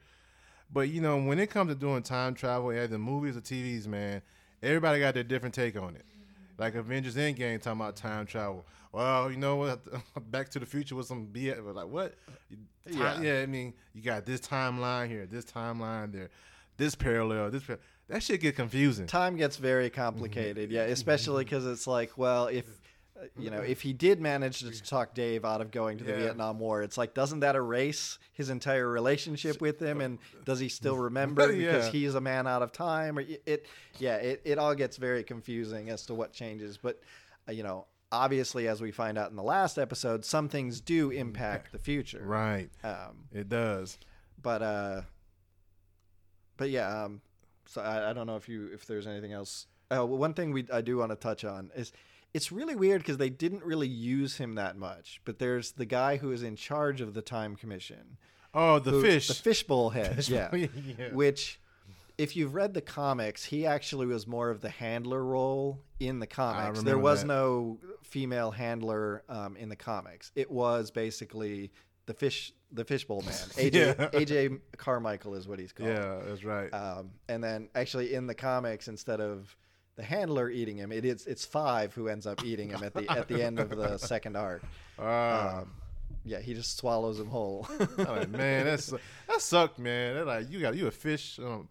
But 0.71 0.89
you 0.89 0.99
know, 1.01 1.17
when 1.21 1.39
it 1.39 1.49
comes 1.49 1.71
to 1.71 1.75
doing 1.75 2.01
time 2.03 2.33
travel, 2.33 2.73
either 2.73 2.97
movies 2.97 3.37
or 3.37 3.41
TVs, 3.41 3.85
man, 3.87 4.21
everybody 4.63 4.99
got 4.99 5.13
their 5.13 5.23
different 5.23 5.53
take 5.53 5.75
on 5.75 5.95
it. 5.95 6.05
Like 6.57 6.75
Avengers 6.75 7.15
Endgame 7.15 7.61
talking 7.61 7.79
about 7.81 7.95
time 7.95 8.25
travel. 8.25 8.65
Well, 8.91 9.31
you 9.31 9.37
know 9.37 9.57
what? 9.57 9.81
Back 10.31 10.49
to 10.49 10.59
the 10.59 10.65
Future 10.65 10.95
was 10.95 11.07
some 11.07 11.27
BS. 11.27 11.73
Like 11.73 11.87
what? 11.87 12.15
Yeah. 12.89 13.21
Yeah. 13.21 13.39
I 13.41 13.45
mean, 13.45 13.73
you 13.93 14.01
got 14.01 14.25
this 14.25 14.39
timeline 14.39 15.09
here, 15.09 15.25
this 15.25 15.45
timeline 15.45 16.11
there, 16.13 16.29
this 16.77 16.95
parallel, 16.95 17.51
this. 17.51 17.63
Par- 17.63 17.79
that 18.09 18.21
shit 18.21 18.41
get 18.41 18.55
confusing. 18.55 19.07
time 19.07 19.37
gets 19.37 19.55
very 19.55 19.89
complicated 19.89 20.65
mm-hmm. 20.65 20.75
yeah 20.75 20.83
especially 20.83 21.45
because 21.45 21.65
it's 21.65 21.87
like 21.87 22.17
well 22.17 22.47
if 22.47 22.65
you 23.37 23.49
know 23.49 23.61
if 23.61 23.81
he 23.81 23.93
did 23.93 24.19
manage 24.21 24.59
to 24.59 24.83
talk 24.83 25.13
dave 25.13 25.45
out 25.45 25.61
of 25.61 25.71
going 25.71 25.97
to 25.97 26.03
the 26.03 26.11
Yeah. 26.11 26.17
vietnam 26.17 26.59
war 26.59 26.81
it's 26.83 26.97
like 26.97 27.13
doesn't 27.13 27.39
that 27.41 27.55
erase 27.55 28.19
his 28.33 28.49
entire 28.49 28.87
relationship 28.87 29.61
with 29.61 29.79
him 29.81 30.01
and 30.01 30.19
does 30.45 30.59
he 30.59 30.69
still 30.69 30.97
remember 31.09 31.51
because 31.55 31.87
he's 31.89 32.15
a 32.15 32.21
man 32.21 32.47
out 32.47 32.61
of 32.61 32.71
time 32.71 33.17
or 33.17 33.21
it 33.45 33.65
yeah 33.99 34.15
it, 34.17 34.41
it 34.45 34.57
all 34.57 34.75
gets 34.75 34.97
very 34.97 35.23
confusing 35.23 35.89
as 35.89 36.05
to 36.05 36.13
what 36.13 36.33
changes 36.33 36.77
but 36.77 37.01
uh, 37.47 37.51
you 37.51 37.63
know 37.63 37.85
obviously 38.11 38.67
as 38.67 38.79
we 38.81 38.91
find 38.91 39.17
out 39.17 39.29
in 39.31 39.35
the 39.35 39.43
last 39.43 39.77
episode 39.79 40.23
some 40.25 40.47
things 40.49 40.79
do 40.81 41.09
impact 41.09 41.71
the 41.71 41.79
future 41.79 42.21
Right. 42.23 42.69
um, 42.83 43.25
It 43.31 43.49
does. 43.49 43.97
but 44.41 44.61
uh 44.61 45.01
but 46.57 46.69
yeah 46.69 47.03
um 47.05 47.21
so 47.65 47.81
I, 47.81 48.09
I 48.09 48.13
don't 48.13 48.27
know 48.27 48.35
if 48.35 48.47
you 48.49 48.69
if 48.73 48.85
there's 48.85 49.07
anything 49.07 49.31
else 49.33 49.67
uh, 49.95 50.05
one 50.05 50.33
thing 50.33 50.51
we 50.51 50.65
i 50.73 50.81
do 50.81 50.97
want 50.97 51.11
to 51.11 51.15
touch 51.15 51.43
on 51.45 51.71
is 51.75 51.91
it's 52.33 52.51
really 52.51 52.75
weird 52.75 53.01
because 53.01 53.17
they 53.17 53.29
didn't 53.29 53.63
really 53.63 53.87
use 53.87 54.37
him 54.37 54.55
that 54.55 54.77
much 54.77 55.21
but 55.25 55.39
there's 55.39 55.71
the 55.73 55.85
guy 55.85 56.17
who 56.17 56.31
is 56.31 56.43
in 56.43 56.55
charge 56.55 57.01
of 57.01 57.13
the 57.13 57.21
time 57.21 57.55
commission 57.55 58.17
Oh, 58.55 58.77
the 58.79 58.91
who- 58.91 59.01
fish. 59.01 59.27
the 59.27 59.33
fishbowl 59.33 59.89
head 59.91 60.15
Fish- 60.17 60.29
yeah 60.29 60.49
yeah. 60.53 60.67
which 61.13 61.59
if 62.17 62.35
you've 62.35 62.53
read 62.53 62.73
the 62.73 62.81
comics 62.81 63.43
he 63.45 63.65
actually 63.65 64.05
was 64.05 64.27
more 64.27 64.49
of 64.51 64.61
the 64.61 64.69
handler 64.69 65.23
role 65.23 65.79
in 65.99 66.19
the 66.19 66.27
comics 66.27 66.83
there 66.83 66.97
was 66.99 67.21
that. 67.21 67.27
no 67.27 67.79
female 68.03 68.51
handler 68.51 69.23
um, 69.29 69.55
in 69.57 69.69
the 69.69 69.75
comics 69.75 70.31
it 70.35 70.49
was 70.51 70.91
basically 70.91 71.71
the 72.05 72.13
fish 72.13 72.53
the 72.71 72.85
fishbowl 72.85 73.21
man 73.25 73.33
aj 73.33 73.73
Yeah. 73.73 73.93
aj 74.13 74.59
carmichael 74.77 75.33
is 75.35 75.47
what 75.47 75.57
he's 75.59 75.71
called 75.73 75.89
Yeah, 75.89 76.19
that's 76.27 76.43
right. 76.43 76.69
um, 76.73 77.11
and 77.27 77.43
then 77.43 77.69
actually 77.75 78.13
in 78.13 78.27
the 78.27 78.35
comics 78.35 78.87
instead 78.87 79.19
of 79.21 79.55
the 79.95 80.03
handler 80.03 80.49
eating 80.49 80.77
him 80.77 80.91
it 80.91 81.05
is 81.05 81.25
it's 81.27 81.45
five 81.45 81.93
who 81.93 82.07
ends 82.07 82.25
up 82.25 82.43
eating 82.43 82.69
him 82.69 82.83
at 82.83 82.93
the 82.93 83.09
at 83.11 83.27
the 83.27 83.41
end 83.43 83.59
of 83.59 83.69
the 83.69 83.97
second 84.11 84.35
arc 84.35 84.63
Ah. 84.99 85.59
um, 85.59 85.71
yeah 86.25 86.39
he 86.39 86.53
just 86.53 86.77
swallows 86.77 87.19
him 87.19 87.27
whole 87.27 87.67
I'm 87.97 88.05
like, 88.05 88.29
man, 88.29 88.65
that's 88.65 88.87
that 89.27 89.41
sucked, 89.41 89.77
man. 89.79 90.25
Like, 90.25 90.49
you 90.49 90.59
got 90.61 90.75
you 90.75 90.87
a 90.87 90.91
fish 90.91 91.39
um, 91.39 91.67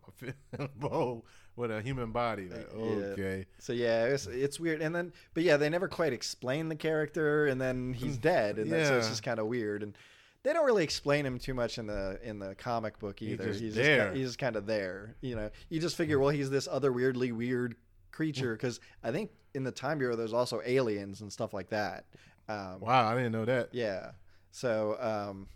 a 0.59 0.69
bowl 0.77 1.25
with 1.57 1.71
a 1.71 1.81
human 1.83 2.13
body. 2.13 2.49
Like, 2.49 2.69
Yeah. 2.75 2.81
okay, 2.83 3.47
So 3.59 3.73
yeah, 3.73 4.05
it's, 4.07 4.27
it's 4.27 4.59
weird. 4.59 4.81
And 4.83 4.95
then, 4.95 5.13
but 5.35 5.43
yeah, 5.43 5.57
they 5.59 5.69
never 5.69 5.87
quite 5.87 6.13
explain 6.15 6.69
the 6.71 6.77
character, 6.77 7.47
and 7.47 7.61
then 7.61 7.93
he's 7.93 8.17
dead, 8.33 8.59
and 8.59 8.71
that's 8.73 8.89
so 8.89 8.97
it's 8.99 9.07
Mm. 9.07 9.11
Just 9.11 9.23
kind 9.23 9.39
of 9.39 9.47
weird. 9.47 9.83
And 9.83 9.97
they 10.45 10.53
don't 10.55 10.65
really 10.67 10.83
explain 10.85 11.25
him 11.27 11.39
too 11.39 11.55
much 11.55 11.79
in 11.79 11.87
the 11.87 12.19
in 12.23 12.39
the 12.39 12.55
comic 12.55 12.99
book 12.99 13.21
either. 13.23 13.45
just 13.49 13.61
he's 13.61 13.75
there. 13.75 14.07
Just, 14.07 14.17
he's 14.17 14.27
just 14.29 14.39
kind 14.39 14.57
of 14.57 14.67
there. 14.67 15.15
You 15.21 15.37
know, 15.37 15.51
you 15.69 15.79
just 15.81 15.97
figure, 15.97 16.19
well, 16.19 16.31
he's 16.31 16.51
this 16.51 16.67
other 16.71 16.91
weirdly 16.93 17.33
weird 17.33 17.75
creature 18.13 18.55
because 18.55 18.81
I 19.03 19.11
think 19.11 19.31
in 19.55 19.65
the 19.65 19.73
time 19.73 19.99
bureau 19.99 20.17
there's 20.17 20.33
also 20.33 20.61
aliens 20.65 21.21
and 21.21 21.33
stuff 21.33 21.53
like 21.53 21.71
that. 21.71 22.05
Um, 22.49 22.81
wow, 22.81 23.09
I 23.09 23.15
didn't 23.15 23.33
know 23.33 23.45
that. 23.45 23.71
Yeah. 23.73 24.13
So 24.51 24.97
um, 25.01 25.49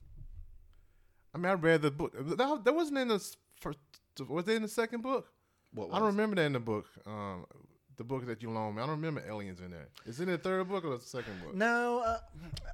I 1.34 1.38
mean, 1.38 1.46
I 1.46 1.54
read 1.54 1.82
the 1.82 1.90
book. 1.90 2.14
That, 2.18 2.64
that 2.64 2.74
wasn't 2.74 2.98
in 2.98 3.08
the 3.08 3.36
first. 3.60 3.78
Was 4.28 4.48
it 4.48 4.54
in 4.54 4.62
the 4.62 4.68
second 4.68 5.02
book? 5.02 5.28
what 5.72 5.90
I 5.92 5.98
don't 5.98 6.08
remember 6.08 6.36
that 6.36 6.46
in 6.46 6.54
the 6.54 6.60
book. 6.60 6.86
Um, 7.06 7.44
the 7.96 8.04
book 8.04 8.26
that 8.26 8.42
you 8.42 8.50
loaned 8.50 8.76
me. 8.76 8.82
I 8.82 8.86
don't 8.86 8.96
remember 8.96 9.22
aliens 9.26 9.60
in 9.60 9.70
there. 9.70 9.88
Is 10.06 10.20
it 10.20 10.24
in 10.24 10.30
the 10.30 10.38
third 10.38 10.68
book 10.68 10.84
or 10.84 10.96
the 10.96 11.04
second 11.04 11.42
book? 11.42 11.54
No, 11.54 12.00
uh, 12.00 12.18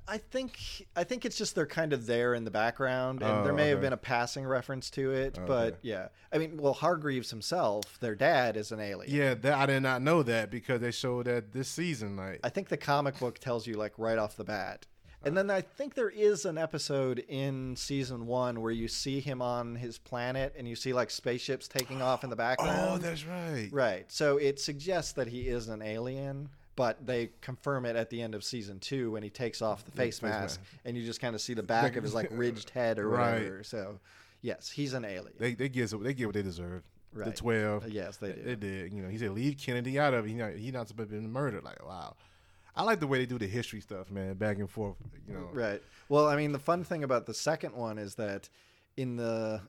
I 0.08 0.18
think 0.18 0.86
I 0.96 1.04
think 1.04 1.24
it's 1.24 1.38
just 1.38 1.54
they're 1.54 1.66
kind 1.66 1.92
of 1.92 2.06
there 2.06 2.34
in 2.34 2.44
the 2.44 2.50
background, 2.50 3.22
and 3.22 3.30
Oh, 3.30 3.44
there 3.44 3.52
may 3.52 3.68
have 3.68 3.80
been 3.80 3.92
a 3.92 3.96
passing 3.98 4.44
reference 4.44 4.90
to 4.90 5.12
it, 5.12 5.38
Okay. 5.38 5.46
but 5.46 5.78
yeah, 5.82 6.08
I 6.32 6.38
mean, 6.38 6.56
well, 6.56 6.72
Hargreeves 6.72 7.30
himself, 7.30 7.98
their 8.00 8.14
dad, 8.14 8.56
is 8.56 8.72
an 8.72 8.80
alien. 8.80 9.14
Yeah, 9.14 9.34
that, 9.34 9.54
I 9.54 9.66
did 9.66 9.82
not 9.82 10.02
know 10.02 10.22
that 10.24 10.50
because 10.50 10.80
they 10.80 10.90
showed 10.90 11.26
that 11.26 11.52
this 11.52 11.68
season. 11.68 12.16
Like, 12.16 12.40
I 12.42 12.48
think 12.48 12.68
the 12.68 12.76
comic 12.76 13.18
book 13.18 13.38
tells 13.38 13.66
you 13.66 13.74
like 13.74 13.92
right 13.98 14.18
off 14.18 14.36
the 14.36 14.44
bat. 14.44 14.86
And 15.24 15.36
then 15.36 15.50
I 15.50 15.60
think 15.60 15.94
there 15.94 16.08
is 16.10 16.44
an 16.44 16.58
episode 16.58 17.24
in 17.28 17.76
season 17.76 18.26
one 18.26 18.60
where 18.60 18.72
you 18.72 18.88
see 18.88 19.20
him 19.20 19.40
on 19.40 19.76
his 19.76 19.98
planet 19.98 20.54
and 20.58 20.66
you 20.68 20.74
see 20.74 20.92
like 20.92 21.10
spaceships 21.10 21.68
taking 21.68 22.02
off 22.02 22.24
in 22.24 22.30
the 22.30 22.34
oh, 22.36 22.36
background. 22.36 22.80
oh, 22.90 22.98
that's 22.98 23.24
right. 23.24 23.68
Right. 23.72 24.04
So 24.10 24.36
it 24.38 24.58
suggests 24.60 25.12
that 25.12 25.28
he 25.28 25.42
is 25.48 25.68
an 25.68 25.80
alien, 25.82 26.48
but 26.74 27.06
they 27.06 27.30
confirm 27.40 27.84
it 27.84 27.94
at 27.96 28.10
the 28.10 28.20
end 28.22 28.34
of 28.34 28.42
season 28.42 28.80
two 28.80 29.12
when 29.12 29.22
he 29.22 29.30
takes 29.30 29.62
off 29.62 29.84
the 29.84 29.90
face 29.92 30.18
face 30.18 30.22
mask, 30.22 30.60
mask. 30.60 30.60
and 30.84 30.96
you 30.96 31.04
just 31.04 31.20
kind 31.20 31.34
of 31.34 31.40
see 31.40 31.54
the 31.54 31.62
back 31.62 31.96
of 31.96 32.02
his 32.02 32.14
like 32.14 32.28
ridged 32.32 32.70
head 32.70 32.98
or 32.98 33.08
Right. 33.08 33.34
whatever. 33.34 33.62
So, 33.62 34.00
yes, 34.40 34.70
he's 34.70 34.92
an 34.94 35.04
alien. 35.04 35.34
They 35.38 35.54
they 35.54 35.68
get 35.68 35.90
they 36.02 36.14
get 36.14 36.26
what 36.26 36.34
they 36.34 36.42
deserve. 36.42 36.82
The 37.14 37.30
twelve. 37.30 37.86
Yes, 37.88 38.16
they 38.16 38.32
do. 38.32 38.42
They 38.42 38.56
did. 38.56 38.92
You 38.94 39.02
know, 39.02 39.08
he 39.10 39.18
said 39.18 39.32
leave 39.32 39.58
Kennedy 39.58 39.98
out 39.98 40.14
of 40.14 40.24
it. 40.24 40.28
He 40.30 40.34
not 40.34 40.52
he 40.54 40.70
not 40.70 40.88
supposed 40.88 41.10
to 41.10 41.20
be 41.20 41.26
murdered. 41.26 41.62
Like 41.62 41.86
wow, 41.86 42.16
I 42.74 42.82
like 42.84 43.00
the 43.00 43.06
way 43.06 43.18
they 43.18 43.26
do 43.26 43.38
the 43.38 43.46
history 43.46 43.80
stuff, 43.80 44.10
man, 44.10 44.34
back 44.34 44.58
and 44.58 44.70
forth. 44.70 44.96
You 45.28 45.34
know, 45.34 45.48
Right. 45.52 45.82
Well, 46.08 46.26
I 46.26 46.36
mean, 46.36 46.52
the 46.52 46.58
fun 46.58 46.84
thing 46.84 47.04
about 47.04 47.26
the 47.26 47.34
second 47.34 47.74
one 47.74 47.98
is 47.98 48.14
that 48.16 48.48
in 48.96 49.16
the 49.16 49.60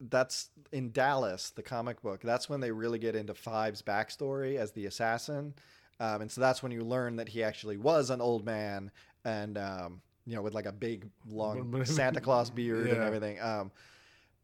that's 0.00 0.50
in 0.72 0.92
Dallas, 0.92 1.50
the 1.50 1.62
comic 1.62 2.02
book. 2.02 2.20
That's 2.22 2.48
when 2.48 2.60
they 2.60 2.70
really 2.70 2.98
get 2.98 3.14
into 3.14 3.34
Five's 3.34 3.82
backstory 3.82 4.56
as 4.56 4.72
the 4.72 4.86
assassin, 4.86 5.54
um, 6.00 6.22
and 6.22 6.30
so 6.30 6.40
that's 6.40 6.62
when 6.62 6.72
you 6.72 6.82
learn 6.82 7.16
that 7.16 7.28
he 7.28 7.42
actually 7.42 7.76
was 7.76 8.10
an 8.10 8.20
old 8.20 8.44
man 8.44 8.90
and 9.24 9.58
um, 9.58 10.00
you 10.26 10.34
know 10.34 10.42
with 10.42 10.54
like 10.54 10.66
a 10.66 10.72
big 10.72 11.08
long 11.28 11.84
Santa 11.84 12.20
Claus 12.20 12.50
beard 12.50 12.90
and 12.90 13.02
everything. 13.02 13.40
Um, 13.40 13.70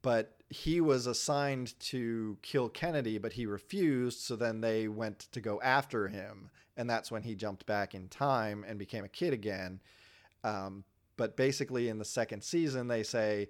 but 0.02 0.36
he 0.50 0.80
was 0.80 1.06
assigned 1.06 1.78
to 1.80 2.36
kill 2.42 2.68
Kennedy, 2.68 3.16
but 3.18 3.32
he 3.32 3.46
refused. 3.46 4.20
So 4.20 4.36
then 4.36 4.60
they 4.60 4.88
went 4.88 5.20
to 5.32 5.40
go 5.40 5.60
after 5.62 6.08
him, 6.08 6.50
and 6.76 6.90
that's 6.90 7.10
when 7.10 7.22
he 7.22 7.34
jumped 7.34 7.64
back 7.66 7.94
in 7.94 8.08
time 8.08 8.64
and 8.68 8.78
became 8.78 9.04
a 9.04 9.08
kid 9.08 9.32
again. 9.32 9.80
Um, 10.44 10.84
but 11.16 11.36
basically, 11.36 11.88
in 11.88 11.98
the 11.98 12.04
second 12.04 12.42
season, 12.42 12.88
they 12.88 13.02
say 13.02 13.48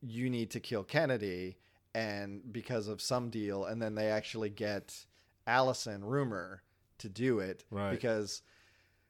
you 0.00 0.28
need 0.30 0.50
to 0.50 0.60
kill 0.60 0.82
Kennedy, 0.82 1.58
and 1.94 2.40
because 2.52 2.88
of 2.88 3.00
some 3.00 3.28
deal, 3.30 3.64
and 3.66 3.80
then 3.80 3.94
they 3.94 4.08
actually 4.08 4.50
get 4.50 5.04
Allison 5.46 6.04
Rumor 6.04 6.62
to 6.98 7.08
do 7.08 7.38
it 7.40 7.64
Right. 7.70 7.90
because. 7.90 8.42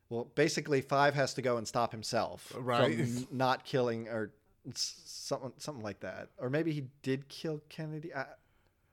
Well, 0.08 0.24
basically, 0.34 0.82
Five 0.82 1.14
has 1.14 1.32
to 1.34 1.42
go 1.42 1.56
and 1.56 1.66
stop 1.66 1.90
himself 1.90 2.52
Right. 2.58 2.98
from 2.98 3.28
not 3.30 3.64
killing 3.64 4.08
or 4.08 4.34
something, 4.74 5.52
something 5.58 5.82
like 5.84 6.00
that. 6.00 6.28
Or 6.38 6.50
maybe 6.50 6.72
he 6.72 6.84
did 7.02 7.28
kill 7.28 7.60
Kennedy. 7.68 8.14
I, 8.14 8.26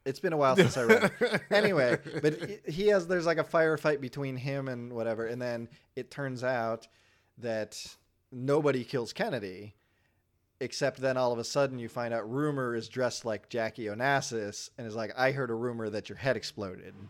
it's 0.05 0.20
been 0.20 0.34
a 0.34 0.38
while 0.38 0.55
since 0.55 0.78
I 0.78 0.84
read. 0.84 1.11
it. 1.20 1.41
Anyway, 1.51 1.97
but 2.22 2.34
he- 2.65 2.72
he 2.72 2.88
has 2.88 3.07
there's 3.07 3.26
like 3.26 3.38
a 3.38 3.43
firefight 3.43 4.01
between 4.01 4.38
him 4.38 4.67
and 4.67 4.93
whatever, 4.93 5.26
and 5.26 5.41
then 5.41 5.67
it 5.95 6.09
turns 6.09 6.43
out 6.43 6.88
that 7.39 7.86
nobody 8.32 8.84
kills 8.84 9.13
Kennedy, 9.13 9.76
except 10.61 10.99
then 10.99 11.17
all 11.17 11.32
of 11.32 11.39
a 11.39 11.43
sudden 11.43 11.80
you 11.80 11.89
find 11.89 12.13
out 12.13 12.30
rumor 12.30 12.76
is 12.76 12.88
dressed 12.89 13.24
like 13.26 13.49
Jackie 13.49 13.86
Onassis 13.86 14.70
and 14.78 14.86
is 14.88 14.95
like, 14.95 15.11
I 15.17 15.32
heard 15.32 15.49
a 15.49 15.53
rumor 15.55 15.89
that 15.89 16.09
your 16.09 16.17
head 16.17 16.36
exploded. 16.38 16.93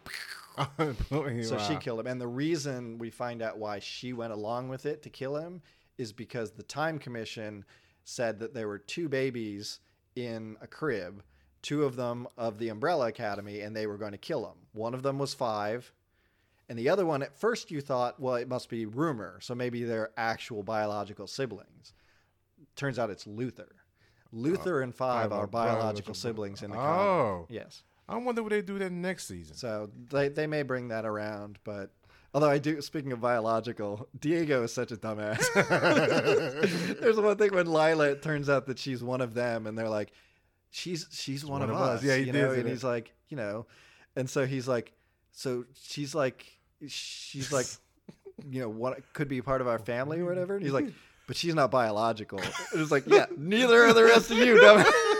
So 1.43 1.57
she 1.57 1.75
killed 1.77 2.01
him. 2.01 2.07
And 2.07 2.19
the 2.19 2.27
reason 2.27 2.97
we 2.97 3.09
find 3.09 3.41
out 3.41 3.57
why 3.57 3.79
she 3.79 4.11
went 4.13 4.33
along 4.33 4.67
with 4.67 4.85
it 4.85 5.01
to 5.03 5.09
kill 5.09 5.37
him 5.37 5.61
is 5.97 6.11
because 6.11 6.51
the 6.51 6.63
Time 6.63 6.99
Commission 6.99 7.63
said 8.09 8.39
that 8.39 8.53
there 8.53 8.67
were 8.67 8.79
two 8.79 9.07
babies 9.07 9.79
in 10.15 10.57
a 10.61 10.67
crib, 10.67 11.23
two 11.61 11.83
of 11.83 11.95
them 11.95 12.27
of 12.37 12.57
the 12.57 12.69
Umbrella 12.69 13.07
Academy, 13.07 13.61
and 13.61 13.75
they 13.75 13.87
were 13.87 13.97
going 13.97 14.11
to 14.11 14.17
kill 14.17 14.41
them. 14.41 14.57
One 14.73 14.93
of 14.93 15.03
them 15.03 15.19
was 15.19 15.33
five. 15.33 15.93
And 16.67 16.77
the 16.77 16.89
other 16.89 17.05
one, 17.05 17.23
at 17.23 17.39
first 17.39 17.71
you 17.71 17.81
thought, 17.81 18.19
well, 18.19 18.35
it 18.35 18.47
must 18.47 18.69
be 18.69 18.85
rumor. 18.85 19.39
So 19.41 19.55
maybe 19.55 19.83
they're 19.83 20.11
actual 20.17 20.63
biological 20.63 21.27
siblings. 21.27 21.93
Turns 22.75 22.99
out 22.99 23.09
it's 23.09 23.25
Luther. 23.27 23.75
Luther 24.31 24.81
uh, 24.81 24.83
and 24.83 24.93
five 24.93 25.31
are 25.31 25.47
biological 25.47 26.13
siblings 26.13 26.61
in 26.61 26.71
the 26.71 26.77
Oh. 26.77 27.47
Yes. 27.49 27.83
I 28.07 28.17
wonder 28.17 28.41
what 28.41 28.49
they 28.49 28.61
do 28.61 28.79
that 28.79 28.91
next 28.91 29.27
season. 29.27 29.55
So 29.55 29.89
they, 30.09 30.29
they 30.29 30.47
may 30.47 30.63
bring 30.63 30.87
that 30.89 31.05
around, 31.05 31.59
but 31.63 31.91
although 32.33 32.49
I 32.49 32.57
do, 32.57 32.81
speaking 32.81 33.11
of 33.11 33.21
biological, 33.21 34.07
Diego 34.19 34.63
is 34.63 34.73
such 34.73 34.91
a 34.91 34.97
dumbass. 34.97 35.43
There's 36.99 37.17
one 37.17 37.37
thing 37.37 37.53
when 37.53 37.71
Lila, 37.71 38.11
it 38.11 38.21
turns 38.21 38.49
out 38.49 38.67
that 38.67 38.79
she's 38.79 39.03
one 39.03 39.21
of 39.21 39.33
them, 39.33 39.67
and 39.67 39.77
they're 39.77 39.89
like, 39.89 40.11
she's 40.71 41.07
she's 41.11 41.43
one, 41.45 41.61
one 41.61 41.69
of, 41.69 41.75
of 41.75 41.81
us. 41.81 42.03
Yeah, 42.03 42.15
he 42.15 42.25
you 42.25 42.33
know, 42.33 42.51
and 42.51 42.65
that. 42.65 42.69
he's 42.69 42.83
like, 42.83 43.13
you 43.29 43.37
know, 43.37 43.65
and 44.15 44.29
so 44.29 44.45
he's 44.45 44.67
like, 44.67 44.93
so 45.31 45.65
she's 45.83 46.13
like, 46.13 46.45
she's 46.87 47.51
like, 47.51 47.67
you 48.49 48.61
know, 48.61 48.69
what 48.69 49.13
could 49.13 49.27
be 49.27 49.41
part 49.41 49.61
of 49.61 49.67
our 49.67 49.79
family 49.79 50.19
or 50.19 50.25
whatever. 50.25 50.55
And 50.55 50.63
he's 50.63 50.73
like, 50.73 50.91
but 51.27 51.35
she's 51.35 51.55
not 51.55 51.71
biological. 51.71 52.39
It 52.39 52.77
was 52.77 52.91
like, 52.91 53.05
yeah, 53.07 53.25
neither 53.37 53.83
are 53.83 53.93
the 53.93 54.03
rest 54.03 54.31
of 54.31 54.37
you, 54.37 54.55
dumbass. 54.55 55.15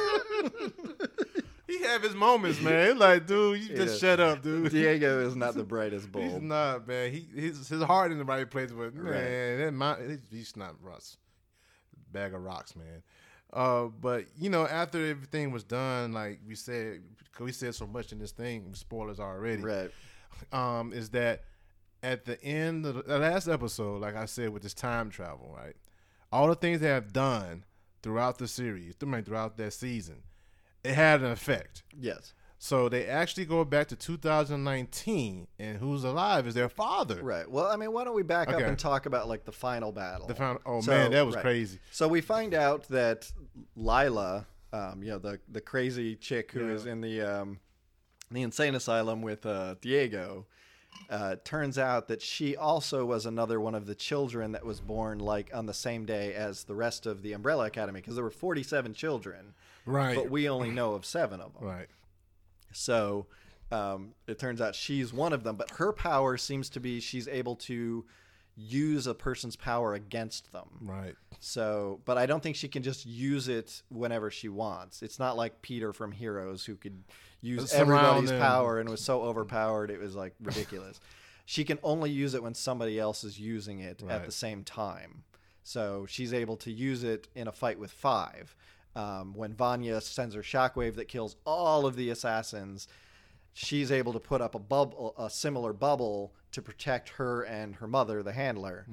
Have 2.02 2.10
his 2.12 2.16
moments, 2.16 2.62
man. 2.62 2.98
Like, 2.98 3.26
dude, 3.28 3.60
you 3.62 3.76
just 3.76 4.02
Yeah. 4.02 4.10
shut 4.12 4.20
up, 4.20 4.42
dude. 4.42 4.72
Diego 4.72 5.26
is 5.28 5.36
not 5.36 5.54
the 5.56 5.64
brightest 5.64 6.12
bulb. 6.12 6.26
He's 6.26 6.42
not, 6.42 6.88
man. 6.88 7.12
He 7.12 7.28
his 7.36 7.68
his 7.68 7.82
heart 7.84 8.12
in 8.12 8.18
the 8.18 8.26
right 8.26 8.50
place, 8.50 8.72
but 8.72 8.94
man, 8.96 9.60
that 9.60 10.00
mi- 10.10 10.18
he's 10.32 10.56
not 10.58 10.76
Russ. 10.82 11.18
Bag 12.12 12.34
of 12.34 12.44
rocks, 12.44 12.76
man. 12.76 13.04
Uh, 13.52 13.86
but 13.86 14.26
you 14.38 14.50
know, 14.50 14.66
after 14.68 15.04
everything 15.06 15.52
was 15.52 15.64
done, 15.64 16.12
like 16.14 16.40
we 16.48 16.56
said, 16.56 17.02
we 17.40 17.52
said 17.52 17.74
so 17.76 17.88
much 17.88 18.12
in 18.12 18.20
this 18.20 18.32
thing, 18.32 18.74
spoilers 18.74 19.20
already. 19.20 19.62
Right. 19.64 19.92
Um, 20.52 20.94
is 20.94 21.10
that 21.10 21.44
at 22.04 22.26
the 22.26 22.42
end 22.44 22.86
of 22.86 22.96
the, 22.96 23.02
the 23.04 23.20
last 23.20 23.48
episode, 23.48 24.02
like 24.02 24.16
I 24.16 24.26
said, 24.26 24.50
with 24.50 24.64
this 24.64 24.74
time 24.74 25.10
travel, 25.10 25.54
right? 25.58 25.76
All 26.32 26.48
the 26.48 26.56
things 26.56 26.80
they 26.80 26.88
have 26.88 27.12
done 27.12 27.66
throughout 28.04 28.38
the 28.38 28.48
series, 28.48 28.96
throughout 28.96 29.58
that 29.58 29.74
season, 29.74 30.22
it 30.84 30.94
had 30.94 31.22
an 31.22 31.32
effect. 31.32 31.84
Yes. 31.98 32.34
So 32.62 32.90
they 32.90 33.06
actually 33.06 33.46
go 33.46 33.64
back 33.64 33.88
to 33.88 33.96
2019, 33.96 35.48
and 35.60 35.78
who's 35.78 36.04
alive 36.04 36.46
is 36.46 36.54
their 36.54 36.68
father. 36.70 37.22
Right. 37.24 37.50
Well, 37.50 37.68
I 37.68 37.76
mean, 37.78 37.94
why 37.94 38.04
don't 38.04 38.16
we 38.16 38.24
back 38.24 38.50
up 38.50 38.60
and 38.62 38.78
talk 38.78 39.06
about 39.06 39.28
like 39.30 39.46
the 39.46 39.52
final 39.52 39.92
battle? 39.92 40.28
The 40.28 40.36
final, 40.36 40.62
oh 40.66 40.82
So, 40.82 40.92
man, 40.92 41.12
that 41.12 41.26
was 41.26 41.36
right. 41.36 41.42
crazy. 41.42 41.80
So 41.92 42.08
we 42.08 42.20
find 42.22 42.54
out 42.54 42.84
that 42.90 43.32
Lila, 43.76 44.46
um, 44.74 45.02
you 45.04 45.12
know, 45.12 45.20
the 45.20 45.40
the 45.50 45.62
crazy 45.62 46.16
chick 46.16 46.52
who 46.52 46.68
Yeah. 46.68 46.74
is 46.74 46.86
in 46.86 47.02
the 47.02 47.22
um, 47.22 47.60
the 48.32 48.42
insane 48.42 48.76
asylum 48.76 49.22
with 49.22 49.46
uh, 49.46 49.76
Diego, 49.82 50.46
uh, 51.10 51.38
turns 51.46 51.78
out 51.78 52.08
that 52.10 52.22
she 52.22 52.56
also 52.58 53.06
was 53.06 53.26
another 53.26 53.60
one 53.60 53.74
of 53.74 53.86
the 53.86 53.96
children 53.96 54.52
that 54.52 54.66
was 54.66 54.82
born 54.82 55.20
like 55.20 55.50
on 55.54 55.66
the 55.66 55.74
same 55.74 56.06
day 56.06 56.34
as 56.34 56.66
the 56.66 56.76
rest 56.76 57.06
of 57.06 57.22
the 57.22 57.32
Umbrella 57.34 57.66
Academy 57.68 58.02
because 58.02 58.16
there 58.16 58.24
were 58.24 58.30
47 58.30 58.94
children, 58.94 59.54
Right. 59.90 60.16
but 60.16 60.30
we 60.30 60.50
only 60.50 60.70
know 60.70 60.94
of 60.94 61.06
seven 61.06 61.42
of 61.42 61.54
them. 61.54 61.64
right. 61.68 61.88
So 62.72 63.26
um, 63.72 64.14
it 64.28 64.40
turns 64.40 64.62
out 64.62 64.76
she's 64.76 65.12
one 65.14 65.34
of 65.34 65.44
them, 65.44 65.56
but 65.56 65.72
her 65.72 65.92
power 65.92 66.38
seems 66.38 66.70
to 66.72 66.80
be 66.80 67.00
she's 67.00 67.28
able 67.28 67.56
to 67.58 68.06
use 68.56 69.08
a 69.08 69.16
person's 69.16 69.56
power 69.56 69.94
against 69.94 70.52
them. 70.52 70.68
Right. 70.82 71.16
So, 71.40 72.02
but 72.06 72.18
I 72.18 72.26
don't 72.26 72.44
think 72.44 72.56
she 72.56 72.68
can 72.68 72.84
just 72.84 73.06
use 73.06 73.48
it 73.48 73.82
whenever 73.90 74.30
she 74.30 74.50
wants. 74.50 75.02
It's 75.02 75.18
not 75.18 75.38
like 75.38 75.62
Peter 75.62 75.94
from 75.94 76.12
Heroes 76.12 76.66
who 76.66 76.76
could 76.76 77.04
use 77.42 77.72
Surround 77.72 77.92
everybody's 77.92 78.32
him. 78.32 78.40
power 78.40 78.80
and 78.80 78.90
was 78.90 79.02
so 79.02 79.22
overpowered 79.22 79.90
it 79.92 80.00
was 80.00 80.16
like 80.16 80.34
ridiculous. 80.42 81.00
she 81.46 81.64
can 81.64 81.80
only 81.84 82.12
use 82.12 82.34
it 82.34 82.44
when 82.44 82.54
somebody 82.54 83.00
else 83.00 83.24
is 83.24 83.40
using 83.40 83.80
it 83.80 84.04
at 84.10 84.26
the 84.26 84.32
same 84.32 84.64
time. 84.64 85.24
So 85.64 86.06
she's 86.08 86.34
able 86.34 86.58
to 86.58 86.72
use 86.72 87.04
it 87.04 87.28
in 87.36 87.48
a 87.48 87.52
fight 87.52 87.80
with 87.80 87.92
five. 87.92 88.56
Um, 89.00 89.34
when 89.34 89.54
Vanya 89.54 90.02
sends 90.02 90.36
her 90.36 90.42
shockwave 90.42 90.96
that 90.96 91.08
kills 91.08 91.36
all 91.46 91.86
of 91.86 91.96
the 91.96 92.10
assassins, 92.10 92.88
she's 93.54 93.92
able 93.92 94.14
to 94.14 94.20
put 94.20 94.42
up 94.42 94.56
a 94.56 94.60
bubble, 94.60 95.16
a 95.18 95.30
similar 95.30 95.74
bubble 95.74 96.34
to 96.52 96.62
protect 96.62 97.10
her 97.10 97.44
and 97.44 97.76
her 97.76 97.88
mother, 97.88 98.24
the 98.24 98.34
handler. 98.34 98.86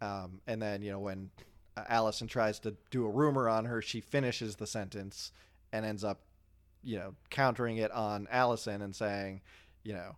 Um, 0.00 0.40
and 0.46 0.60
then 0.60 0.82
you 0.82 0.90
know 0.90 0.98
when 0.98 1.30
uh, 1.76 1.84
Allison 1.88 2.26
tries 2.26 2.58
to 2.60 2.74
do 2.90 3.06
a 3.06 3.10
rumor 3.10 3.48
on 3.48 3.64
her, 3.66 3.80
she 3.80 4.00
finishes 4.00 4.56
the 4.56 4.66
sentence 4.66 5.32
and 5.72 5.86
ends 5.86 6.02
up, 6.04 6.20
you 6.82 6.98
know, 6.98 7.14
countering 7.30 7.76
it 7.76 7.90
on 7.92 8.26
Allison 8.30 8.82
and 8.82 8.94
saying, 8.94 9.42
you 9.84 9.92
know, 9.92 10.16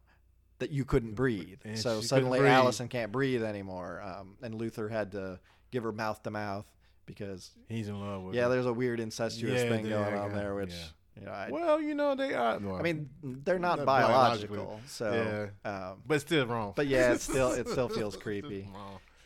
that 0.59 0.71
you 0.71 0.85
couldn't 0.85 1.15
breathe. 1.15 1.61
And 1.65 1.79
so 1.79 2.01
suddenly 2.01 2.39
breathe. 2.39 2.51
Allison 2.53 2.89
can't 2.89 3.13
breathe 3.13 3.43
anymore. 3.43 4.03
Um, 4.03 4.37
and 4.43 4.55
Luther 4.55 4.89
had 4.89 5.13
to 5.13 5.39
give 5.71 5.83
her 5.83 5.93
mouth 5.93 6.23
to 6.23 6.31
mouth 6.31 6.67
because 7.07 7.51
He's 7.69 7.89
in 7.89 7.99
love 8.01 8.23
with. 8.23 8.35
yeah, 8.35 8.45
her. 8.45 8.49
there's 8.51 8.67
a 8.67 8.73
weird 8.73 9.01
incestuous 9.01 9.63
Yeah, 9.63 9.69
thing 9.69 9.89
going 9.89 10.15
on 10.15 10.33
there, 10.33 10.55
which 10.55 10.71
yeah. 10.73 11.21
you 11.21 11.27
know, 11.27 11.33
I, 11.33 11.49
Well, 11.51 11.81
you 11.81 11.95
know 11.95 12.15
they 12.15 12.35
are. 12.35 12.59
well, 12.59 12.77
I 12.77 12.83
mean, 12.83 13.09
they're 13.23 13.59
not, 13.59 13.79
not 13.79 13.87
biological, 13.87 14.81
so. 14.87 15.49
Um, 15.65 16.03
but 16.07 16.21
still 16.21 16.47
wrong. 16.47 16.73
but 16.77 16.87
yeah, 16.87 17.13
it 17.13 17.21
still 17.21 17.53
it 17.53 17.69
still 17.69 17.89
feels 17.99 18.17
creepy. 18.17 18.69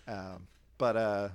Um, 0.06 0.46
but 0.78 0.96
uh, 0.96 1.28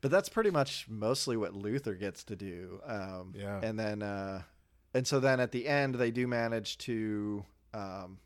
but 0.00 0.10
that's 0.10 0.28
pretty 0.28 0.50
much 0.50 0.86
mostly 0.88 1.36
what 1.36 1.54
Luther 1.54 1.94
gets 1.94 2.24
to 2.24 2.36
do. 2.36 2.80
Um, 2.86 3.34
Yeah. 3.36 3.60
And 3.62 3.78
then 3.78 4.02
uh, 4.02 4.42
and 4.94 5.06
so 5.06 5.20
then 5.20 5.38
at 5.40 5.52
the 5.52 5.66
end 5.68 5.94
they 5.96 6.10
do 6.10 6.26
manage 6.26 6.76
to 6.78 7.44
um, 7.72 8.18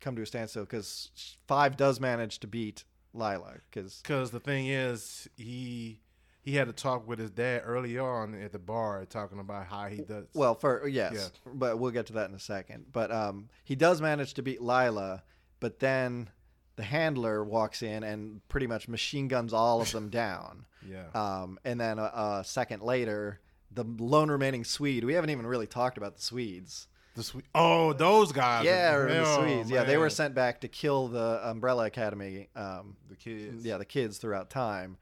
come 0.00 0.14
to 0.16 0.22
a 0.22 0.26
standstill 0.26 0.64
because 0.64 1.10
Five 1.46 1.76
does 1.76 2.00
manage 2.00 2.38
to 2.40 2.46
beat 2.46 2.84
Lila 3.14 3.54
because 3.70 4.00
Because 4.02 4.30
the 4.30 4.40
thing 4.40 4.66
is, 4.68 5.28
he 5.36 6.00
he 6.42 6.54
had 6.56 6.66
to 6.66 6.72
talk 6.72 7.06
with 7.06 7.18
his 7.18 7.30
dad 7.30 7.62
early 7.64 7.98
on 7.98 8.34
at 8.34 8.52
the 8.52 8.58
bar, 8.58 9.04
talking 9.04 9.38
about 9.38 9.66
how 9.66 9.86
he 9.86 9.98
does. 10.02 10.26
well 10.34 10.54
for 10.54 10.86
yes, 10.88 11.12
Yeah. 11.14 11.52
but 11.54 11.78
we'll 11.78 11.90
get 11.90 12.06
to 12.06 12.14
that 12.14 12.28
in 12.30 12.34
a 12.34 12.38
second. 12.40 12.86
But 12.92 13.10
um, 13.10 13.48
he 13.64 13.74
does 13.76 14.00
manage 14.00 14.34
to 14.34 14.42
beat 14.42 14.60
Lila, 14.62 15.22
but 15.60 15.78
then. 15.80 16.30
The 16.76 16.84
handler 16.84 17.42
walks 17.42 17.82
in 17.82 18.04
and 18.04 18.40
pretty 18.46 18.68
much 18.68 18.86
machine 18.86 19.26
guns 19.26 19.52
all 19.52 19.80
of 19.80 19.90
them 19.90 20.10
down. 20.24 20.64
yeah, 20.88 21.06
Um, 21.12 21.58
and 21.64 21.80
then 21.80 21.98
a, 21.98 22.04
a 22.04 22.42
second 22.46 22.82
later, 22.84 23.40
the 23.72 23.82
lone 23.82 24.30
remaining 24.30 24.62
Swede. 24.62 25.02
We 25.02 25.14
haven't 25.14 25.30
even 25.30 25.44
really 25.44 25.66
talked 25.66 25.98
about 25.98 26.14
the 26.14 26.22
Swedes. 26.22 26.86
The. 27.18 27.42
Oh, 27.54 27.92
those 27.92 28.32
guys. 28.32 28.64
yeah, 28.64 28.94
or 28.94 29.08
the 29.08 29.20
oh, 29.20 29.36
Swedes. 29.42 29.70
Yeah, 29.70 29.84
they 29.84 29.96
were 29.96 30.04
man. 30.04 30.10
sent 30.10 30.34
back 30.34 30.60
to 30.62 30.68
kill 30.68 31.08
the 31.08 31.40
Umbrella 31.42 31.86
Academy. 31.86 32.48
Um, 32.56 32.96
The 33.10 33.16
kids. 33.16 33.64
yeah, 33.64 33.76
the 33.78 33.84
kids 33.84 34.18
throughout 34.18 34.50
time. 34.50 34.96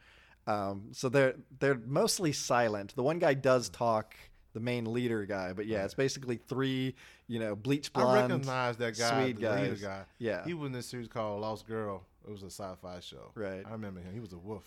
Um, 0.47 0.89
so 0.93 1.09
they're 1.09 1.35
they're 1.59 1.81
mostly 1.87 2.33
silent. 2.33 2.95
The 2.95 3.03
one 3.03 3.19
guy 3.19 3.35
does 3.35 3.69
talk, 3.69 4.15
the 4.53 4.61
main 4.61 4.93
leader 4.93 5.27
guy, 5.27 5.53
but 5.53 5.67
yeah, 5.67 5.85
it's 5.85 5.95
basically 5.95 6.37
three, 6.37 6.95
you 7.27 7.41
know, 7.41 7.57
bleach 7.57 7.91
I 7.95 8.01
blonde. 8.01 8.31
recognize 8.33 8.77
that 8.77 8.97
guy, 8.97 9.25
Swede 9.25 9.41
the 9.41 9.51
leader 9.51 9.69
guys. 9.71 9.81
guy. 9.83 10.03
Yeah. 10.19 10.45
he 10.45 10.55
was 10.55 10.67
in 10.69 10.73
this 10.73 10.87
series 10.87 11.09
called 11.09 11.41
Lost 11.41 11.67
Girl. 11.67 12.05
It 12.27 12.31
was 12.31 12.43
a 12.43 12.47
sci-fi 12.51 13.01
show. 13.01 13.33
Right. 13.35 13.63
I 13.67 13.73
remember 13.73 14.01
him. 14.01 14.13
He 14.13 14.21
was 14.21 14.33
a 14.33 14.39
wolf. 14.39 14.65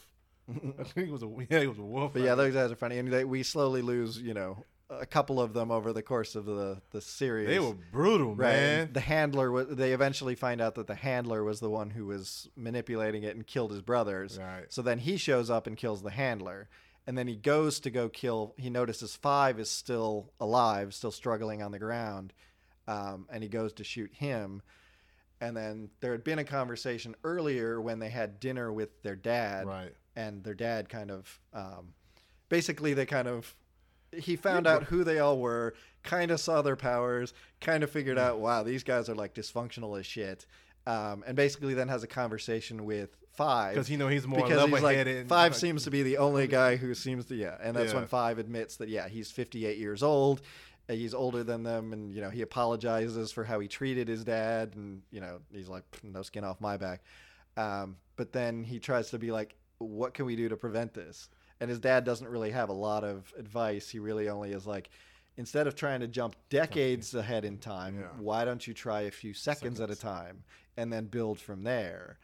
I 0.80 0.84
think 0.84 1.08
he 1.08 1.12
was 1.12 1.24
a 1.24 1.30
yeah, 1.50 1.60
he 1.62 1.68
was 1.68 1.78
a 1.78 1.84
wolf. 1.84 2.12
But 2.14 2.24
yeah, 2.24 2.36
those 2.36 2.54
guys 2.54 2.72
are 2.72 2.76
funny, 2.76 2.97
and 2.97 3.12
they, 3.12 3.24
we 3.24 3.43
slowly 3.43 3.82
lose, 3.82 4.18
you 4.18 4.34
know, 4.34 4.64
a 4.90 5.06
couple 5.06 5.40
of 5.40 5.54
them 5.54 5.70
over 5.72 5.94
the 5.94 6.02
course 6.02 6.36
of 6.36 6.46
the 6.46 6.82
the 6.92 7.02
series. 7.02 7.48
they 7.48 7.60
were 7.60 7.76
brutal, 7.92 8.36
Right. 8.36 8.54
man. 8.54 8.90
The 8.94 9.00
handler 9.00 9.52
was. 9.52 9.68
They 9.68 9.94
eventually 9.94 10.36
find 10.36 10.60
out 10.62 10.76
that 10.76 10.88
the 10.88 10.96
handler 10.96 11.44
was 11.44 11.60
the 11.60 11.70
one 11.70 11.92
who 11.92 12.06
was 12.08 12.50
manipulating 12.56 13.24
it 13.24 13.36
and 13.36 13.46
killed 13.46 13.72
his 13.72 13.82
brothers. 13.82 14.38
Right. 14.40 14.66
So 14.70 14.82
then 14.82 15.00
he 15.00 15.18
shows 15.18 15.50
up 15.50 15.68
and 15.68 15.78
kills 15.78 16.02
the 16.02 16.10
handler, 16.10 16.70
and 17.06 17.18
then 17.18 17.28
he 17.28 17.36
goes 17.36 17.80
to 17.82 17.90
go 17.92 18.10
kill. 18.10 18.56
He 18.58 18.70
notices 18.70 19.16
Five 19.16 19.60
is 19.60 19.70
still 19.70 20.32
alive, 20.40 20.94
still 20.94 21.12
struggling 21.12 21.62
on 21.62 21.72
the 21.72 21.80
ground, 21.80 22.34
um, 22.88 23.28
and 23.32 23.44
he 23.44 23.50
goes 23.50 23.74
to 23.74 23.84
shoot 23.84 24.12
him. 24.14 24.62
And 25.42 25.56
then 25.56 25.90
there 26.02 26.12
had 26.12 26.24
been 26.24 26.40
a 26.40 26.44
conversation 26.44 27.16
earlier 27.24 27.80
when 27.80 28.00
they 28.00 28.10
had 28.10 28.40
dinner 28.40 28.74
with 28.74 29.04
their 29.04 29.16
dad, 29.16 29.68
Right. 29.68 29.94
and 30.16 30.44
their 30.44 30.54
dad 30.56 30.90
kind 30.90 31.12
of 31.12 31.40
um, 31.54 31.94
basically 32.50 32.94
they 32.94 33.06
kind 33.06 33.28
of 33.28 33.56
he 34.14 34.36
found 34.36 34.68
out 34.68 34.84
who 34.84 35.03
they 35.03 35.20
all 35.20 35.38
were 35.39 35.74
kind 36.03 36.32
of 36.32 36.39
saw 36.39 36.62
their 36.62 36.76
powers 36.76 37.34
kind 37.62 37.84
of 37.84 37.91
figured 37.91 38.18
out 38.18 38.39
wow 38.39 38.64
these 38.64 38.84
guys 38.84 39.10
are 39.10 39.16
like 39.16 39.34
dysfunctional 39.34 39.99
as 39.99 40.05
shit. 40.05 40.45
Um, 40.88 41.24
and 41.28 41.36
basically 41.36 41.74
then 41.76 41.88
has 41.89 42.03
a 42.03 42.07
conversation 42.07 42.86
with 42.86 43.16
five 43.34 43.76
Because 43.76 43.91
you 43.91 43.97
know 43.97 44.07
he's 44.07 44.26
more 44.26 44.41
because 44.41 44.70
he's 44.70 44.82
like 44.82 45.28
five 45.28 45.55
seems 45.55 45.84
to 45.84 45.91
be 45.91 46.03
the 46.03 46.18
only 46.18 46.47
guy 46.47 46.78
who 46.78 46.95
seems 46.95 47.26
to 47.26 47.36
yeah 47.36 47.57
and 47.62 47.76
that's 47.76 47.91
Yeah. 47.91 47.99
when 47.99 48.07
five 48.07 48.39
admits 48.39 48.78
that 48.78 48.89
yeah 48.89 49.07
he's 49.07 49.30
58 49.30 49.78
years 49.78 50.01
old 50.01 50.41
he's 50.88 51.14
older 51.14 51.43
than 51.43 51.62
them 51.64 51.93
and 51.93 52.12
you 52.12 52.22
know 52.22 52.30
he 52.32 52.41
apologizes 52.41 53.32
for 53.32 53.43
how 53.43 53.60
he 53.60 53.68
treated 53.68 54.07
his 54.07 54.24
dad 54.24 54.74
and 54.76 55.01
you 55.12 55.20
know 55.22 55.39
he's 55.51 55.68
like 55.70 55.84
no 56.01 56.22
skin 56.24 56.43
off 56.43 56.60
my 56.60 56.78
back. 56.78 57.01
Um, 57.57 57.97
but 58.16 58.32
then 58.32 58.64
he 58.64 58.80
tries 58.80 59.10
to 59.12 59.20
be 59.20 59.32
like 59.32 59.55
what 59.78 60.14
can 60.14 60.26
we 60.26 60.36
do 60.36 60.49
to 60.49 60.57
prevent 60.57 60.93
this 60.93 61.30
and 61.60 61.70
his 61.70 61.80
dad 61.80 62.03
doesn't 62.03 62.28
really 62.28 62.51
have 62.51 62.70
a 62.70 62.74
lot 62.74 63.03
of 63.03 63.34
advice 63.38 63.89
he 63.89 63.99
really 63.99 64.30
only 64.30 64.51
is 64.51 64.66
like 64.68 64.89
instead 65.38 65.68
of 65.68 65.76
trying 65.76 65.99
to 65.99 66.07
jump 66.07 66.36
decades 66.49 67.14
ahead 67.16 67.45
in 67.45 67.57
time 67.57 67.99
Yeah. 67.99 68.07
why 68.20 68.45
don't 68.45 68.66
you 68.66 68.74
try 68.74 69.01
a 69.01 69.12
few 69.12 69.34
seconds, 69.34 69.80
at 69.80 69.89
a 69.89 69.95
time 69.95 70.43
and 70.78 70.91
then 70.91 71.05
build 71.05 71.39
from 71.39 71.64
there 71.64 72.18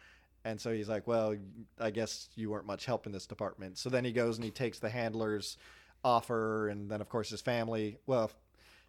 and 0.47 0.61
so 0.61 0.71
he's 0.71 0.88
like, 0.88 1.07
well, 1.07 1.36
I 1.79 1.89
guess 1.89 2.29
you 2.36 2.51
weren't 2.51 2.67
much 2.67 2.86
help 2.86 3.07
in 3.07 3.11
this 3.11 3.25
department. 3.25 3.79
So 3.79 3.89
then 3.89 4.05
he 4.05 4.11
goes 4.11 4.38
and 4.38 4.45
he 4.45 4.51
takes 4.51 4.77
the 4.77 4.91
handler's 4.91 5.57
offer. 6.03 6.69
And 6.69 6.88
then, 6.88 7.01
of 7.01 7.09
course, 7.09 7.31
his 7.31 7.41
family, 7.41 7.97
well, 8.05 8.29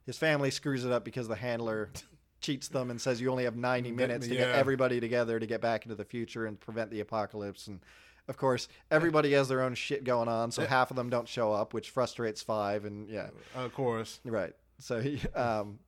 his 0.04 0.18
family 0.18 0.50
screws 0.50 0.84
it 0.84 0.92
up 0.92 1.02
because 1.02 1.28
the 1.28 1.34
handler 1.34 1.88
cheats 2.42 2.68
them 2.68 2.90
and 2.90 3.00
says 3.00 3.22
you 3.22 3.30
only 3.30 3.44
have 3.44 3.56
90 3.56 3.90
minutes 3.92 4.28
to 4.28 4.34
get 4.36 4.50
everybody 4.50 5.00
together 5.00 5.40
to 5.40 5.46
get 5.46 5.62
back 5.62 5.86
into 5.86 5.94
the 5.94 6.04
future 6.04 6.44
and 6.44 6.60
prevent 6.60 6.90
the 6.90 7.00
apocalypse. 7.00 7.68
And 7.68 7.80
of 8.28 8.36
course, 8.36 8.68
everybody 8.90 9.32
has 9.32 9.48
their 9.48 9.62
own 9.62 9.74
shit 9.74 10.04
going 10.04 10.28
on, 10.28 10.50
so 10.50 10.66
half 10.66 10.90
of 10.90 10.96
them 10.96 11.08
don't 11.10 11.28
show 11.28 11.52
up, 11.52 11.72
which 11.74 11.90
frustrates 11.90 12.42
Five. 12.42 12.84
And 12.84 13.08
yeah, 13.08 13.28
Of 13.54 13.72
course. 13.74 14.20
right. 14.24 14.52
So 14.78 15.00
he, 15.00 15.20
um, 15.34 15.78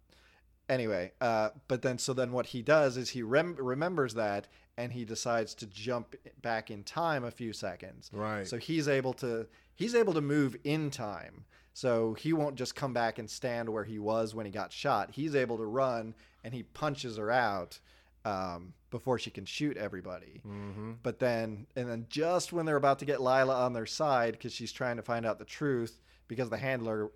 anyway, 0.69 1.13
uh, 1.21 1.51
but 1.67 1.83
then 1.83 1.99
so 1.99 2.13
then 2.13 2.33
what 2.33 2.47
he 2.47 2.63
does 2.63 2.97
is 2.97 3.11
he 3.11 3.23
rem- 3.23 3.57
remembers 3.59 4.15
that 4.15 4.49
and 4.77 4.93
he 4.93 5.05
decides 5.05 5.55
to 5.55 5.67
jump 5.67 6.15
back 6.41 6.71
in 6.71 6.85
time 6.85 7.25
a 7.25 7.31
few 7.31 7.53
seconds. 7.53 8.11
Right. 8.13 8.47
So 8.47 8.57
he's 8.57 8.89
able 8.89 9.13
to 9.15 9.47
he's 9.75 9.95
able 9.95 10.15
to 10.15 10.21
move 10.21 10.57
in 10.65 10.91
time. 10.91 11.45
So 11.75 12.15
he 12.15 12.33
won't 12.33 12.57
just 12.57 12.75
come 12.75 12.93
back 12.93 13.19
and 13.19 13.29
stand 13.31 13.69
where 13.69 13.85
he 13.85 13.99
was 13.99 14.35
when 14.35 14.47
he 14.47 14.53
got 14.53 14.73
shot. 14.73 15.11
He's 15.13 15.35
able 15.37 15.59
to 15.59 15.65
run 15.65 16.15
and 16.43 16.53
he 16.55 16.63
punches 16.65 17.17
her 17.19 17.31
out 17.31 17.79
um, 18.25 18.73
before 18.91 19.19
she 19.19 19.31
can 19.31 19.45
shoot 19.45 19.77
everybody. 19.77 20.41
Mm-hmm. 20.47 20.93
But 21.03 21.19
then, 21.19 21.67
and 21.77 21.89
then 21.89 22.07
just 22.09 22.53
when 22.53 22.67
they're 22.67 22.77
about 22.77 22.99
to 23.01 23.05
get 23.05 23.21
Lila 23.21 23.65
on 23.65 23.73
their 23.73 23.87
side 23.87 24.33
because 24.33 24.53
she's 24.53 24.73
trying 24.73 24.97
to 24.97 25.03
find 25.03 25.27
out 25.27 25.39
the 25.39 25.45
truth 25.45 26.01
because 26.27 26.51
the 26.51 26.59
handler 26.59 27.11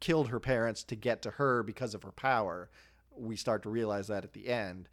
killed 0.00 0.28
her 0.28 0.40
parents 0.40 0.82
to 0.84 0.96
get 0.96 1.22
to 1.22 1.30
her 1.32 1.62
because 1.62 1.94
of 1.94 2.02
her 2.02 2.12
power, 2.12 2.68
we 3.16 3.36
start 3.36 3.62
to 3.62 3.70
realize 3.70 4.08
that 4.08 4.24
at 4.24 4.32
the 4.32 4.48
end. 4.48 4.88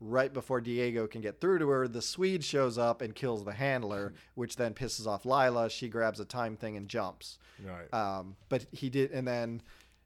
Right 0.00 0.32
before 0.32 0.60
Diego 0.60 1.06
can 1.06 1.20
get 1.20 1.40
through 1.40 1.60
to 1.60 1.68
her, 1.68 1.86
the 1.86 2.02
Swede 2.02 2.42
shows 2.42 2.76
up 2.76 3.02
and 3.02 3.14
kills 3.14 3.44
the 3.44 3.52
handler, 3.52 4.14
which 4.34 4.56
then 4.56 4.74
pisses 4.74 5.06
off 5.06 5.24
Lila. 5.24 5.70
She 5.70 5.88
grabs 5.88 6.18
a 6.18 6.24
time 6.24 6.56
thing 6.56 6.76
and 6.76 6.88
jumps. 6.88 7.38
Right. 7.64 7.92
Um, 7.94 8.36
but 8.48 8.66
he 8.72 8.90
did, 8.90 9.12
and 9.12 9.26
then, 9.26 9.62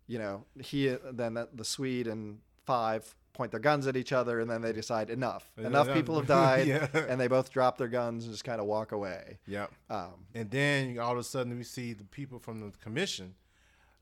you 0.07 0.19
know, 0.19 0.45
he 0.61 0.95
then 1.13 1.35
the, 1.35 1.49
the 1.55 1.65
Swede 1.65 2.07
and 2.09 2.41
Five 2.67 3.15
point 3.37 3.51
their 3.53 3.61
guns 3.61 3.87
at 3.87 3.97
each 3.97 4.13
other, 4.13 4.41
and 4.41 4.51
then 4.51 4.63
they 4.63 4.73
decide 4.73 5.11
enough, 5.11 5.49
enough 5.59 5.93
people 5.93 6.17
have 6.17 6.27
died, 6.43 6.67
Yeah. 6.67 6.89
and 7.09 7.21
they 7.21 7.29
both 7.29 7.53
drop 7.53 7.79
their 7.79 7.89
guns 7.89 8.25
and 8.25 8.33
just 8.33 8.45
kind 8.45 8.61
of 8.61 8.67
walk 8.67 8.93
away. 8.93 9.39
yep. 9.47 9.71
Um, 9.91 10.15
And 10.35 10.51
then 10.51 10.99
all 10.99 11.13
of 11.13 11.19
a 11.19 11.23
sudden 11.25 11.57
we 11.57 11.63
see 11.65 11.93
the 11.93 12.05
people 12.05 12.39
from 12.39 12.61
the 12.61 12.73
commission. 12.83 13.35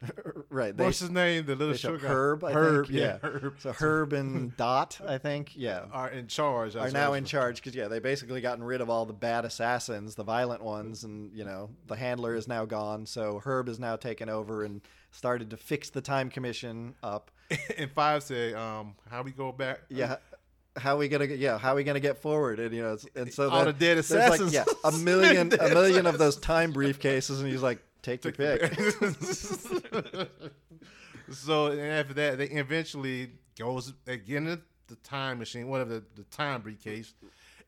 right? 0.51 0.77
They, 0.77 0.85
What's 0.85 0.99
his 0.99 1.11
name? 1.11 1.47
The 1.47 1.55
little 1.57 1.75
show? 1.75 1.97
Herb, 1.97 2.45
I 2.45 2.53
Herb, 2.53 2.87
think. 2.89 2.99
yeah. 2.99 3.19
Yeah. 3.23 3.29
Herb. 3.31 3.55
So 3.59 3.73
Herb 3.73 4.13
and 4.13 4.55
Dot, 4.57 5.01
I 5.07 5.17
think, 5.19 5.53
yeah, 5.57 5.85
are 5.93 6.11
in 6.11 6.27
charge. 6.27 6.77
are 6.77 6.91
now 6.91 7.15
in 7.15 7.25
charge 7.25 7.57
because 7.57 7.75
yeah, 7.75 7.89
they 7.89 8.01
basically 8.01 8.41
gotten 8.43 8.63
rid 8.63 8.81
of 8.83 8.91
all 8.91 9.07
the 9.07 9.13
bad 9.15 9.45
assassins, 9.47 10.15
the 10.15 10.25
violent 10.25 10.63
ones, 10.63 11.05
and 11.05 11.33
you 11.35 11.45
know 11.45 11.71
the 11.87 11.97
handler 11.97 12.35
is 12.35 12.47
now 12.49 12.67
gone. 12.67 13.07
So 13.07 13.41
Herb 13.45 13.69
is 13.69 13.79
now 13.79 13.97
taken 13.97 14.29
over 14.29 14.65
and 14.65 14.83
started 15.11 15.49
to 15.51 15.57
fix 15.57 15.89
the 15.91 16.03
time 16.03 16.29
commission 16.29 16.95
up. 17.03 17.31
and 17.79 17.91
five 17.91 18.23
say, 18.23 18.55
um, 18.55 18.95
how 19.11 19.23
we 19.23 19.31
go 19.33 19.53
back? 19.53 19.81
yeah 19.89 20.17
how 20.77 20.97
we 20.97 21.07
gonna 21.09 21.27
get 21.29 21.39
yeah 21.39 21.57
how 21.57 21.77
we 21.77 21.85
gonna 21.85 22.01
get 22.01 22.19
forward 22.19 22.59
and 22.59 22.75
you 22.75 22.83
know 22.83 22.95
it's- 22.95 23.07
and 23.15 23.33
so 23.33 23.49
All 23.49 23.65
the 23.65 23.73
dead 23.73 23.97
there's 23.97 24.11
like 24.11 24.41
assassins. 24.41 24.53
yeah 24.53 24.65
a 24.83 24.91
million 24.99 25.53
a 25.61 25.69
million 25.69 26.05
of 26.05 26.19
those 26.19 26.37
time 26.37 26.73
briefcases 26.73 27.39
and 27.39 27.47
he's 27.49 27.63
like 27.63 27.79
take 28.03 28.25
your 28.25 28.33
pick 28.33 28.61
so 31.31 31.69
and 31.69 31.81
after 31.81 32.15
that, 32.15 32.39
they 32.39 32.47
eventually 32.47 33.31
goes 33.59 33.93
again 34.07 34.61
the 34.89 34.97
time 34.97 35.39
machine, 35.39 35.69
whatever 35.69 35.95
the, 36.01 36.05
the 36.17 36.25
time 36.25 36.61
briefcase, 36.61 37.15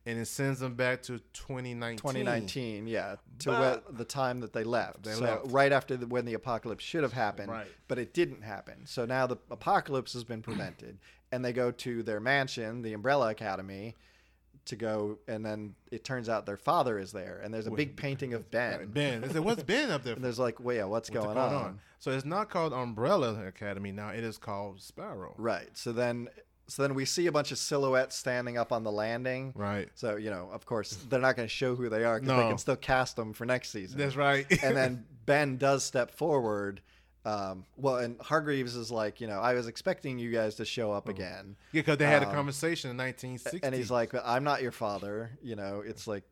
and 0.06 0.18
it 0.20 0.26
sends 0.26 0.60
them 0.60 0.74
back 0.74 1.02
to 1.02 1.18
2019. 1.32 1.98
2019 1.98 2.86
yeah 2.86 3.16
to 3.40 3.50
But- 3.50 3.96
the 3.98 4.04
time 4.04 4.40
that 4.40 4.52
they 4.52 4.64
left 4.64 5.02
They 5.02 5.12
so 5.12 5.20
left. 5.24 5.46
right 5.50 5.72
after 5.72 5.96
the, 5.96 6.06
when 6.06 6.24
the 6.24 6.34
apocalypse 6.34 6.84
should 6.84 7.02
have 7.02 7.12
happened 7.12 7.50
Right. 7.50 7.66
but 7.88 7.98
it 7.98 8.14
didn't 8.14 8.42
happen 8.42 8.86
so 8.86 9.04
now 9.04 9.26
the 9.26 9.36
apocalypse 9.50 10.12
has 10.14 10.24
been 10.24 10.42
prevented 10.42 10.98
and 11.32 11.44
they 11.44 11.52
go 11.52 11.70
to 11.70 12.02
their 12.02 12.20
mansion 12.20 12.82
the 12.82 12.92
umbrella 12.92 13.30
academy 13.30 13.96
to 14.64 14.74
go 14.76 15.18
and 15.28 15.44
then 15.46 15.74
it 15.92 16.02
turns 16.02 16.28
out 16.28 16.44
their 16.46 16.56
father 16.56 16.98
is 16.98 17.12
there 17.12 17.40
and 17.44 17.54
there's 17.54 17.66
a 17.68 17.70
big 17.70 17.96
painting 17.96 18.34
of 18.34 18.50
ben 18.50 18.86
Ben, 18.92 19.20
they 19.20 19.28
said, 19.28 19.44
"What's 19.44 19.62
Ben 19.62 19.90
up 19.90 20.02
there?" 20.02 20.14
and 20.14 20.24
there's 20.24 20.38
like 20.40 20.58
well 20.58 20.74
yeah 20.76 20.84
what's, 20.84 21.08
What's 21.10 21.24
going, 21.24 21.38
on? 21.38 21.78
So 22.00 22.10
it's 22.10 22.24
not 22.24 22.50
called 22.50 22.72
Umbrella 22.72 23.46
Academy 23.46 23.90
now; 23.92 24.10
it 24.10 24.22
is 24.22 24.38
called 24.38 24.80
Sparrow. 24.82 25.34
Right. 25.38 25.68
So 25.74 25.92
then, 25.92 26.28
so 26.68 26.82
then 26.82 26.94
we 26.94 27.04
see 27.04 27.26
a 27.26 27.32
bunch 27.32 27.52
of 27.52 27.58
silhouettes 27.58 28.16
standing 28.16 28.58
up 28.58 28.72
on 28.72 28.82
the 28.82 28.92
landing. 28.92 29.52
Right. 29.54 29.88
So 29.94 30.16
you 30.16 30.30
know, 30.30 30.48
of 30.52 30.66
course, 30.66 30.90
they're 31.08 31.20
not 31.20 31.36
going 31.36 31.46
to 31.48 31.54
show 31.54 31.74
who 31.74 31.88
they 31.88 32.04
are 32.04 32.20
because 32.20 32.36
they 32.36 32.48
can 32.48 32.58
still 32.58 32.76
cast 32.76 33.16
them 33.16 33.32
for 33.32 33.44
next 33.46 33.70
season. 33.70 33.98
That's 33.98 34.16
right. 34.16 34.46
and 34.62 34.76
then 34.76 35.04
Ben 35.26 35.56
does 35.56 35.84
step 35.84 36.10
forward. 36.10 36.80
Um, 37.24 37.64
well, 37.76 37.96
and 37.96 38.20
Hargreeves 38.20 38.76
is 38.76 38.92
like, 38.92 39.20
you 39.20 39.26
know, 39.26 39.40
I 39.40 39.54
was 39.54 39.66
expecting 39.66 40.16
you 40.16 40.30
guys 40.30 40.54
to 40.56 40.64
show 40.64 40.92
up 40.92 41.08
again, 41.08 41.56
yeah, 41.72 41.80
because 41.80 41.98
they 41.98 42.06
had 42.06 42.22
a 42.22 42.28
Um, 42.28 42.34
conversation 42.34 42.88
in 42.90 42.96
1960. 42.96 43.66
and 43.66 43.74
he's 43.74 43.90
like, 43.90 44.12
I'm 44.24 44.44
not 44.44 44.62
your 44.62 44.70
father. 44.70 45.36
You 45.42 45.56
know, 45.56 45.82
it's 45.84 46.06
like 46.06 46.22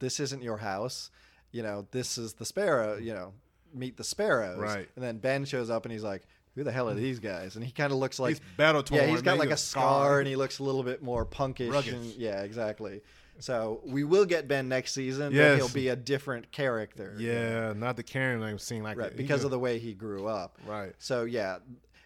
this 0.00 0.20
isn't 0.20 0.42
your 0.42 0.58
house. 0.58 1.10
You 1.50 1.62
know, 1.62 1.86
this 1.92 2.18
is 2.18 2.34
the 2.34 2.44
sparrow. 2.44 2.98
You 2.98 3.14
know, 3.14 3.32
meet 3.72 3.96
the 3.96 4.04
sparrows. 4.04 4.58
Right. 4.58 4.86
And 4.96 5.02
then 5.02 5.16
Ben 5.16 5.46
shows 5.46 5.70
up 5.70 5.86
and 5.86 5.92
he's 5.92 6.04
like, 6.04 6.26
who 6.54 6.64
the 6.64 6.72
hell 6.72 6.88
are 6.88 6.94
these 6.94 7.18
guys? 7.20 7.56
And 7.56 7.64
he 7.64 7.70
kind 7.72 7.92
of 7.92 7.98
looks 7.98 8.18
like 8.18 8.30
he's 8.34 8.40
battle 8.56 8.82
torn. 8.82 9.00
yeah, 9.02 9.06
he's 9.08 9.22
got 9.22 9.38
like 9.38 9.50
a 9.50 9.56
scar 9.56 10.18
and 10.20 10.28
he 10.28 10.36
looks 10.36 10.58
a 10.58 10.62
little 10.62 10.82
bit 10.82 11.02
more 11.02 11.24
punkish. 11.26 11.72
Rugged. 11.72 11.94
And, 11.94 12.04
yeah, 12.14 12.42
exactly. 12.42 13.02
So 13.40 13.80
we 13.84 14.04
will 14.04 14.24
get 14.24 14.46
Ben 14.46 14.68
next 14.68 14.92
season, 14.94 15.32
Yes. 15.32 15.56
he'll 15.58 15.68
be 15.68 15.88
a 15.88 15.96
different 15.96 16.52
character. 16.52 17.16
Yeah, 17.18 17.72
not 17.74 17.96
the 17.96 18.04
Karen 18.04 18.42
I've 18.44 18.60
seen 18.62 18.82
like 18.84 18.96
Right, 18.96 19.10
that. 19.10 19.16
because 19.16 19.42
of 19.42 19.50
the 19.50 19.58
way 19.58 19.78
he 19.80 19.92
grew 19.92 20.26
up. 20.28 20.56
right. 20.66 20.92
So 20.98 21.24
yeah, 21.24 21.58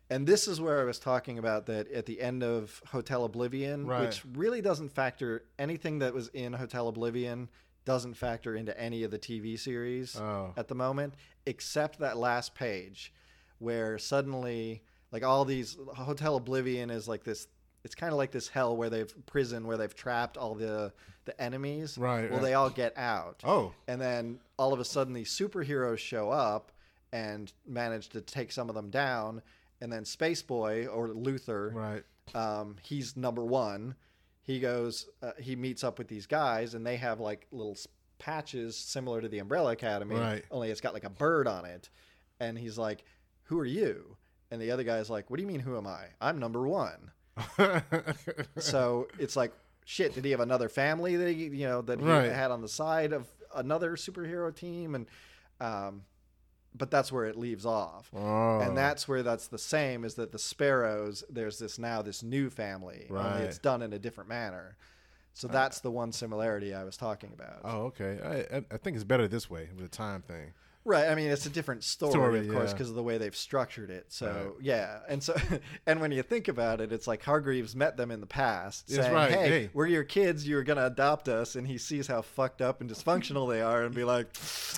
and 0.08 0.26
this 0.26 0.48
is 0.48 0.58
where 0.58 0.80
I 0.80 0.84
was 0.84 0.98
talking 0.98 1.38
about 1.38 1.66
that 1.66 1.92
at 1.92 2.06
the 2.06 2.22
end 2.22 2.42
of 2.42 2.80
Hotel 2.86 3.24
Oblivion, 3.24 3.86
Right. 3.86 4.06
which 4.06 4.22
really 4.34 4.62
doesn't 4.62 4.88
factor 4.88 5.44
anything 5.58 5.98
that 5.98 6.14
was 6.14 6.28
in 6.28 6.54
Hotel 6.54 6.88
Oblivion 6.88 7.50
doesn't 7.84 8.14
factor 8.14 8.54
into 8.56 8.78
any 8.80 9.02
of 9.02 9.10
the 9.10 9.18
TV 9.18 9.58
series 9.58 10.16
Oh. 10.16 10.54
at 10.56 10.68
the 10.68 10.74
moment, 10.74 11.12
except 11.44 11.98
that 11.98 12.16
last 12.16 12.54
page 12.54 13.12
where 13.58 13.98
suddenly 13.98 14.82
like 15.12 15.24
all 15.24 15.44
these 15.44 15.76
Hotel 15.94 16.36
Oblivion 16.36 16.90
is 16.90 17.08
like 17.08 17.24
this 17.24 17.48
it's 17.84 17.94
kind 17.94 18.12
of 18.12 18.18
like 18.18 18.32
this 18.32 18.48
hell 18.48 18.76
where 18.76 18.90
they've 18.90 19.12
prison 19.26 19.66
where 19.66 19.76
they've 19.76 19.94
trapped 19.94 20.36
all 20.36 20.54
the 20.54 20.92
the 21.24 21.40
enemies. 21.40 21.98
Right, 21.98 22.30
Well, 22.30 22.40
they 22.40 22.54
all 22.54 22.70
get 22.70 22.96
out. 22.96 23.42
Oh, 23.44 23.72
And 23.86 24.00
then 24.00 24.40
all 24.58 24.72
of 24.72 24.80
a 24.80 24.84
sudden, 24.84 25.12
these 25.12 25.30
superheroes 25.30 25.98
show 25.98 26.30
up 26.30 26.72
and 27.12 27.52
manage 27.66 28.08
to 28.10 28.22
take 28.22 28.50
some 28.50 28.70
of 28.70 28.74
them 28.74 28.88
down. 28.88 29.42
And 29.82 29.92
then 29.92 30.06
Space 30.06 30.40
Boy 30.40 30.86
or 30.86 31.08
Luther, 31.08 31.70
right. 31.74 32.02
um, 32.34 32.76
he's 32.82 33.14
number 33.14 33.44
one. 33.44 33.94
He 34.42 34.58
goes, 34.58 35.06
uh, 35.22 35.32
he 35.38 35.54
meets 35.54 35.84
up 35.84 35.98
with 35.98 36.08
these 36.08 36.26
guys, 36.26 36.72
and 36.72 36.84
they 36.86 36.96
have 36.96 37.20
like 37.20 37.46
little 37.52 37.76
patches 38.18 38.74
similar 38.74 39.20
to 39.20 39.28
the 39.28 39.38
Umbrella 39.38 39.72
Academy, 39.72 40.16
Right. 40.16 40.44
only 40.50 40.70
it's 40.70 40.80
got 40.80 40.94
like 40.94 41.04
a 41.04 41.10
bird 41.10 41.46
on 41.46 41.66
it. 41.66 41.90
And 42.40 42.58
he's 42.58 42.78
like, 42.78 43.04
"Who 43.48 43.58
are 43.60 43.66
you?" 43.66 44.16
And 44.50 44.62
the 44.62 44.70
other 44.70 44.84
guy's 44.84 45.10
like, 45.10 45.28
"What 45.28 45.36
do 45.36 45.42
you 45.42 45.46
mean? 45.48 45.60
Who 45.60 45.76
am 45.76 45.86
I? 45.86 46.06
I'm 46.20 46.38
number 46.38 46.66
one." 46.66 47.10
so 48.58 49.08
it's 49.18 49.36
like 49.36 49.52
shit 49.84 50.14
did 50.14 50.24
he 50.24 50.30
have 50.32 50.40
another 50.40 50.68
family 50.68 51.16
that 51.16 51.28
he 51.30 51.44
you 51.46 51.66
know 51.66 51.82
that 51.82 52.00
he 52.00 52.06
Right. 52.06 52.30
had 52.32 52.50
on 52.50 52.60
the 52.62 52.68
side 52.68 53.12
of 53.12 53.26
another 53.54 53.96
superhero 53.96 54.54
team 54.54 54.94
and 54.94 55.06
um 55.60 56.02
but 56.74 56.90
that's 56.90 57.10
where 57.10 57.24
it 57.24 57.36
leaves 57.36 57.64
off 57.64 58.10
oh. 58.14 58.60
and 58.60 58.76
that's 58.76 59.08
where 59.08 59.22
that's 59.22 59.48
the 59.48 59.58
same 59.58 60.04
is 60.04 60.14
that 60.14 60.32
the 60.32 60.38
sparrows 60.38 61.24
there's 61.30 61.58
this 61.58 61.78
now 61.78 62.02
this 62.02 62.22
new 62.22 62.50
family 62.50 63.06
Right. 63.08 63.40
it's 63.42 63.58
done 63.58 63.82
in 63.82 63.92
a 63.92 63.98
different 63.98 64.28
manner 64.28 64.76
so 65.32 65.48
that's 65.48 65.80
the 65.80 65.90
one 65.90 66.12
similarity 66.12 66.74
i 66.74 66.84
was 66.84 66.96
talking 66.96 67.30
about 67.32 67.60
Oh, 67.64 67.84
okay. 67.86 68.18
I, 68.52 68.56
I 68.58 68.64
I 68.72 68.76
think 68.76 68.96
it's 68.96 69.04
better 69.04 69.26
this 69.28 69.48
way 69.48 69.68
with 69.74 69.84
the 69.90 69.96
time 69.96 70.22
thing. 70.22 70.52
Right. 70.88 71.06
I 71.08 71.14
mean, 71.14 71.30
it's 71.30 71.44
a 71.44 71.50
different 71.50 71.84
story, 71.84 72.12
Story, 72.12 72.38
of 72.40 72.48
course, 72.48 72.70
yeah. 72.70 72.72
because 72.72 72.88
of 72.88 72.96
the 72.96 73.02
way 73.02 73.18
they've 73.18 73.36
structured 73.36 73.90
it. 73.90 74.06
So 74.08 74.26
Right. 74.56 74.64
yeah, 74.64 75.00
and 75.08 75.22
so 75.22 75.36
and 75.86 76.00
when 76.00 76.12
you 76.12 76.22
think 76.22 76.48
about 76.48 76.80
it, 76.80 76.92
it's 76.92 77.06
like 77.06 77.22
Hargreeves 77.22 77.76
met 77.76 77.96
them 77.98 78.10
in 78.10 78.20
the 78.20 78.26
past, 78.26 78.88
That's 78.88 79.02
saying, 79.02 79.14
right. 79.14 79.30
"Hey, 79.30 79.48
Hey. 79.48 79.70
we're 79.74 79.86
your 79.86 80.04
kids. 80.04 80.48
You're 80.48 80.62
gonna 80.64 80.86
adopt 80.86 81.28
us," 81.28 81.56
and 81.56 81.66
he 81.66 81.76
sees 81.76 82.06
how 82.06 82.22
fucked 82.22 82.62
up 82.62 82.80
and 82.80 82.88
dysfunctional 82.88 83.50
they 83.50 83.60
are, 83.60 83.84
and 83.84 83.94
be 83.94 84.04
like, 84.04 84.28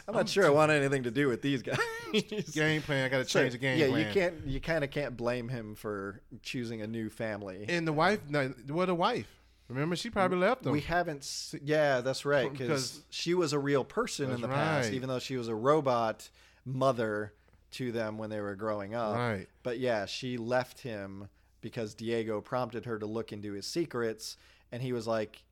"I'm 0.08 0.14
not 0.14 0.28
sure 0.28 0.44
I 0.44 0.50
want 0.50 0.72
anything 0.72 1.04
to 1.04 1.10
do 1.12 1.28
with 1.28 1.42
these 1.42 1.62
guys." 1.62 1.78
Game 2.52 2.82
plan. 2.82 3.04
I 3.04 3.08
got 3.08 3.18
to 3.18 3.24
So, 3.28 3.40
change 3.40 3.52
the 3.52 3.58
game 3.58 3.78
yeah, 3.78 3.86
plan. 3.88 4.06
you 4.06 4.12
can't. 4.12 4.34
You 4.46 4.60
kind 4.60 4.82
of 4.82 4.90
can't 4.90 5.16
blame 5.16 5.48
him 5.48 5.76
for 5.76 6.20
choosing 6.42 6.82
a 6.82 6.86
new 6.88 7.08
family. 7.08 7.66
And 7.68 7.86
the 7.86 7.92
wife, 7.92 8.18
no, 8.28 8.48
what 8.68 8.86
the 8.86 8.94
wife? 8.96 9.28
Remember, 9.70 9.94
she 9.96 10.10
probably 10.10 10.38
left 10.38 10.66
him. 10.66 10.72
We 10.72 10.80
haven't. 10.80 11.54
Yeah, 11.62 12.00
that's 12.00 12.24
right. 12.24 12.52
Because- 12.52 13.02
she 13.08 13.34
was 13.34 13.52
a 13.52 13.58
real 13.58 13.84
person 13.84 14.30
in 14.30 14.40
the 14.40 14.48
past, 14.48 14.88
right. 14.88 14.94
even 14.94 15.08
though 15.08 15.20
she 15.20 15.36
was 15.36 15.48
a 15.48 15.54
robot 15.54 16.28
mother 16.64 17.32
to 17.72 17.92
them 17.92 18.18
when 18.18 18.30
they 18.30 18.40
were 18.40 18.56
growing 18.56 18.94
up. 18.94 19.16
Right. 19.16 19.48
But 19.62 19.78
yeah, 19.78 20.06
she 20.06 20.36
left 20.36 20.80
him 20.80 21.28
because 21.60 21.94
Diego 21.94 22.40
prompted 22.40 22.84
her 22.86 22.98
to 22.98 23.06
look 23.06 23.32
into 23.32 23.52
his 23.52 23.66
secrets, 23.66 24.36
and 24.72 24.82
he 24.82 24.92
was 24.92 25.06
like, 25.06 25.42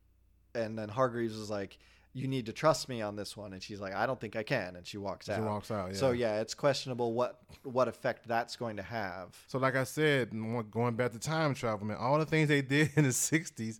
and 0.53 0.77
then 0.77 0.89
Hargreeves 0.89 1.37
was 1.37 1.49
like, 1.49 1.77
"You 2.13 2.27
need 2.27 2.47
to 2.47 2.53
trust 2.53 2.89
me 2.89 3.01
on 3.01 3.15
this 3.15 3.37
one," 3.37 3.53
and 3.53 3.61
she's 3.61 3.79
like, 3.79 3.93
"I 3.93 4.05
don't 4.05 4.19
think 4.19 4.35
I 4.35 4.43
can," 4.43 4.75
and 4.75 4.85
she 4.85 4.97
walks 4.97 5.27
She 5.27 5.31
out. 5.31 5.37
She 5.37 5.41
walks 5.43 5.71
out, 5.71 5.95
So 5.95 6.11
yeah. 6.11 6.35
yeah, 6.35 6.41
it's 6.41 6.55
questionable 6.55 7.13
what 7.13 7.39
what 7.63 7.87
effect 7.87 8.27
that's 8.27 8.55
going 8.55 8.77
to 8.77 8.83
have. 8.83 9.37
So, 9.47 9.59
like 9.59 9.75
I 9.75 9.83
said, 9.83 10.31
going 10.71 10.95
back 10.95 11.11
to 11.13 11.19
time 11.19 11.53
travel, 11.53 11.85
man, 11.87 11.97
all 11.97 12.17
the 12.19 12.25
things 12.25 12.49
they 12.49 12.61
did 12.61 12.91
in 12.95 13.03
the 13.03 13.11
'60s, 13.11 13.79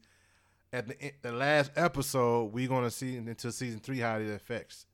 at 0.71 0.87
the 0.87 1.11
the 1.21 1.31
last 1.31 1.71
episode, 1.75 2.53
we're 2.53 2.67
gonna 2.67 2.91
see 2.91 3.17
into 3.17 3.51
season 3.51 3.79
three 3.79 3.99
how 3.99 4.17
it 4.19 4.29
affects, 4.29 4.85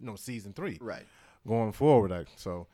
you 0.00 0.06
know, 0.06 0.16
season 0.16 0.52
three 0.52 0.78
Right. 0.80 1.06
going 1.46 1.72
forward. 1.72 2.10
Like 2.10 2.28
so, 2.36 2.66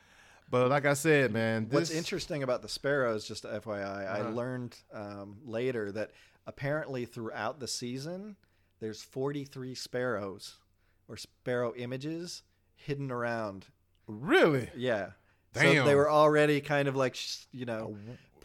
but 0.50 0.68
like 0.68 0.84
I 0.86 0.94
said, 0.94 1.32
man, 1.32 1.64
this, 1.68 1.74
What's 1.74 1.90
interesting 1.90 2.42
about 2.42 2.62
the 2.62 2.68
sparrows, 2.68 3.26
just 3.26 3.44
FYI, 3.44 3.82
I 4.06 4.20
Uh-huh. 4.20 4.30
learned 4.30 4.76
um, 4.92 5.38
later 5.44 5.90
that 5.92 6.10
apparently 6.46 7.04
throughout 7.04 7.60
the 7.60 7.68
season, 7.68 8.36
there's 8.80 9.02
43 9.02 9.74
sparrows 9.74 10.56
or 11.08 11.16
sparrow 11.16 11.72
images 11.76 12.42
hidden 12.74 13.10
around. 13.10 13.66
really, 14.06 14.70
Yeah. 14.74 15.10
So 15.54 15.84
they 15.84 15.94
were 15.96 16.08
already 16.10 16.60
kind 16.60 16.86
of 16.88 16.94
like, 16.96 17.16
you 17.52 17.64
know, 17.66 17.96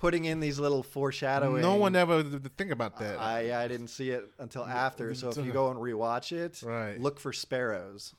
putting 0.06 0.26
in 0.26 0.40
these 0.40 0.60
little 0.60 0.84
foreshadowing. 0.84 1.62
no 1.62 1.76
one 1.76 1.96
ever 1.96 2.22
th- 2.22 2.42
th- 2.44 2.54
think 2.58 2.72
about 2.72 3.00
that. 3.00 3.20
I, 3.20 3.64
I 3.64 3.68
didn't 3.68 3.88
see 3.88 4.12
it 4.12 4.30
until 4.40 4.64
after. 4.66 5.14
So 5.16 5.30
if 5.30 5.38
you 5.38 5.52
go 5.52 5.72
and 5.72 5.80
rewatch 5.80 6.32
it, 6.32 6.62
Right. 6.64 7.00
look 7.02 7.20
for 7.20 7.34
sparrows 7.34 8.14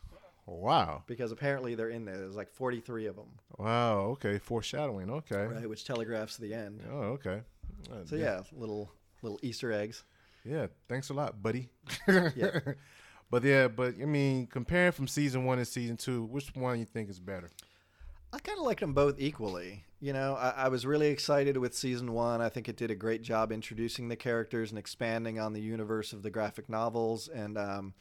wow, 0.46 1.02
because 1.06 1.32
apparently 1.32 1.74
they're 1.74 1.88
in 1.90 2.04
there. 2.04 2.18
There's 2.18 2.36
like 2.36 2.50
43 2.50 3.06
of 3.06 3.16
them, 3.16 3.26
wow, 3.58 4.00
okay, 4.14 4.38
foreshadowing, 4.38 5.10
okay, 5.10 5.44
right? 5.44 5.68
Which 5.68 5.84
telegraphs 5.84 6.36
the 6.36 6.54
end. 6.54 6.82
oh, 6.90 7.18
okay. 7.18 7.40
Uh, 7.90 8.04
So 8.04 8.16
yeah, 8.16 8.42
little 8.52 8.90
little 9.22 9.38
Easter 9.42 9.72
eggs. 9.72 10.04
Yeah, 10.44 10.66
thanks 10.88 11.10
a 11.10 11.14
lot, 11.14 11.40
buddy. 11.42 11.68
Yeah. 12.08 12.60
but 13.30 13.42
yeah, 13.42 13.66
but 13.68 13.94
I 14.00 14.04
mean, 14.06 14.46
comparing 14.46 14.92
from 14.92 15.08
season 15.08 15.44
one 15.44 15.58
and 15.58 15.66
season 15.66 15.96
two, 15.96 16.24
which 16.24 16.54
one 16.54 16.78
you 16.78 16.84
think 16.84 17.10
is 17.10 17.18
better? 17.20 17.50
I 18.32 18.38
kind 18.38 18.58
of 18.58 18.64
liked 18.64 18.80
them 18.80 18.92
both 18.94 19.16
equally. 19.18 19.84
You 20.00 20.12
know, 20.12 20.34
I, 20.34 20.50
I 20.50 20.68
was 20.68 20.84
really 20.84 21.08
excited 21.08 21.56
with 21.56 21.74
season 21.74 22.12
one. 22.12 22.40
I 22.40 22.48
think 22.48 22.68
it 22.68 22.76
did 22.76 22.90
a 22.90 22.94
great 22.94 23.22
job 23.22 23.50
introducing 23.50 24.08
the 24.08 24.16
characters 24.16 24.70
and 24.70 24.78
expanding 24.78 25.38
on 25.38 25.52
the 25.52 25.60
universe 25.60 26.12
of 26.12 26.22
the 26.22 26.30
graphic 26.30 26.68
novels, 26.68 27.28
and 27.28 27.56
um, 27.56 27.94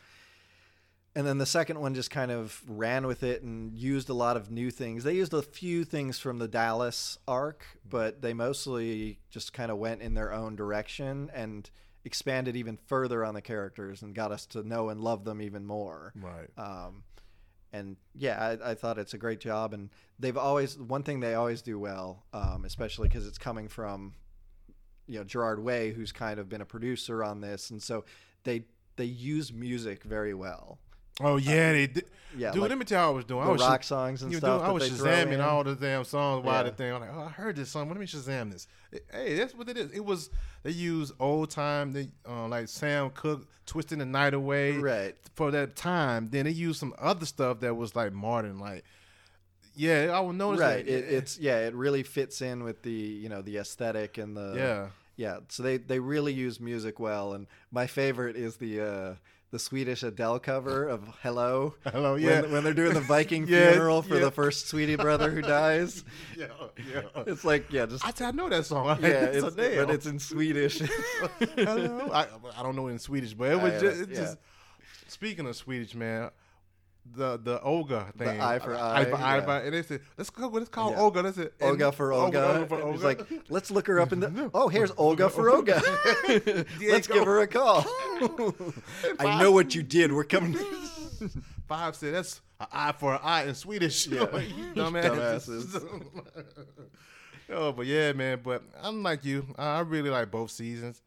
and 1.15 1.25
then 1.25 1.37
the 1.37 1.45
second 1.45 1.79
one 1.79 1.95
just 1.95 2.11
kind 2.11 2.31
of 2.31 2.61
ran 2.67 3.07
with 3.07 3.23
it 3.23 3.41
and 3.41 3.73
used 3.73 4.09
a 4.09 4.13
lot 4.13 4.35
of 4.35 4.51
new 4.51 4.69
things. 4.69 5.05
They 5.05 5.15
used 5.15 5.33
a 5.33 5.41
few 5.41 5.85
things 5.85 6.19
from 6.19 6.39
the 6.39 6.47
Dallas 6.47 7.17
arc, 7.25 7.63
but 7.89 8.21
they 8.21 8.33
mostly 8.33 9.19
just 9.29 9.53
kind 9.53 9.71
of 9.71 9.77
went 9.77 10.01
in 10.01 10.13
their 10.13 10.33
own 10.33 10.57
direction 10.57 11.31
and 11.33 11.69
expanded 12.03 12.57
even 12.57 12.77
further 12.77 13.23
on 13.23 13.33
the 13.33 13.41
characters 13.41 14.01
and 14.01 14.13
got 14.13 14.33
us 14.33 14.45
to 14.47 14.67
know 14.67 14.89
and 14.89 14.99
love 14.99 15.23
them 15.23 15.41
even 15.41 15.65
more. 15.65 16.11
Right. 16.15 16.49
Um, 16.57 17.03
and 17.75 17.97
yeah, 18.13 18.57
I, 18.63 18.71
I 18.71 18.75
thought 18.75 18.97
it's 18.97 19.13
a 19.13 19.17
great 19.17 19.39
job. 19.39 19.73
And 19.73 19.89
they've 20.17 20.37
always 20.37 20.77
one 20.77 21.03
thing 21.03 21.19
they 21.19 21.35
always 21.35 21.61
do 21.61 21.77
well, 21.77 22.25
um, 22.33 22.63
especially 22.65 23.07
because 23.07 23.27
it's 23.27 23.37
coming 23.37 23.67
from 23.67 24.13
you 25.07 25.19
know 25.19 25.23
Gerard 25.23 25.63
Way, 25.63 25.91
who's 25.91 26.11
kind 26.11 26.39
of 26.39 26.49
been 26.49 26.61
a 26.61 26.65
producer 26.65 27.23
on 27.23 27.41
this, 27.41 27.69
and 27.69 27.81
so 27.81 28.05
they 28.43 28.65
they 28.95 29.05
use 29.05 29.51
music 29.51 30.03
very 30.03 30.33
well. 30.33 30.79
Oh 31.21 31.37
yeah, 31.37 31.71
they 31.71 31.87
did. 31.87 32.05
Yeah, 32.37 32.51
Dude, 32.51 32.63
like 32.63 32.69
let 32.71 32.77
me 32.79 32.83
tell 32.83 32.99
you, 33.01 33.05
what 33.07 33.13
I 33.13 33.15
was 33.15 33.25
doing. 33.25 33.47
I 33.47 33.49
was 33.49 33.61
rock 33.61 33.83
songs 33.83 34.21
and 34.21 34.29
you 34.31 34.39
stuff. 34.39 34.59
Doing, 34.59 34.69
I 34.69 34.73
was 34.73 34.89
shazamming 34.89 35.41
all 35.41 35.63
the 35.63 35.73
damn 35.73 36.03
songs 36.03 36.43
while 36.45 36.65
the 36.65 36.71
thing. 36.71 36.91
I'm 36.91 36.99
like, 36.99 37.09
oh, 37.13 37.21
I 37.21 37.29
heard 37.29 37.55
this 37.55 37.69
song. 37.69 37.87
Let 37.87 37.97
me 37.97 38.05
shazam 38.05 38.51
this. 38.51 38.67
Hey, 39.09 39.35
that's 39.37 39.55
what 39.55 39.69
it 39.69 39.77
is. 39.77 39.91
It 39.91 40.03
was 40.03 40.29
they 40.63 40.71
use 40.71 41.13
old 41.17 41.49
time. 41.49 41.93
They 41.93 42.09
uh, 42.27 42.49
like 42.49 42.67
Sam 42.67 43.09
Cooke 43.11 43.47
twisting 43.65 43.99
the 43.99 44.05
night 44.05 44.33
away 44.33 44.73
Right. 44.73 45.15
for 45.35 45.49
that 45.51 45.77
time. 45.77 46.27
Then 46.29 46.43
they 46.43 46.51
used 46.51 46.77
some 46.77 46.93
other 46.99 47.25
stuff 47.25 47.61
that 47.61 47.73
was 47.75 47.95
like 47.95 48.11
modern, 48.11 48.59
like. 48.59 48.83
Yeah, 49.77 50.11
I 50.13 50.19
would 50.21 50.35
notice 50.35 50.59
Right. 50.61 50.85
that. 50.85 50.91
It, 50.93 51.13
it's 51.13 51.37
yeah, 51.37 51.59
it 51.67 51.73
really 51.73 52.03
fits 52.03 52.41
in 52.41 52.63
with 52.63 52.81
the 52.81 52.91
you 52.91 53.29
know 53.29 53.41
the 53.41 53.57
aesthetic 53.57 54.17
and 54.17 54.35
the 54.35 54.53
yeah. 54.57 54.87
yeah. 55.15 55.39
So 55.49 55.63
they 55.63 55.77
they 55.77 55.99
really 55.99 56.33
use 56.33 56.59
music 56.59 56.99
well, 56.99 57.31
and 57.33 57.47
my 57.71 57.87
favorite 57.87 58.35
is 58.35 58.57
the. 58.57 58.81
uh 58.81 59.15
the 59.55 59.59
Swedish 59.59 60.03
Adele 60.03 60.37
cover 60.39 60.85
of 60.85 61.07
"Hello." 61.23 61.75
Hello, 61.85 62.15
when- 62.15 62.21
yeah. 62.21 62.41
when, 62.41 62.65
they're 62.65 62.73
doing 62.73 62.93
the 62.93 62.99
Viking 62.99 63.47
Yeah, 63.47 63.71
funeral 63.71 64.01
for 64.01 64.15
yeah. 64.15 64.25
the 64.25 64.31
first 64.31 64.67
Sweetie 64.67 64.97
brother 64.97 65.31
who 65.31 65.41
dies. 65.41 66.03
yeah, 66.37 66.47
yeah. 66.91 67.03
It's 67.25 67.45
like 67.45 67.71
yeah, 67.71 67.85
just 67.85 68.05
I, 68.05 68.27
I 68.27 68.31
know 68.31 68.49
that 68.49 68.65
song. 68.65 68.85
yeah, 69.01 69.07
it's, 69.07 69.45
it's, 69.45 69.55
a 69.55 69.57
damn. 69.57 69.85
but 69.85 69.95
it's 69.95 70.07
in 70.07 70.19
Swedish. 70.19 70.79
Hello. 71.55 72.09
I, 72.11 72.27
I 72.57 72.63
don't 72.63 72.75
know 72.75 72.87
in 72.87 72.99
Swedish, 72.99 73.33
but 73.33 73.53
it 73.53 73.61
was 73.61 73.75
I, 73.75 73.79
just, 73.79 74.01
it 74.01 74.09
yeah. 74.09 74.15
just. 74.15 74.37
Speaking 75.07 75.47
of 75.47 75.55
Swedish, 75.55 75.95
man, 75.95 76.31
the 77.13 77.37
the 77.37 77.61
Olga 77.61 78.07
thing, 78.17 78.41
eye 78.41 78.59
for 78.59 78.75
eye, 78.75 79.05
for 79.05 79.15
eye, 79.15 79.19
eye, 79.19 79.37
yeah. 79.37 79.45
for- 79.45 79.65
and 79.65 79.73
they 79.73 79.83
said, 79.83 80.01
let's 80.17 80.29
go. 80.29 80.47
Let's 80.47 80.69
call 80.69 80.91
Yeah. 80.91 80.99
Olga. 80.99 81.51
Olga 81.61 81.91
for 81.91 82.11
Olga. 82.11 82.65
for 82.67 82.81
Olga. 82.81 82.91
was 82.91 83.03
like, 83.03 83.21
let's 83.49 83.69
look 83.71 83.87
her 83.87 83.99
up 83.99 84.11
in 84.11 84.19
the. 84.19 84.49
Oh, 84.53 84.67
here's 84.67 84.91
Olga 84.97 85.29
for 85.29 85.49
Olga. 85.49 85.81
let's 86.81 87.07
give 87.07 87.25
her 87.25 87.41
a 87.41 87.47
call. 87.47 87.85
I 89.19 89.39
know 89.41 89.51
what 89.51 89.75
you 89.75 89.83
did. 89.83 90.11
We're 90.11 90.23
coming. 90.23 90.57
Five 91.67 91.95
said 91.95 92.13
that's 92.15 92.41
an 92.59 92.67
eye 92.71 92.91
for 92.91 93.13
an 93.13 93.19
eye 93.23 93.43
in 93.45 93.55
Swedish. 93.55 94.07
Yeah. 94.07 94.21
You 94.37 94.73
Dumbasses. 94.73 96.03
oh, 97.49 97.71
but 97.71 97.85
yeah, 97.85 98.13
man. 98.13 98.41
But 98.43 98.63
I'm 98.81 99.03
like 99.03 99.23
you. 99.23 99.45
I 99.57 99.77
I 99.77 99.79
really 99.81 100.09
like 100.09 100.31
both 100.31 100.51
seasons, 100.51 101.01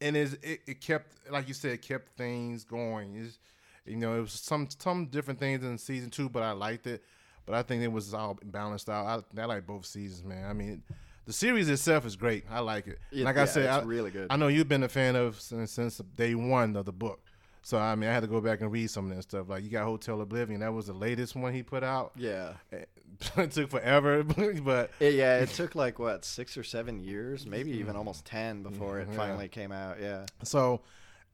and 0.00 0.16
it's, 0.16 0.34
it 0.42 0.60
it 0.66 0.80
kept 0.80 1.30
like 1.30 1.48
you 1.48 1.54
said, 1.54 1.72
it 1.72 1.82
kept 1.82 2.16
things 2.16 2.64
going. 2.64 3.16
It's, 3.16 3.38
you 3.86 3.96
know, 3.96 4.16
it 4.16 4.20
was 4.20 4.32
some 4.32 4.68
some 4.78 5.06
different 5.06 5.40
things 5.40 5.62
in 5.64 5.76
season 5.78 6.10
two, 6.10 6.28
but 6.28 6.42
I 6.42 6.52
liked 6.52 6.86
it. 6.86 7.02
But 7.44 7.56
I 7.56 7.62
think 7.62 7.82
it 7.82 7.90
was 7.90 8.14
all 8.14 8.38
balanced 8.44 8.88
out. 8.88 9.24
I, 9.36 9.40
I 9.40 9.44
like 9.46 9.66
both 9.66 9.84
seasons, 9.84 10.22
man. 10.24 10.48
I 10.48 10.52
mean, 10.52 10.82
the 11.26 11.32
series 11.32 11.68
itself 11.68 12.06
is 12.06 12.14
great. 12.14 12.44
I 12.48 12.60
like 12.60 12.86
it. 12.86 12.98
Yeah, 13.10 13.24
like 13.24 13.36
I 13.36 13.46
said, 13.46 13.64
it's 13.64 13.72
I, 13.72 13.82
really 13.82 14.12
good. 14.12 14.28
I 14.30 14.36
know 14.36 14.46
you've 14.46 14.68
been 14.68 14.84
a 14.84 14.88
fan 14.88 15.16
of 15.16 15.40
since, 15.40 15.72
since 15.72 15.98
day 16.16 16.34
one 16.36 16.76
of 16.76 16.84
the 16.84 16.92
book. 16.92 17.20
So 17.64 17.78
I 17.78 17.94
mean, 17.96 18.10
I 18.10 18.12
had 18.12 18.20
to 18.20 18.26
go 18.28 18.40
back 18.40 18.60
and 18.60 18.70
read 18.72 18.90
some 18.90 19.10
of 19.10 19.16
that 19.16 19.22
stuff. 19.22 19.48
Like 19.48 19.62
you 19.64 19.70
got 19.70 19.84
Hotel 19.84 20.20
Oblivion. 20.20 20.60
That 20.60 20.72
was 20.72 20.86
the 20.86 20.92
latest 20.92 21.34
one 21.36 21.52
he 21.52 21.62
put 21.64 21.82
out. 21.82 22.12
Yeah. 22.16 22.52
it 22.72 23.50
took 23.50 23.70
forever, 23.70 24.22
but 24.62 24.90
It- 25.00 25.14
yeah, 25.14 25.38
it 25.38 25.48
took 25.50 25.74
like 25.74 25.98
what 25.98 26.24
six 26.24 26.56
or 26.56 26.62
seven 26.64 26.98
years, 27.00 27.46
maybe 27.46 27.72
even 27.72 27.94
almost 27.96 28.24
ten 28.24 28.62
before 28.62 29.00
it 29.00 29.08
Yeah. 29.10 29.16
finally 29.16 29.48
came 29.48 29.70
out. 29.72 29.98
Yeah, 30.00 30.26
so 30.44 30.80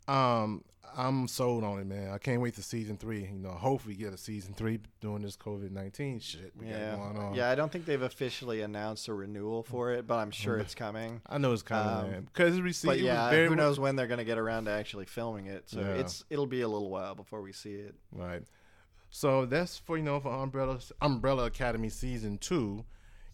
um, 0.06 0.64
I'm 0.96 1.28
sold 1.28 1.64
on 1.64 1.78
it, 1.80 1.86
man. 1.86 2.10
I 2.10 2.18
can't 2.18 2.40
wait 2.40 2.54
to 2.54 2.62
season 2.62 2.96
three. 2.96 3.22
You 3.22 3.38
know, 3.38 3.50
hopefully 3.50 3.94
get 3.94 4.12
a 4.12 4.16
season 4.18 4.54
three 4.54 4.80
during 5.00 5.22
this 5.22 5.36
COVID 5.36 5.70
nineteen 5.70 6.20
shit 6.20 6.52
we 6.58 6.66
yeah, 6.66 6.90
got 6.90 6.96
going 7.14 7.16
on. 7.16 7.34
yeah. 7.34 7.50
I 7.50 7.54
don't 7.54 7.70
think 7.70 7.84
they've 7.84 8.00
officially 8.02 8.62
announced 8.62 9.08
a 9.08 9.14
renewal 9.14 9.62
for 9.62 9.92
it, 9.92 10.06
but 10.06 10.16
I'm 10.16 10.30
sure 10.30 10.58
it's 10.58 10.74
coming. 10.74 11.20
I 11.26 11.38
know 11.38 11.52
it's 11.52 11.62
coming, 11.62 12.04
Um, 12.06 12.10
man. 12.10 12.22
Because 12.32 12.56
it 12.56 12.62
received. 12.62 12.90
But 12.90 13.00
yeah, 13.00 13.30
who 13.30 13.54
knows 13.56 13.78
when 13.78 13.96
they're 13.96 14.06
going 14.06 14.18
to 14.18 14.24
get 14.24 14.38
around 14.38 14.64
to 14.66 14.70
actually 14.72 15.06
filming 15.06 15.46
it? 15.46 15.68
So 15.68 15.80
Yeah. 15.80 15.86
it's 15.94 16.24
it'll 16.30 16.46
be 16.46 16.62
a 16.62 16.68
little 16.68 16.90
while 16.90 17.14
before 17.14 17.42
we 17.42 17.52
see 17.52 17.74
it. 17.74 17.94
Right. 18.12 18.42
So 19.10 19.46
that's 19.46 19.78
for 19.78 19.96
you 19.96 20.02
know 20.04 20.20
for 20.20 20.32
Umbrella 20.32 20.78
Umbrella 21.00 21.44
Academy 21.46 21.88
season 21.88 22.38
two. 22.38 22.84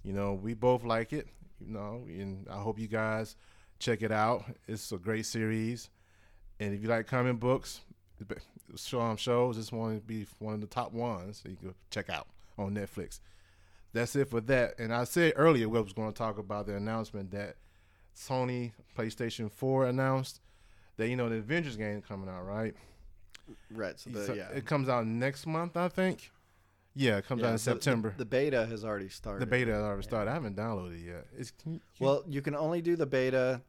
You 0.02 0.12
know 0.12 0.34
we 0.34 0.54
both 0.54 0.84
like 0.84 1.12
it. 1.12 1.28
You 1.60 1.72
know, 1.72 2.04
and 2.06 2.46
I 2.50 2.58
hope 2.58 2.78
you 2.78 2.88
guys 2.88 3.36
check 3.78 4.02
it 4.02 4.12
out. 4.12 4.44
It's 4.68 4.92
a 4.92 4.98
great 4.98 5.24
series, 5.24 5.88
and 6.64 6.74
if 6.74 6.82
you 6.82 6.88
like 6.88 7.06
comic 7.06 7.38
books, 7.38 7.80
show 8.76 9.00
um, 9.00 9.16
shows. 9.16 9.56
This 9.56 9.70
one 9.72 9.94
would 9.94 10.06
be 10.06 10.26
one 10.38 10.54
of 10.54 10.60
the 10.60 10.66
top 10.66 10.92
ones 10.92 11.42
that 11.42 11.50
you 11.50 11.56
can 11.56 11.74
check 11.90 12.08
out 12.10 12.26
on 12.58 12.74
Netflix. 12.74 13.20
That's 13.92 14.16
it 14.16 14.28
for 14.30 14.40
that. 14.42 14.78
And 14.78 14.92
I 14.92 15.04
said 15.04 15.34
earlier 15.36 15.68
we 15.68 15.80
was 15.80 15.92
going 15.92 16.12
to 16.12 16.16
talk 16.16 16.38
about 16.38 16.66
the 16.66 16.76
announcement 16.76 17.30
that 17.32 17.56
Sony 18.16 18.72
PlayStation 18.96 19.50
4 19.50 19.86
announced 19.86 20.40
that 20.96 21.08
you 21.08 21.16
know 21.16 21.28
the 21.28 21.36
Avengers 21.36 21.76
game 21.76 22.02
coming 22.02 22.28
out, 22.28 22.44
right? 22.46 22.74
Right. 23.70 23.98
So, 23.98 24.10
the, 24.10 24.26
So 24.26 24.34
yeah, 24.34 24.48
It 24.48 24.64
comes 24.64 24.88
out 24.88 25.06
next 25.06 25.46
month, 25.46 25.76
I 25.76 25.88
think. 25.88 26.30
Yeah, 26.96 27.18
it 27.18 27.26
comes 27.26 27.42
Yeah, 27.42 27.48
out 27.48 27.52
in 27.52 27.58
September. 27.58 28.10
The, 28.16 28.18
the 28.18 28.24
beta 28.24 28.66
has 28.66 28.84
already 28.84 29.08
started. 29.08 29.42
The, 29.42 29.46
beta 29.46 29.72
has 29.72 29.82
already 29.82 30.02
started. 30.04 30.30
I 30.30 30.34
haven't 30.34 30.56
downloaded 30.56 30.94
it 30.94 31.06
yet. 31.06 31.26
It's, 31.36 31.50
can 31.50 31.74
you- 31.74 31.80
can 31.96 32.06
Well, 32.06 32.24
you 32.26 32.40
can 32.40 32.54
only 32.54 32.80
do 32.80 32.96
the 32.96 33.06
beta. 33.06 33.60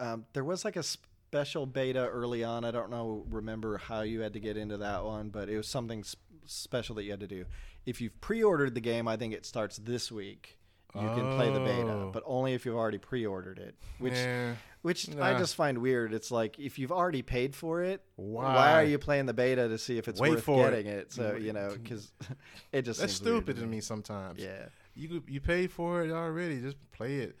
Um, 0.00 0.24
there 0.32 0.44
was 0.44 0.64
like 0.64 0.76
a 0.76 0.82
special 1.28 1.66
beta 1.66 2.06
early 2.08 2.42
on. 2.42 2.64
I 2.64 2.70
don't 2.70 2.90
know, 2.90 3.24
remember 3.28 3.76
how 3.76 4.00
you 4.00 4.20
had 4.20 4.32
to 4.32 4.40
get 4.40 4.56
into 4.56 4.78
that 4.78 5.04
one, 5.04 5.28
but 5.28 5.48
it 5.50 5.56
was 5.58 5.68
something 5.68 6.00
s- 6.00 6.16
special 6.46 6.94
that 6.96 7.04
you 7.04 7.10
had 7.10 7.20
to 7.20 7.26
do. 7.26 7.44
If 7.84 8.00
you've 8.00 8.18
pre-ordered 8.22 8.74
the 8.74 8.80
game, 8.80 9.06
I 9.06 9.16
think 9.18 9.34
it 9.34 9.44
starts 9.44 9.76
this 9.76 10.10
week. 10.10 10.56
You 10.94 11.02
can 11.02 11.36
play 11.36 11.52
the 11.52 11.60
beta, 11.60 11.92
Oh. 11.92 12.10
but 12.12 12.22
only 12.26 12.54
if 12.54 12.64
you've 12.64 12.74
already 12.74 12.96
pre-ordered 12.98 13.58
it. 13.58 13.74
Which, 13.98 14.14
Yeah. 14.14 14.54
which 14.80 15.14
I 15.16 15.38
just 15.38 15.54
find 15.54 15.78
weird. 15.78 16.14
It's 16.14 16.30
like 16.30 16.58
if 16.58 16.78
you've 16.78 16.90
already 16.90 17.20
paid 17.20 17.54
for 17.54 17.82
it, 17.82 18.02
why, 18.16 18.54
Why? 18.54 18.72
are 18.72 18.84
you 18.84 18.98
playing 18.98 19.26
the 19.26 19.34
beta 19.34 19.68
to 19.68 19.76
see 19.76 19.98
if 19.98 20.08
it's 20.08 20.18
Wait 20.18 20.30
worth 20.30 20.44
for 20.44 20.66
it. 20.66 20.70
getting 20.70 20.86
it? 20.86 21.12
So 21.12 21.36
you 21.36 21.52
know, 21.52 21.76
because 21.80 22.10
it 22.72 22.82
just 22.82 23.00
that's 23.00 23.12
stupid 23.12 23.56
to 23.56 23.66
me 23.66 23.80
sometimes. 23.82 24.42
Yeah. 24.42 24.70
You 24.94 25.22
you 25.28 25.40
pay 25.42 25.66
for 25.66 26.02
it 26.04 26.10
already. 26.10 26.58
Just 26.62 26.78
play 26.90 27.16
it. 27.16 27.36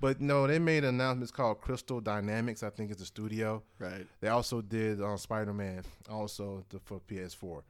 But 0.00 0.20
no, 0.20 0.46
they 0.46 0.58
made 0.60 0.84
an 0.84 0.94
announcement 0.94 1.32
called 1.32 1.60
Crystal 1.60 2.00
Dynamics. 2.00 2.62
I 2.62 2.70
think 2.70 2.90
it's 2.92 3.02
a 3.02 3.06
studio. 3.06 3.62
Right. 3.78 4.06
They 4.20 4.28
also 4.28 4.60
did 4.60 5.02
uh, 5.02 5.16
Spider 5.16 5.52
Man, 5.52 5.82
also 6.08 6.64
the, 6.68 6.78
for 6.78 7.00
PS4. 7.00 7.62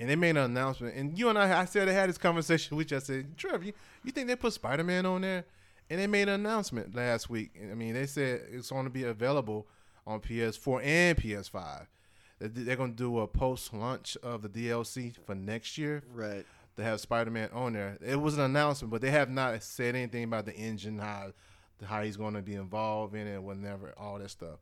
And 0.00 0.08
they 0.10 0.16
made 0.16 0.30
an 0.30 0.38
announcement. 0.38 0.96
And 0.96 1.16
you 1.16 1.28
and 1.28 1.38
I, 1.38 1.60
I 1.60 1.64
said 1.66 1.88
I 1.88 1.92
had 1.92 2.08
this 2.08 2.18
conversation 2.18 2.76
with 2.76 2.90
you. 2.90 2.96
I 2.96 3.00
said, 3.00 3.36
Trev, 3.36 3.62
you, 3.62 3.72
you 4.02 4.10
think 4.10 4.26
they 4.28 4.34
put 4.36 4.52
Spider 4.52 4.82
Man 4.82 5.06
on 5.06 5.20
there? 5.20 5.44
And 5.88 6.00
they 6.00 6.06
made 6.06 6.28
an 6.28 6.40
announcement 6.40 6.94
last 6.94 7.28
week. 7.30 7.50
I 7.70 7.74
mean, 7.74 7.94
they 7.94 8.06
said 8.06 8.42
it's 8.50 8.70
going 8.70 8.84
to 8.84 8.90
be 8.90 9.04
available 9.04 9.66
on 10.06 10.20
PS4 10.20 10.84
and 10.84 11.18
PS5. 11.18 11.86
They- 12.40 12.48
They're 12.48 12.76
gonna 12.76 12.92
do 12.92 13.18
a 13.20 13.26
post 13.28 13.72
launch 13.74 14.16
of 14.22 14.42
the 14.42 14.48
DLC 14.48 15.14
for 15.26 15.34
next 15.34 15.76
year 15.78 16.02
Right. 16.12 16.46
to 16.76 16.82
have 16.82 17.00
Spider 17.00 17.30
Man 17.30 17.50
on 17.52 17.74
there. 17.74 17.98
It 18.04 18.16
was 18.20 18.34
an 18.38 18.40
announcement, 18.44 18.90
but 18.90 19.02
they 19.02 19.10
have 19.10 19.28
not 19.30 19.62
said 19.62 19.94
anything 19.94 20.24
about 20.24 20.46
the 20.46 20.54
engine, 20.54 20.98
how 21.00 21.32
how 21.84 22.02
he's 22.02 22.16
going 22.16 22.34
to 22.34 22.42
be 22.42 22.54
involved 22.54 23.14
in 23.14 23.26
it, 23.26 23.42
whenever 23.42 23.92
all 23.96 24.18
that 24.18 24.30
stuff. 24.30 24.58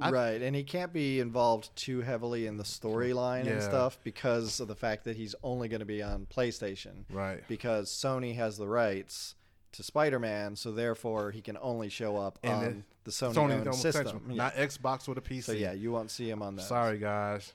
I- 0.00 0.10
right, 0.10 0.40
and 0.40 0.56
he 0.56 0.64
can't 0.64 0.92
be 0.92 1.20
involved 1.20 1.74
too 1.76 2.00
heavily 2.00 2.46
in 2.46 2.56
the 2.56 2.64
storyline 2.64 3.46
and 3.46 3.62
stuff 3.62 3.98
because 4.02 4.58
of 4.58 4.68
the 4.68 4.74
fact 4.74 5.04
that 5.04 5.16
he's 5.16 5.34
only 5.42 5.68
going 5.68 5.80
to 5.80 5.86
be 5.86 6.02
on 6.02 6.26
PlayStation. 6.34 7.04
Right. 7.10 7.42
Because 7.46 7.90
Sony 7.90 8.34
has 8.36 8.56
the 8.56 8.66
rights 8.66 9.34
to 9.72 9.82
Spider-Man, 9.82 10.56
so 10.56 10.72
therefore 10.72 11.30
he 11.30 11.42
can 11.42 11.58
only 11.60 11.90
show 11.90 12.16
up 12.16 12.38
And 12.42 12.52
on 12.52 12.84
the 13.04 13.10
Sony, 13.10 13.34
Sony 13.34 13.74
system. 13.74 14.22
Yeah. 14.30 14.36
not 14.36 14.54
Xbox 14.54 15.08
or 15.08 15.14
the 15.14 15.20
PC. 15.20 15.42
So 15.44 15.52
yeah, 15.52 15.72
you 15.72 15.92
won't 15.92 16.10
see 16.10 16.28
him 16.28 16.42
on 16.42 16.56
that. 16.56 16.62
Sorry, 16.62 16.98
guys. 16.98 17.52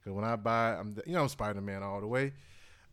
Because 0.00 0.14
when 0.14 0.24
I 0.24 0.36
buy, 0.36 0.74
I'm 0.74 0.96
you 1.06 1.14
know 1.14 1.22
I'm 1.22 1.28
Spider 1.28 1.60
Man 1.60 1.82
all 1.82 2.00
the 2.00 2.06
way. 2.06 2.32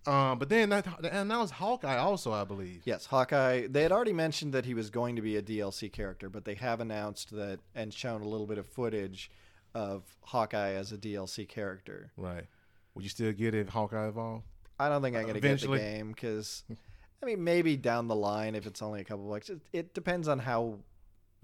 Um, 0.07 0.39
but 0.39 0.49
then 0.49 0.69
that 0.69 0.87
and 1.11 1.29
that 1.29 1.39
was 1.39 1.51
Hawkeye 1.51 1.97
also, 1.97 2.31
I 2.31 2.43
believe. 2.43 2.81
Yes, 2.85 3.05
Hawkeye. 3.05 3.67
They 3.67 3.83
had 3.83 3.91
already 3.91 4.13
mentioned 4.13 4.53
that 4.53 4.65
he 4.65 4.73
was 4.73 4.89
going 4.89 5.15
to 5.15 5.21
be 5.21 5.37
a 5.37 5.41
DLC 5.41 5.91
character, 5.91 6.29
but 6.29 6.45
they 6.45 6.55
have 6.55 6.79
announced 6.79 7.31
that 7.31 7.59
and 7.75 7.93
shown 7.93 8.21
a 8.21 8.27
little 8.27 8.47
bit 8.47 8.57
of 8.57 8.65
footage 8.65 9.29
of 9.75 10.03
Hawkeye 10.23 10.73
as 10.73 10.91
a 10.91 10.97
DLC 10.97 11.47
character. 11.47 12.11
Right. 12.17 12.45
Would 12.95 13.03
you 13.03 13.09
still 13.09 13.31
get 13.31 13.53
it 13.53 13.67
if 13.67 13.69
Hawkeye 13.69 14.07
evolved? 14.07 14.43
I 14.79 14.89
don't 14.89 15.01
think 15.01 15.15
I'm 15.15 15.23
going 15.23 15.35
to 15.35 15.39
get 15.39 15.61
the 15.61 15.77
game 15.77 16.11
because, 16.11 16.63
I 17.21 17.25
mean, 17.25 17.43
maybe 17.43 17.77
down 17.77 18.07
the 18.07 18.15
line 18.15 18.55
if 18.55 18.65
it's 18.65 18.81
only 18.81 19.01
a 19.01 19.03
couple 19.03 19.29
bucks. 19.29 19.49
It, 19.49 19.61
it 19.71 19.93
depends 19.93 20.27
on 20.27 20.39
how 20.39 20.79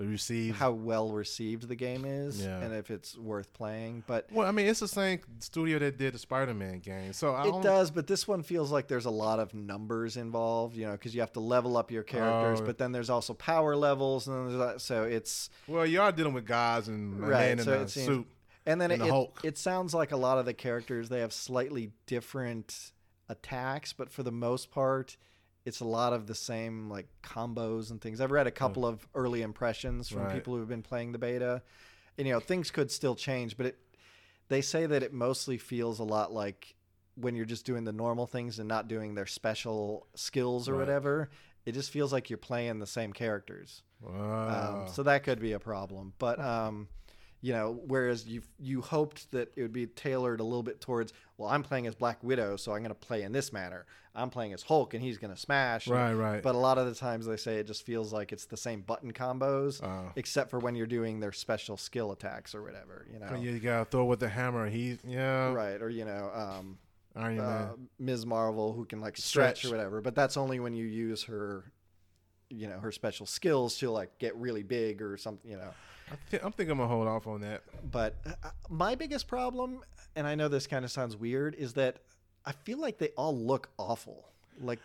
received. 0.05 0.57
how 0.57 0.71
well 0.71 1.09
received 1.11 1.67
the 1.67 1.75
game 1.75 2.05
is 2.05 2.43
Yeah. 2.43 2.59
and 2.61 2.73
if 2.73 2.91
it's 2.91 3.17
worth 3.17 3.51
playing. 3.53 4.03
But 4.05 4.27
well, 4.31 4.47
I 4.47 4.51
mean, 4.51 4.67
it's 4.67 4.79
the 4.79 4.87
same 4.87 5.19
studio 5.39 5.79
that 5.79 5.97
did 5.97 6.13
the 6.13 6.19
Spider 6.19 6.53
Man 6.53 6.79
game, 6.79 7.13
so 7.13 7.33
I 7.33 7.47
it 7.47 7.63
does. 7.63 7.89
But 7.91 8.05
this 8.07 8.27
one 8.27 8.43
feels 8.43 8.71
like 8.71 8.87
there's 8.87 9.05
a 9.05 9.09
lot 9.11 9.39
of 9.39 9.53
numbers 9.53 10.17
involved, 10.17 10.75
you 10.75 10.85
know, 10.85 10.91
because 10.91 11.15
you 11.15 11.21
have 11.21 11.33
to 11.33 11.39
level 11.39 11.77
up 11.77 11.89
your 11.91 12.03
characters. 12.03 12.59
Oh. 12.61 12.65
But 12.65 12.77
then 12.77 12.91
there's 12.91 13.09
also 13.09 13.33
power 13.33 13.75
levels, 13.75 14.27
and 14.27 14.35
then 14.35 14.47
there's 14.57 14.73
that, 14.73 14.81
so 14.81 15.03
it's 15.03 15.49
Well, 15.67 15.85
you 15.85 16.01
are 16.01 16.11
dealing 16.11 16.33
with 16.33 16.45
guys 16.45 16.87
and 16.87 17.19
Right, 17.19 17.29
man 17.49 17.59
in 17.59 17.65
so 17.65 17.73
a 17.73 17.87
seems- 17.87 18.05
suit. 18.07 18.27
And 18.65 18.81
then 18.81 18.91
and 18.91 19.01
it, 19.01 19.05
the 19.05 19.15
it, 19.21 19.29
it 19.43 19.57
sounds 19.57 19.93
like 19.93 20.11
a 20.11 20.17
lot 20.17 20.37
of 20.39 20.45
the 20.45 20.53
characters 20.53 21.07
they 21.07 21.21
have 21.21 21.31
slightly 21.31 21.91
different 22.05 22.91
attacks, 23.29 23.93
but 23.93 24.09
for 24.11 24.23
the 24.23 24.31
most 24.31 24.71
part, 24.71 25.17
it's 25.68 25.82
a 25.82 25.86
lot 25.86 26.13
of 26.13 26.28
the 26.28 26.34
same 26.34 26.89
like 26.89 27.07
combos 27.22 27.91
and 27.91 27.99
things. 27.99 28.22
I've 28.22 28.32
read 28.32 28.47
a 28.47 28.51
couple 28.51 28.86
of 28.86 29.05
early 29.13 29.41
impressions 29.41 30.07
from 30.07 30.24
Right. 30.24 30.32
people 30.32 30.53
who 30.53 30.59
have 30.61 30.70
been 30.70 30.82
playing 30.82 31.11
the 31.11 31.18
beta, 31.18 31.61
and 32.18 32.26
you 32.26 32.32
know 32.34 32.39
things 32.39 32.72
could 32.72 32.89
still 32.89 33.15
change, 33.15 33.57
but 33.57 33.65
it 33.65 33.78
they 34.47 34.61
say 34.61 34.86
that 34.86 35.03
it 35.03 35.11
mostly 35.11 35.57
feels 35.57 35.99
a 35.99 36.05
lot 36.05 36.32
like 36.32 36.76
when 37.15 37.36
you're 37.36 37.45
just 37.45 37.65
doing 37.65 37.84
the 37.84 37.91
normal 37.91 38.26
things 38.26 38.59
and 38.59 38.68
not 38.70 38.88
doing 38.88 39.13
their 39.13 39.26
special 39.26 40.07
skills 40.15 40.70
or 40.70 40.74
Right. 40.74 40.80
whatever. 40.80 41.30
It 41.65 41.74
just 41.74 41.91
feels 41.91 42.13
like 42.13 42.30
you're 42.30 42.38
playing 42.38 42.80
the 42.80 42.88
same 42.88 43.11
characters. 43.11 43.84
Wow. 43.99 44.47
Um, 44.47 44.88
so 44.88 45.03
that 45.03 45.24
could 45.24 45.41
be 45.41 45.51
a 45.51 45.59
problem. 45.59 46.13
But 46.18 46.39
um, 46.39 46.88
you 47.41 47.53
know, 47.53 47.79
whereas 47.88 48.27
you 48.27 48.41
you 48.59 48.81
hoped 48.81 49.31
that 49.31 49.51
it 49.55 49.61
would 49.61 49.73
be 49.73 49.85
tailored 49.85 50.39
a 50.39 50.43
little 50.43 50.63
bit 50.63 50.81
towards, 50.81 51.13
well, 51.38 51.49
I'm 51.49 51.63
playing 51.63 51.88
as 51.88 51.95
Black 51.95 52.23
Widow, 52.23 52.55
so 52.57 52.71
I'm 52.73 52.79
going 52.79 52.89
to 52.89 52.95
play 52.95 53.21
in 53.23 53.31
this 53.31 53.53
manner. 53.53 53.85
I'm 54.15 54.31
playing 54.31 54.53
as 54.53 54.63
Hulk, 54.63 54.95
and 54.95 55.03
he's 55.03 55.19
going 55.19 55.33
to 55.33 55.39
smash. 55.39 55.88
right, 55.88 56.13
right. 56.13 56.41
But 56.41 56.55
a 56.55 56.57
lot 56.57 56.79
of 56.79 56.88
the 56.88 56.95
times 56.95 57.27
they 57.27 57.38
say 57.38 57.57
it 57.57 57.67
just 57.67 57.85
feels 57.85 58.11
like 58.11 58.31
it's 58.31 58.45
the 58.45 58.57
same 58.57 58.81
button 58.81 59.13
combos, 59.13 59.83
Uh, 59.83 60.11
except 60.15 60.49
for 60.49 60.57
when 60.57 60.73
you're 60.75 60.88
doing 60.88 61.19
their 61.19 61.31
special 61.31 61.77
skill 61.77 62.11
attacks 62.11 62.55
or 62.55 62.63
whatever. 62.63 63.05
You 63.13 63.19
know, 63.19 63.35
you 63.35 63.59
gotta 63.59 63.85
throw 63.85 64.05
with 64.05 64.19
the 64.19 64.29
hammer. 64.29 64.67
He, 64.67 64.97
yeah, 65.05 65.53
right? 65.53 65.79
Or 65.79 65.89
you 65.89 66.05
know, 66.05 66.31
um, 66.33 66.79
Iron 67.15 67.39
uh, 67.39 67.43
Man. 67.43 67.88
Ms. 67.99 68.25
Marvel 68.25 68.73
who 68.73 68.85
can 68.85 68.99
like 68.99 69.15
stretch, 69.17 69.59
Stretch. 69.59 69.71
or 69.71 69.75
whatever. 69.77 70.01
But 70.01 70.15
that's 70.15 70.38
only 70.38 70.59
when 70.59 70.73
you 70.73 70.85
use 70.85 71.23
her, 71.25 71.71
you 72.49 72.67
know, 72.67 72.79
her 72.79 72.91
special 72.91 73.27
skills. 73.27 73.77
She'll 73.77 73.91
like 73.91 74.17
get 74.17 74.35
really 74.35 74.63
big 74.63 75.03
or 75.03 75.15
something. 75.17 75.51
You 75.51 75.57
know. 75.57 75.69
I 76.12 76.16
thi- 76.30 76.39
I'm 76.43 76.51
thinking 76.51 76.72
I'm 76.72 76.78
gonna 76.78 76.88
hold 76.89 77.08
off 77.08 77.28
on 77.28 77.41
that. 77.41 77.64
But 77.91 78.16
uh, 78.26 78.49
my 78.70 78.95
biggest 78.95 79.28
problem, 79.28 79.82
and 80.16 80.26
I 80.28 80.36
know 80.36 80.47
this 80.47 80.68
kind 80.68 80.86
of 80.86 80.91
sounds 80.91 81.16
weird, 81.18 81.55
is 81.55 81.74
that 81.74 81.97
I 82.45 82.51
feel 82.53 82.80
like 82.80 82.97
they 82.97 83.10
all 83.18 83.38
look 83.38 83.70
awful. 83.78 84.30
Like 84.62 84.80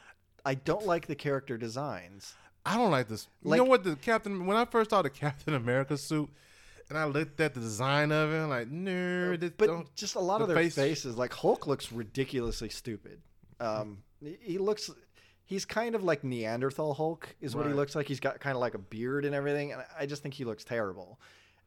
I 0.44 0.54
don't 0.54 0.86
like 0.86 1.06
the 1.06 1.14
character 1.14 1.56
designs. 1.56 2.34
I 2.66 2.76
don't 2.76 2.90
like 2.90 3.08
this. 3.08 3.28
You 3.44 3.56
know 3.56 3.64
what? 3.64 3.84
The 3.84 3.96
Captain. 3.96 4.46
When 4.46 4.56
I 4.56 4.64
first 4.64 4.90
saw 4.90 5.02
the 5.02 5.10
Captain 5.24 5.54
America 5.54 5.96
suit, 5.96 6.28
and 6.88 6.98
I 6.98 7.04
looked 7.04 7.40
at 7.40 7.54
the 7.54 7.60
design 7.60 8.12
of 8.12 8.32
it, 8.32 8.38
I'm 8.38 8.50
like, 8.50 8.68
no, 8.70 9.36
But 9.56 9.94
just 9.94 10.14
a 10.16 10.20
lot 10.20 10.38
the 10.38 10.44
of 10.44 10.48
their 10.48 10.56
face- 10.58 10.74
faces, 10.74 11.16
like 11.16 11.32
Hulk 11.32 11.66
looks 11.66 11.90
ridiculously 11.92 12.68
stupid. 12.68 13.20
Um, 13.60 14.02
he 14.40 14.58
looks. 14.58 14.90
He's 15.52 15.66
kind 15.66 15.94
of 15.94 16.02
like 16.02 16.24
Neanderthal 16.24 16.94
Hulk, 16.94 17.28
is 17.42 17.54
what 17.54 17.66
he 17.66 17.74
looks 17.74 17.94
like. 17.94 18.08
He's 18.08 18.20
got 18.20 18.40
kind 18.40 18.56
of 18.56 18.60
like 18.62 18.72
a 18.72 18.78
beard 18.78 19.26
and 19.26 19.34
everything, 19.34 19.70
and 19.72 19.82
I 19.98 20.06
just 20.06 20.22
think 20.22 20.32
he 20.32 20.46
looks 20.46 20.64
terrible. 20.64 21.20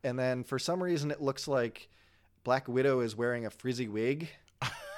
And 0.03 0.17
then 0.17 0.43
for 0.43 0.57
some 0.57 0.81
reason, 0.81 1.11
it 1.11 1.21
looks 1.21 1.47
like 1.47 1.87
Black 2.43 2.67
Widow 2.67 3.01
is 3.01 3.15
wearing 3.15 3.45
a 3.45 3.51
frizzy 3.51 3.87
wig. 3.87 4.27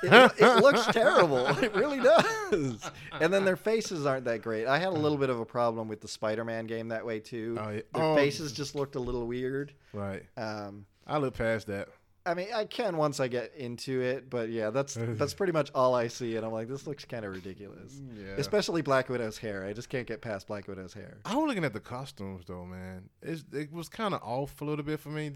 It, 0.03 0.31
it 0.39 0.55
looks 0.63 0.85
terrible. 0.87 1.47
It 1.61 1.75
really 1.75 1.99
does. 1.99 2.89
And 3.19 3.33
then 3.33 3.43
their 3.43 3.57
faces 3.57 4.05
aren't 4.05 4.23
that 4.23 4.41
great. 4.41 4.67
I 4.67 4.77
had 4.77 4.87
a 4.89 4.91
little 4.91 5.17
bit 5.17 5.29
of 5.29 5.39
a 5.41 5.45
problem 5.45 5.89
with 5.89 5.99
the 5.99 6.07
Spider-Man 6.07 6.65
game 6.67 6.87
that 6.87 7.05
way 7.05 7.19
too. 7.19 7.57
Oh, 7.59 7.69
yeah. 7.71 7.81
Their 7.93 8.03
Oh. 8.03 8.15
faces 8.15 8.53
just 8.53 8.73
looked 8.73 8.95
a 8.95 8.99
little 9.01 9.27
weird. 9.27 9.73
Right. 9.91 10.23
Um, 10.37 10.85
I 11.05 11.17
look 11.17 11.33
past 11.33 11.67
that. 11.67 11.89
I 12.27 12.33
mean, 12.33 12.47
I 12.53 12.65
can 12.65 12.97
once 12.97 13.19
I 13.19 13.27
get 13.27 13.53
into 13.55 14.01
it, 14.01 14.29
but 14.29 14.49
yeah, 14.49 14.69
that's 14.69 14.95
that's 14.99 15.33
pretty 15.33 15.53
much 15.53 15.71
all 15.73 15.95
I 15.95 16.07
see, 16.07 16.35
and 16.35 16.45
I'm 16.45 16.51
like, 16.51 16.67
this 16.67 16.85
looks 16.85 17.05
kind 17.05 17.25
of 17.25 17.31
ridiculous. 17.31 17.93
Mm, 17.93 18.25
yeah. 18.25 18.33
Especially 18.37 18.81
Black 18.81 19.09
Widow's 19.09 19.37
hair. 19.37 19.65
I 19.65 19.73
just 19.73 19.89
can't 19.89 20.07
get 20.07 20.21
past 20.21 20.47
Black 20.47 20.67
Widow's 20.67 20.93
hair. 20.93 21.17
I 21.25 21.35
was 21.35 21.47
looking 21.47 21.65
at 21.65 21.73
the 21.73 21.79
costumes 21.79 22.45
though, 22.45 22.65
man. 22.65 23.09
It's, 23.21 23.43
it 23.53 23.71
was 23.71 23.89
kind 23.89 24.13
of 24.13 24.21
off 24.21 24.59
a 24.61 24.65
little 24.65 24.85
bit 24.85 24.99
for 24.99 25.09
me, 25.09 25.31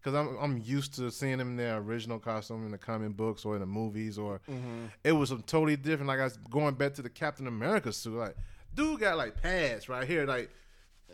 because 0.00 0.14
I'm 0.14 0.36
I'm 0.38 0.58
used 0.58 0.94
to 0.96 1.10
seeing 1.10 1.38
them 1.38 1.50
in 1.50 1.56
their 1.56 1.78
original 1.78 2.18
costume 2.18 2.64
in 2.64 2.70
the 2.70 2.78
comic 2.78 3.16
books 3.16 3.44
or 3.44 3.54
in 3.54 3.60
the 3.60 3.66
movies, 3.66 4.18
or 4.18 4.40
mm-hmm. 4.50 4.86
it 5.04 5.12
was 5.12 5.28
some 5.30 5.42
totally 5.42 5.76
different. 5.76 6.08
Like 6.08 6.20
I 6.20 6.24
was 6.24 6.38
going 6.50 6.74
back 6.74 6.94
to 6.94 7.02
the 7.02 7.10
Captain 7.10 7.46
America 7.46 7.92
suit. 7.92 8.14
Like, 8.14 8.36
dude 8.74 9.00
got 9.00 9.16
like 9.16 9.40
pads 9.42 9.88
right 9.88 10.06
here, 10.06 10.26
like 10.26 10.50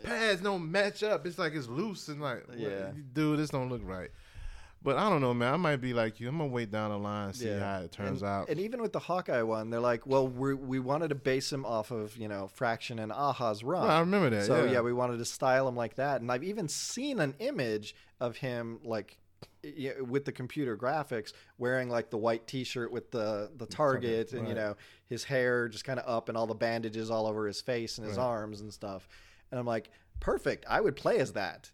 pads 0.03 0.41
don't 0.41 0.71
match 0.71 1.03
up. 1.03 1.25
It's 1.25 1.37
like 1.37 1.53
it's 1.53 1.67
loose 1.67 2.07
and 2.07 2.21
like, 2.21 2.45
Yeah. 2.55 2.91
dude, 3.13 3.39
this 3.39 3.49
don't 3.49 3.69
look 3.69 3.81
right. 3.83 4.09
But 4.83 4.97
I 4.97 5.09
don't 5.09 5.21
know, 5.21 5.33
man. 5.33 5.53
I 5.53 5.57
might 5.57 5.77
be 5.77 5.93
like 5.93 6.19
you. 6.19 6.29
I'm 6.29 6.37
gonna 6.37 6.49
wait 6.49 6.71
down 6.71 6.91
the 6.91 6.97
line, 6.97 7.27
and 7.27 7.35
see 7.35 7.47
Yeah. 7.49 7.59
how 7.59 7.81
it 7.81 7.91
turns 7.91 8.21
and, 8.21 8.29
out. 8.29 8.49
And 8.49 8.59
even 8.59 8.81
with 8.81 8.93
the 8.93 8.99
Hawkeye 8.99 9.41
one, 9.41 9.69
they're 9.69 9.79
like, 9.79 10.05
well, 10.05 10.27
we 10.27 10.53
we 10.53 10.79
wanted 10.79 11.09
to 11.09 11.15
base 11.15 11.51
him 11.51 11.65
off 11.65 11.91
of 11.91 12.15
you 12.15 12.27
know 12.27 12.47
Fraction 12.47 12.99
and 12.99 13.11
Aja's 13.11 13.63
run. 13.63 13.81
Well, 13.81 13.91
I 13.91 13.99
remember 13.99 14.29
that. 14.29 14.45
So 14.45 14.65
yeah. 14.65 14.73
yeah. 14.73 14.81
we 14.81 14.93
wanted 14.93 15.17
to 15.17 15.25
style 15.25 15.67
him 15.67 15.75
like 15.75 15.95
that, 15.95 16.21
and 16.21 16.31
I've 16.31 16.43
even 16.43 16.67
seen 16.67 17.19
an 17.19 17.33
image 17.39 17.95
of 18.19 18.37
him 18.37 18.79
like 18.83 19.17
with 20.05 20.23
the 20.25 20.31
computer 20.31 20.77
graphics 20.77 21.33
wearing 21.57 21.89
like 21.89 22.09
the 22.09 22.17
white 22.17 22.47
T-shirt 22.47 22.91
with 22.91 23.11
the 23.11 23.51
the 23.57 23.65
target, 23.65 24.31
and 24.33 24.47
you 24.47 24.53
know 24.53 24.75
his 25.07 25.23
hair 25.23 25.67
just 25.67 25.83
kind 25.85 25.99
of 25.99 26.07
up 26.07 26.29
and 26.29 26.37
all 26.37 26.47
the 26.47 26.53
bandages 26.55 27.09
all 27.09 27.27
over 27.27 27.47
his 27.47 27.61
face 27.61 27.97
and 27.97 28.07
his 28.07 28.17
Right. 28.17 28.23
arms 28.23 28.61
and 28.61 28.71
stuff. 28.73 29.07
And 29.51 29.59
I'm 29.59 29.65
like, 29.65 29.89
perfect. 30.19 30.65
I 30.69 30.81
would 30.81 30.95
play 30.95 31.19
as 31.19 31.33
that. 31.33 31.71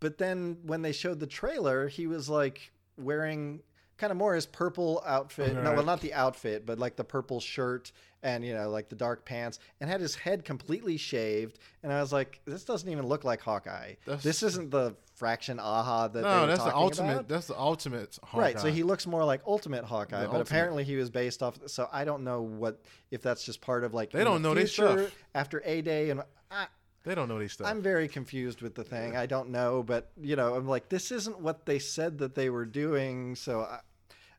But 0.00 0.18
then 0.18 0.58
when 0.64 0.82
they 0.82 0.92
showed 0.92 1.20
the 1.20 1.26
trailer, 1.26 1.88
he 1.88 2.06
was 2.06 2.28
like 2.28 2.70
wearing 2.96 3.60
kind 3.96 4.10
of 4.12 4.16
more 4.16 4.34
his 4.34 4.46
purple 4.46 5.02
outfit. 5.06 5.54
No, 5.56 5.72
well, 5.72 5.84
not 5.84 6.00
the 6.00 6.14
outfit, 6.14 6.64
but 6.66 6.78
like 6.78 6.96
the 6.96 7.04
purple 7.04 7.40
shirt 7.40 7.90
and 8.22 8.44
you 8.44 8.52
know 8.52 8.68
like 8.68 8.88
the 8.88 8.96
dark 8.96 9.24
pants, 9.24 9.60
and 9.80 9.88
had 9.88 10.00
his 10.00 10.14
head 10.16 10.44
completely 10.44 10.96
shaved. 10.96 11.58
And 11.84 11.92
I 11.92 12.00
was 12.00 12.12
like, 12.12 12.40
this 12.46 12.64
doesn't 12.64 12.88
even 12.88 13.06
look 13.06 13.22
like 13.24 13.40
Hawkeye. 13.40 13.94
That's- 14.06 14.24
this 14.24 14.42
isn't 14.42 14.70
the 14.70 14.94
Fraction 15.14 15.58
Aja 15.58 16.08
that 16.08 16.12
they 16.14 16.20
no, 16.22 16.46
that's 16.46 16.62
the 16.62 16.74
ultimate. 16.74 17.12
about. 17.12 17.28
That's 17.28 17.46
the 17.48 17.58
ultimate. 17.58 18.18
Hawkeye. 18.22 18.40
Right, 18.40 18.60
so 18.60 18.70
he 18.70 18.84
looks 18.84 19.04
more 19.06 19.24
like 19.24 19.40
Ultimate 19.46 19.84
Hawkeye, 19.84 20.20
The 20.20 20.26
but 20.28 20.34
Ultimate. 20.36 20.48
apparently 20.48 20.84
he 20.84 20.94
was 20.96 21.10
based 21.10 21.42
off. 21.42 21.58
So 21.66 21.88
I 21.92 22.04
don't 22.04 22.22
know 22.22 22.42
what 22.42 22.80
if 23.10 23.20
that's 23.22 23.42
just 23.44 23.60
part 23.60 23.82
of 23.82 23.94
like 23.94 24.12
They 24.12 24.22
don't 24.22 24.42
the 24.42 24.48
know 24.48 24.54
they 24.54 24.66
stuff. 24.66 25.12
after 25.34 25.60
A 25.64 25.82
Day, 25.82 26.10
and 26.10 26.22
I, 26.52 26.66
They 27.04 27.14
don't 27.14 27.28
know 27.28 27.38
these 27.38 27.52
stuff. 27.52 27.66
I'm 27.66 27.80
very 27.80 28.08
confused 28.08 28.60
with 28.60 28.74
the 28.74 28.84
thing. 28.84 29.16
I 29.16 29.26
don't 29.26 29.50
know, 29.50 29.82
but 29.82 30.10
you 30.20 30.36
know, 30.36 30.54
I'm 30.54 30.66
like, 30.68 30.88
this 30.88 31.10
isn't 31.10 31.40
what 31.40 31.64
they 31.64 31.78
said 31.78 32.18
that 32.18 32.34
they 32.34 32.50
were 32.50 32.66
doing. 32.66 33.34
So, 33.34 33.60
I, 33.60 33.80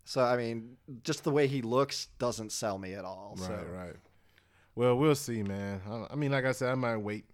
so 0.04 0.24
I 0.24 0.38
mean, 0.38 0.78
just 1.04 1.24
the 1.24 1.32
way 1.32 1.48
he 1.48 1.62
looks 1.62 2.08
doesn't 2.20 2.52
sell 2.52 2.78
me 2.78 2.94
at 2.94 3.06
all. 3.06 3.36
Right, 3.40 3.48
so. 3.48 3.66
right. 3.74 3.96
Well, 4.76 4.96
we'll 4.98 5.16
see, 5.16 5.44
man. 5.44 5.82
I, 5.90 6.14
I 6.14 6.16
mean, 6.16 6.32
like 6.32 6.46
I 6.46 6.52
said, 6.52 6.70
I 6.70 6.76
might 6.76 6.98
wait. 6.98 7.26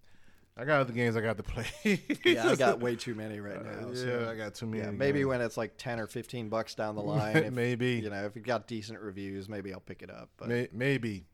I 0.57 0.63
got 0.63 0.79
other 0.79 0.93
games 0.93 1.17
I 1.17 1.21
got 1.21 1.37
to 1.37 1.43
play. 1.43 1.65
Yeah, 2.23 2.47
I 2.47 2.55
got 2.55 2.79
way 2.79 2.95
too 2.95 3.13
many 3.13 3.39
right 3.39 3.61
now. 3.63 3.89
Uh, 3.89 3.95
so, 3.95 4.05
yeah, 4.05 4.29
I 4.29 4.35
got 4.35 4.55
too 4.55 4.65
many. 4.67 4.83
yeah, 4.83 4.91
maybe 4.91 5.19
games. 5.19 5.27
when 5.27 5.41
it's 5.41 5.57
like 5.57 5.73
ten 5.77 5.99
or 5.99 6.07
fifteen 6.07 6.47
bucks 6.49 6.75
down 6.75 6.95
the 6.95 7.01
line, 7.03 7.35
if, 7.35 7.53
maybe, 7.53 7.95
you 7.95 8.09
know, 8.09 8.25
if 8.25 8.37
it 8.37 8.43
got 8.43 8.67
decent 8.67 8.99
reviews, 8.99 9.49
maybe 9.49 9.73
I'll 9.73 9.81
pick 9.81 10.01
it 10.01 10.09
up. 10.09 10.29
But 10.37 10.47
May, 10.47 10.67
maybe. 10.71 11.25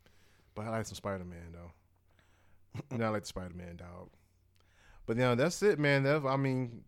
But 0.55 0.65
I 0.65 0.69
like 0.69 0.85
some 0.85 0.95
Spider 0.95 1.23
Man 1.23 1.53
though. 1.53 1.71
I 2.91 3.07
like 3.09 3.23
the 3.23 3.27
Spider 3.27 3.55
Man 3.55 3.77
dog. 3.77 4.09
But 5.05 5.17
you 5.17 5.23
know, 5.23 5.35
that's 5.35 5.61
it, 5.63 5.79
man. 5.79 6.03
That, 6.03 6.23
I 6.25 6.37
mean, 6.37 6.83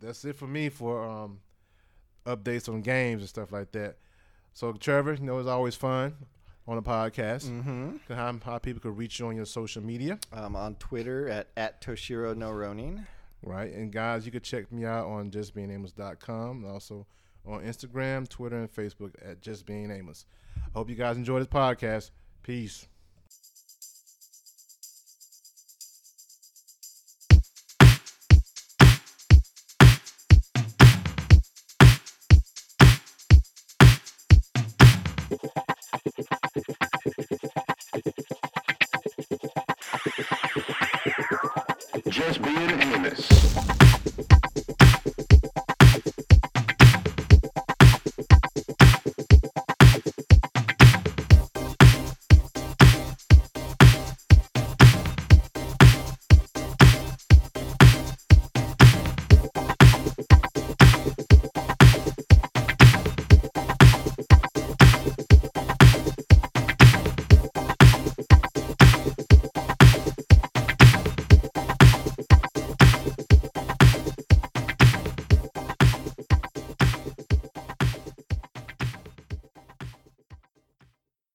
that's 0.00 0.24
it 0.24 0.36
for 0.36 0.46
me 0.46 0.68
for 0.68 1.04
um, 1.04 1.40
updates 2.26 2.68
on 2.68 2.80
games 2.82 3.22
and 3.22 3.28
stuff 3.28 3.52
like 3.52 3.72
that. 3.72 3.96
So 4.52 4.72
Trevor, 4.72 5.14
you 5.14 5.24
know, 5.24 5.38
it's 5.38 5.48
always 5.48 5.74
fun 5.74 6.14
on 6.66 6.78
a 6.78 6.82
podcast. 6.82 7.48
Mm-hmm. 7.48 8.12
How, 8.12 8.38
how 8.44 8.58
people 8.58 8.80
could 8.80 8.96
reach 8.96 9.18
you 9.18 9.26
on 9.26 9.36
your 9.36 9.44
social 9.46 9.82
media, 9.82 10.18
I'm 10.32 10.56
on 10.56 10.76
Twitter 10.76 11.28
at 11.28 11.48
at 11.56 11.80
Toshiro 11.80 12.36
no 12.36 12.52
Ronin. 12.52 13.06
right? 13.42 13.72
And 13.72 13.92
guys, 13.92 14.24
you 14.24 14.32
could 14.32 14.44
check 14.44 14.70
me 14.70 14.84
out 14.84 15.06
on 15.06 15.30
justbeingamos.com 15.30 16.64
and 16.64 16.66
also 16.66 17.06
on 17.44 17.62
Instagram, 17.62 18.28
Twitter, 18.28 18.58
and 18.58 18.72
Facebook 18.72 19.14
at 19.24 19.40
Just 19.40 19.66
Being 19.66 19.90
Amos. 19.90 20.26
I 20.56 20.78
hope 20.78 20.88
you 20.88 20.96
guys 20.96 21.16
enjoy 21.16 21.40
this 21.40 21.48
podcast. 21.48 22.10
Peace. 22.42 22.86